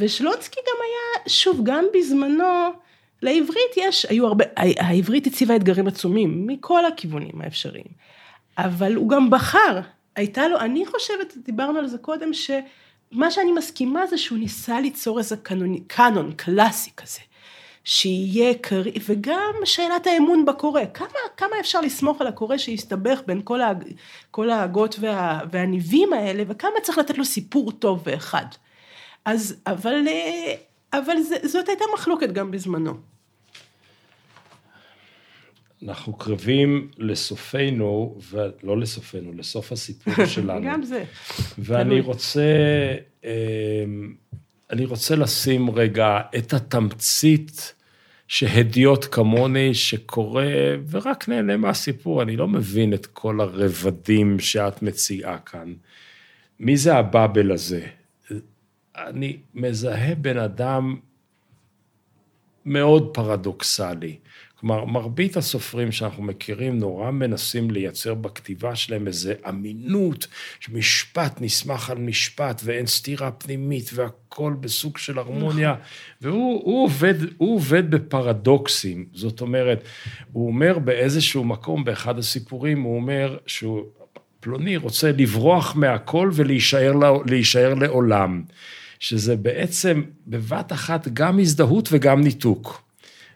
ושלונסקי 0.00 0.60
גם 0.60 0.76
היה, 0.84 1.28
שוב, 1.28 1.60
גם 1.62 1.84
בזמנו, 1.94 2.70
לעברית 3.22 3.76
יש, 3.76 4.06
היו 4.06 4.26
הרבה, 4.26 4.44
העברית 4.56 5.26
הציבה 5.26 5.56
אתגרים 5.56 5.86
עצומים, 5.86 6.46
מכל 6.46 6.84
הכיוונים 6.84 7.40
האפשריים. 7.40 7.86
אבל 8.58 8.94
הוא 8.94 9.08
גם 9.08 9.30
בחר, 9.30 9.80
הייתה 10.16 10.48
לו, 10.48 10.58
אני 10.58 10.86
חושבת, 10.86 11.34
דיברנו 11.36 11.78
על 11.78 11.86
זה 11.86 11.98
קודם, 11.98 12.30
שמה 12.32 13.30
שאני 13.30 13.52
מסכימה 13.52 14.06
זה 14.06 14.18
שהוא 14.18 14.38
ניסה 14.38 14.80
ליצור 14.80 15.18
איזה 15.18 15.36
קנון, 15.36 15.78
קאנון 15.86 16.32
קלאסי 16.36 16.90
כזה, 16.96 17.20
שיהיה 17.84 18.54
קריא, 18.54 19.00
וגם 19.08 19.52
שאלת 19.64 20.06
האמון 20.06 20.44
בקורא, 20.44 20.82
כמה, 20.94 21.18
כמה 21.36 21.60
אפשר 21.60 21.80
לסמוך 21.80 22.20
על 22.20 22.26
הקורא 22.26 22.56
שיסתבך 22.56 23.20
בין 23.26 23.40
כל, 23.44 23.60
ה, 23.60 23.72
כל 24.30 24.50
ההגות 24.50 24.96
וה, 25.00 25.40
והניבים 25.50 26.12
האלה, 26.12 26.42
וכמה 26.48 26.80
צריך 26.82 26.98
לתת 26.98 27.18
לו 27.18 27.24
סיפור 27.24 27.72
טוב 27.72 28.02
ואחד. 28.06 28.46
אז, 29.24 29.56
אבל, 29.66 29.94
אה, 30.08 30.54
אבל 30.92 31.22
זה, 31.22 31.36
זאת 31.48 31.68
הייתה 31.68 31.84
מחלוקת 31.94 32.32
גם 32.32 32.50
בזמנו. 32.50 32.94
אנחנו 35.82 36.12
קרבים 36.12 36.88
לסופנו, 36.98 38.18
ולא 38.30 38.78
לסופנו, 38.78 39.32
לסוף 39.32 39.72
הסיפור 39.72 40.26
שלנו. 40.34 40.66
גם 40.66 40.82
זה. 40.82 41.04
ואני. 41.58 42.00
רוצה, 42.00 42.42
אמ, 43.24 44.14
אני 44.70 44.84
רוצה 44.84 45.16
לשים 45.16 45.70
רגע 45.70 46.20
את 46.36 46.52
התמצית 46.52 47.74
שהדיוט 48.28 49.06
כמוני 49.10 49.74
שקורא 49.74 50.44
ורק 50.90 51.28
נהנה 51.28 51.56
מהסיפור, 51.56 52.22
אני 52.22 52.36
לא 52.36 52.48
מבין 52.48 52.94
את 52.94 53.06
כל 53.06 53.40
הרבדים 53.40 54.40
שאת 54.40 54.82
מציעה 54.82 55.38
כאן. 55.38 55.74
מי 56.60 56.76
זה 56.76 56.96
הבאבל 56.96 57.52
הזה? 57.52 57.86
אני 58.96 59.36
מזהה 59.54 60.14
בן 60.14 60.38
אדם 60.38 60.96
מאוד 62.64 63.10
פרדוקסלי. 63.14 64.16
כלומר, 64.60 64.84
מרבית 64.84 65.36
הסופרים 65.36 65.92
שאנחנו 65.92 66.22
מכירים 66.22 66.78
נורא 66.78 67.10
מנסים 67.10 67.70
לייצר 67.70 68.14
בכתיבה 68.14 68.76
שלהם 68.76 69.06
איזו 69.06 69.32
אמינות, 69.48 70.26
שמשפט 70.60 71.40
נסמך 71.40 71.90
על 71.90 71.98
משפט 71.98 72.60
ואין 72.64 72.86
סתירה 72.86 73.30
פנימית 73.30 73.90
והכל 73.94 74.54
בסוג 74.60 74.98
של 74.98 75.18
הרמוניה, 75.18 75.74
והוא 76.20 76.62
הוא 76.64 76.84
עובד, 76.84 77.14
הוא 77.36 77.54
עובד 77.56 77.90
בפרדוקסים. 77.90 79.06
זאת 79.12 79.40
אומרת, 79.40 79.84
הוא 80.32 80.46
אומר 80.46 80.78
באיזשהו 80.78 81.44
מקום, 81.44 81.84
באחד 81.84 82.18
הסיפורים, 82.18 82.82
הוא 82.82 82.96
אומר 82.96 83.38
שהוא... 83.46 83.84
פלוני 84.40 84.76
רוצה 84.76 85.12
לברוח 85.12 85.76
מהכל 85.76 86.30
ולהישאר 86.34 86.92
להישאר 87.26 87.74
לעולם, 87.74 88.42
שזה 88.98 89.36
בעצם 89.36 90.02
בבת 90.26 90.72
אחת 90.72 91.08
גם 91.08 91.38
הזדהות 91.38 91.88
וגם 91.92 92.20
ניתוק. 92.20 92.84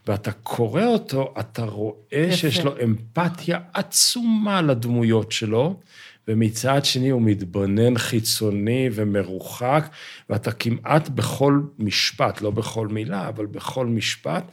ואתה 0.06 0.32
קורא 0.32 0.84
אותו, 0.84 1.34
אתה 1.40 1.64
רואה 1.64 1.96
יפה. 2.12 2.36
שיש 2.36 2.60
לו 2.60 2.74
אמפתיה 2.84 3.58
עצומה 3.74 4.62
לדמויות 4.62 5.32
שלו, 5.32 5.80
ומצד 6.28 6.84
שני 6.84 7.08
הוא 7.08 7.22
מתבונן 7.22 7.98
חיצוני 7.98 8.88
ומרוחק, 8.92 9.88
ואתה 10.30 10.52
כמעט 10.52 11.08
בכל 11.08 11.60
משפט, 11.78 12.40
לא 12.40 12.50
בכל 12.50 12.88
מילה, 12.88 13.28
אבל 13.28 13.46
בכל 13.46 13.86
משפט, 13.86 14.44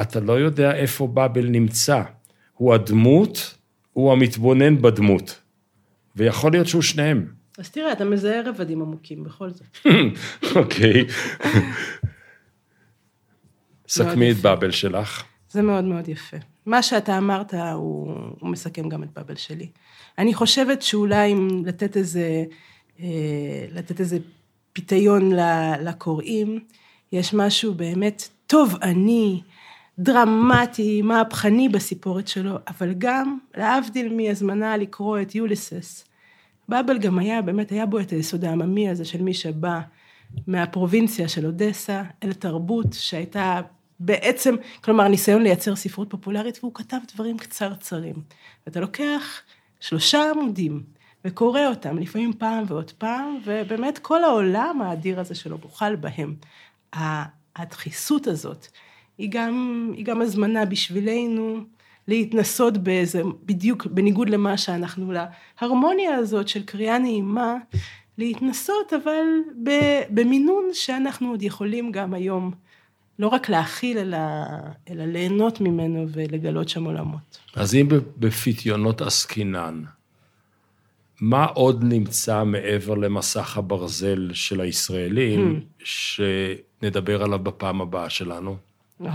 אתה 0.00 0.20
לא 0.20 0.32
יודע 0.32 0.74
איפה 0.74 1.06
באבל 1.06 1.46
נמצא. 1.46 2.02
הוא 2.54 2.74
הדמות, 2.74 3.54
הוא 3.92 4.12
המתבונן 4.12 4.82
בדמות. 4.82 5.40
ויכול 6.16 6.52
להיות 6.52 6.66
שהוא 6.66 6.82
שניהם. 6.82 7.26
אז 7.58 7.70
תראה, 7.70 7.92
אתה 7.92 8.04
מזהה 8.04 8.40
רבדים 8.42 8.82
עמוקים 8.82 9.24
בכל 9.24 9.50
זאת. 9.50 9.78
אוקיי. 10.56 11.04
סכמי 13.88 14.30
את. 14.30 14.36
באבל 14.36 14.70
שלך. 14.70 15.24
זה 15.50 15.62
מאוד 15.62 15.84
מאוד 15.84 16.08
יפה. 16.08 16.36
מה 16.66 16.82
שאתה 16.82 17.18
אמרת, 17.18 17.54
הוא, 17.54 18.14
הוא 18.38 18.50
מסכם 18.50 18.88
גם 18.88 19.02
את 19.02 19.08
באבל 19.16 19.36
שלי. 19.36 19.68
אני 20.18 20.34
חושבת 20.34 20.82
שאולי 20.82 21.32
אם 21.32 21.62
לתת 21.66 21.96
איזה, 21.96 22.44
אה, 23.00 23.66
לתת 23.72 24.00
איזה 24.00 24.18
פיתיון 24.72 25.32
לקוראים, 25.80 26.60
יש 27.12 27.34
משהו 27.34 27.74
באמת 27.74 28.28
תובעני, 28.46 29.42
דרמטי, 29.98 31.02
מהפכני 31.02 31.68
בסיפורת 31.68 32.28
שלו, 32.28 32.56
אבל 32.68 32.94
גם, 32.98 33.38
להבדיל 33.56 34.14
מהזמנה 34.14 34.76
לקרוא 34.76 35.20
את 35.20 35.34
יוליסס, 35.34 36.07
באבל 36.68 36.98
גם 36.98 37.18
היה, 37.18 37.42
באמת 37.42 37.70
היה 37.70 37.86
בו 37.86 38.00
את 38.00 38.10
היסוד 38.10 38.44
העממי 38.44 38.88
הזה 38.88 39.04
של 39.04 39.22
מי 39.22 39.34
שבא 39.34 39.80
מהפרובינציה 40.46 41.28
של 41.28 41.46
אודסה 41.46 42.02
אל 42.24 42.32
תרבות 42.32 42.86
שהייתה 42.92 43.60
בעצם, 44.00 44.54
כלומר, 44.84 45.08
ניסיון 45.08 45.42
לייצר 45.42 45.76
ספרות 45.76 46.10
פופולרית, 46.10 46.58
והוא 46.62 46.74
כתב 46.74 46.96
דברים 47.14 47.38
קצרצרים. 47.38 48.14
ואתה 48.66 48.80
לוקח 48.80 49.40
שלושה 49.80 50.30
עמודים, 50.30 50.82
וקורא 51.24 51.66
אותם, 51.66 51.98
לפעמים 51.98 52.32
פעם 52.38 52.64
ועוד 52.68 52.90
פעם, 52.90 53.38
ובאמת 53.44 53.98
כל 53.98 54.24
העולם 54.24 54.82
האדיר 54.82 55.20
הזה 55.20 55.34
שלו 55.34 55.58
מוכל 55.62 55.96
בהם. 55.96 56.34
הדחיסות 57.56 58.26
הזאת 58.26 58.66
היא 59.18 59.28
גם, 59.30 59.88
היא 59.96 60.04
גם 60.04 60.22
הזמנה 60.22 60.64
בשבילנו 60.64 61.60
להתנסות 62.08 62.78
באיזה, 62.78 63.22
בדיוק 63.46 63.86
בניגוד 63.86 64.28
למה 64.28 64.56
שאנחנו, 64.56 65.12
להרמוניה 65.60 66.14
הזאת 66.14 66.48
של 66.48 66.62
קריאה 66.62 66.98
נעימה, 66.98 67.56
להתנסות, 68.18 68.92
אבל 68.92 69.24
במינון 70.10 70.64
שאנחנו 70.72 71.30
עוד 71.30 71.42
יכולים 71.42 71.92
גם 71.92 72.14
היום 72.14 72.52
לא 73.18 73.28
רק 73.28 73.48
להכיל, 73.48 73.98
אלא, 73.98 74.18
אלא 74.90 75.04
ליהנות 75.04 75.60
ממנו 75.60 76.06
ולגלות 76.12 76.68
שם 76.68 76.84
עולמות. 76.84 77.38
אז 77.54 77.74
אם 77.74 77.88
בפיתיונות 78.18 79.02
עסקינן, 79.02 79.82
מה 81.20 81.44
עוד 81.44 81.84
נמצא 81.84 82.44
מעבר 82.44 82.94
למסך 82.94 83.56
הברזל 83.56 84.30
של 84.32 84.60
הישראלים, 84.60 85.60
hmm. 85.60 85.84
שנדבר 85.84 87.22
עליו 87.22 87.38
בפעם 87.38 87.80
הבאה 87.80 88.10
שלנו? 88.10 88.56
Oh. 89.02 89.06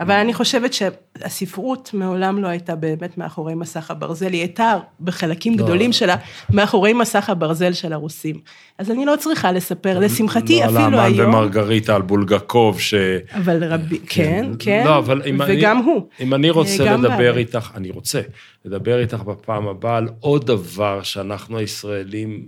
אבל 0.00 0.14
אני 0.14 0.34
חושבת 0.34 0.72
שהספרות 0.72 1.90
מעולם 1.94 2.42
לא 2.42 2.48
הייתה 2.48 2.74
באמת 2.74 3.18
מאחורי 3.18 3.54
מסך 3.54 3.90
הברזל, 3.90 4.32
היא 4.32 4.40
הייתה 4.40 4.76
בחלקים 5.00 5.58
לא. 5.58 5.64
גדולים 5.64 5.92
שלה 5.92 6.16
מאחורי 6.50 6.92
מסך 6.92 7.30
הברזל 7.30 7.72
של 7.72 7.92
הרוסים. 7.92 8.40
אז 8.78 8.90
אני 8.90 9.04
לא 9.04 9.14
צריכה 9.18 9.52
לספר, 9.52 9.98
לשמחתי 9.98 10.60
לא 10.60 10.64
אפילו 10.64 10.78
היום... 10.80 10.92
לא 10.92 11.02
על 11.02 11.20
אמן 11.20 11.34
ומרגריטה, 11.34 11.94
על 11.94 12.02
בולגקוב, 12.02 12.80
ש... 12.80 12.94
אבל 13.32 13.72
רבי, 13.72 13.98
כן, 13.98 14.04
כן, 14.06 14.52
כן 14.58 14.82
לא, 14.86 14.98
אבל 14.98 15.22
אם 15.30 15.40
וגם 15.48 15.76
אני, 15.78 15.86
הוא. 15.86 16.08
אם 16.20 16.34
אני 16.34 16.50
רוצה 16.50 16.96
לדבר. 16.96 17.36
איתך, 17.36 17.70
אני 17.74 17.90
רוצה 17.90 18.20
לדבר 18.64 19.00
איתך 19.00 19.18
בפעם 19.18 19.68
הבאה 19.68 19.96
על 19.96 20.08
עוד 20.20 20.46
דבר 20.46 21.02
שאנחנו 21.02 21.58
הישראלים, 21.58 22.46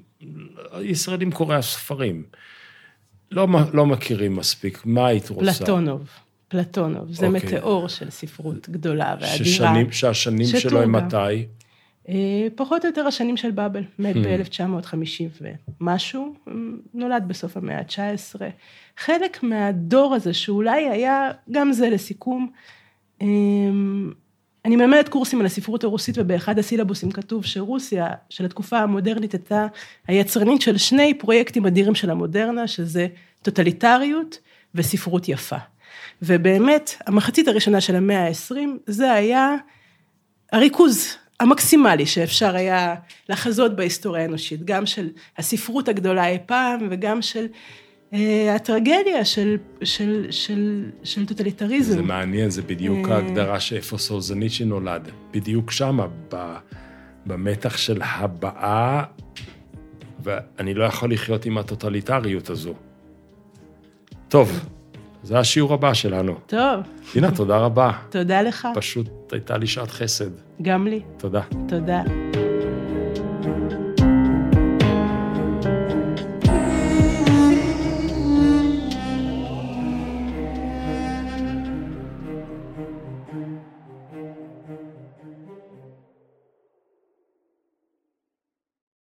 הישראלים 0.72 1.33
קוראי 1.33 1.57
הספרים, 1.57 2.22
לא, 3.31 3.49
לא 3.72 3.87
מכירים 3.87 4.37
מספיק, 4.37 4.83
מה 4.85 5.07
היית 5.07 5.31
רוצה? 5.31 5.53
פלטונוב. 5.53 6.01
פלטונוב, 6.49 7.12
זה 7.12 7.26
אוקיי. 7.26 7.40
מטאור 7.59 7.88
של 7.88 8.11
ספרות 8.11 8.68
גדולה 8.68 9.14
ואדירה. 9.20 9.44
ששנים, 9.44 9.92
שהשנים 9.92 10.47
שלו 10.47 10.82
הם 10.82 10.92
מתי? 10.92 11.47
אה, 12.09 12.47
פחות 12.55 12.84
או 12.84 12.88
יותר 12.88 13.07
השנים 13.07 13.36
של 13.36 13.51
באבל, 13.51 13.82
מת 13.99 14.16
hmm. 14.16 14.18
ב-1950 14.18 15.44
ומשהו, 15.80 16.34
נולד 16.94 17.24
בסוף 17.26 17.57
המאה 17.57 17.78
ה-19. 17.78 18.40
חלק 18.97 19.42
מהדור 19.42 20.14
הזה, 20.14 20.34
שאולי 20.34 20.88
היה, 20.88 21.30
גם 21.51 21.72
זה 21.72 21.90
לסיכום, 21.90 22.51
אמ, 23.20 24.12
אני 24.64 24.76
מלמדת 24.76 25.09
קורסים 25.09 25.40
על 25.40 25.47
הספרות 25.47 25.84
הרוסית, 25.84 26.18
ובאחד 26.18 26.59
הסילבוסים 26.59 27.11
כתוב 27.11 27.44
שרוסיה 27.44 28.09
של 28.30 28.44
התקופה 28.44 28.78
המודרנית 28.78 29.32
הייתה 29.32 29.66
היצרנית 30.09 30.62
של 30.62 30.76
שני 30.76 31.14
פרויקטים 31.18 31.66
אדירים 31.66 31.94
של 31.94 32.11
המודרנה, 32.11 32.66
שזה 32.66 33.07
טוטליטריות 33.42 34.38
וספרות 34.74 35.28
יפה. 35.28 35.57
ובאמת, 36.23 36.95
המחצית 37.07 37.49
הראשונה 37.49 37.81
של 37.81 37.97
המאה 37.97 38.27
ה-20, 38.29 38.55
זה 38.87 39.12
היה 39.12 39.55
הריכוז 40.53 41.17
המקסימלי 41.41 42.07
שאפשר 42.07 42.57
היה 42.57 42.95
לחזות 43.29 43.77
בהיסטוריה 43.77 44.23
האנושית, 44.23 44.64
גם 44.64 44.87
של 44.87 45.09
הספרות 45.39 45.89
הגדולה 45.89 46.29
אי 46.29 46.39
פעם, 46.47 46.89
וגם 46.91 47.23
של 47.23 47.47
אה, 48.12 48.55
הטרגדיה 48.55 49.25
של, 49.25 49.57
של, 49.83 50.27
של, 50.31 50.91
של 51.03 51.27
טוטליטריזם. 51.27 51.95
זה 51.95 52.03
מעניין, 52.03 52.51
זה 52.51 52.62
בדיוק 52.62 53.09
אה... 53.09 53.14
ההגדרה 53.14 53.61
שאיפה 53.61 53.99
סולזניצ'י 53.99 54.64
נולד, 54.64 55.09
בדיוק 55.31 55.71
שמה, 55.71 56.07
במתח 57.27 57.77
של 57.77 58.03
הבעה, 58.03 59.05
ואני 60.23 60.75
לא 60.75 60.85
יכול 60.85 61.12
לחיות 61.12 61.47
עם 61.47 61.59
הטוטליטריות 61.59 62.51
הזו. 62.51 62.75
טוב, 64.29 64.61
זה 65.27 65.39
השיעור 65.39 65.74
הבא 65.74 65.95
שלנו. 65.95 66.35
טוב. 66.47 66.81
הנה, 67.14 67.31
תודה 67.31 67.59
רבה. 67.59 67.91
תודה 68.11 68.43
לך. 68.43 68.68
פשוט 68.74 69.33
הייתה 69.33 69.57
לי 69.59 69.66
שעת 69.66 69.91
חסד. 69.91 70.31
גם 70.62 70.87
לי. 70.87 71.01
תודה. 71.18 71.41
תודה. 71.68 72.03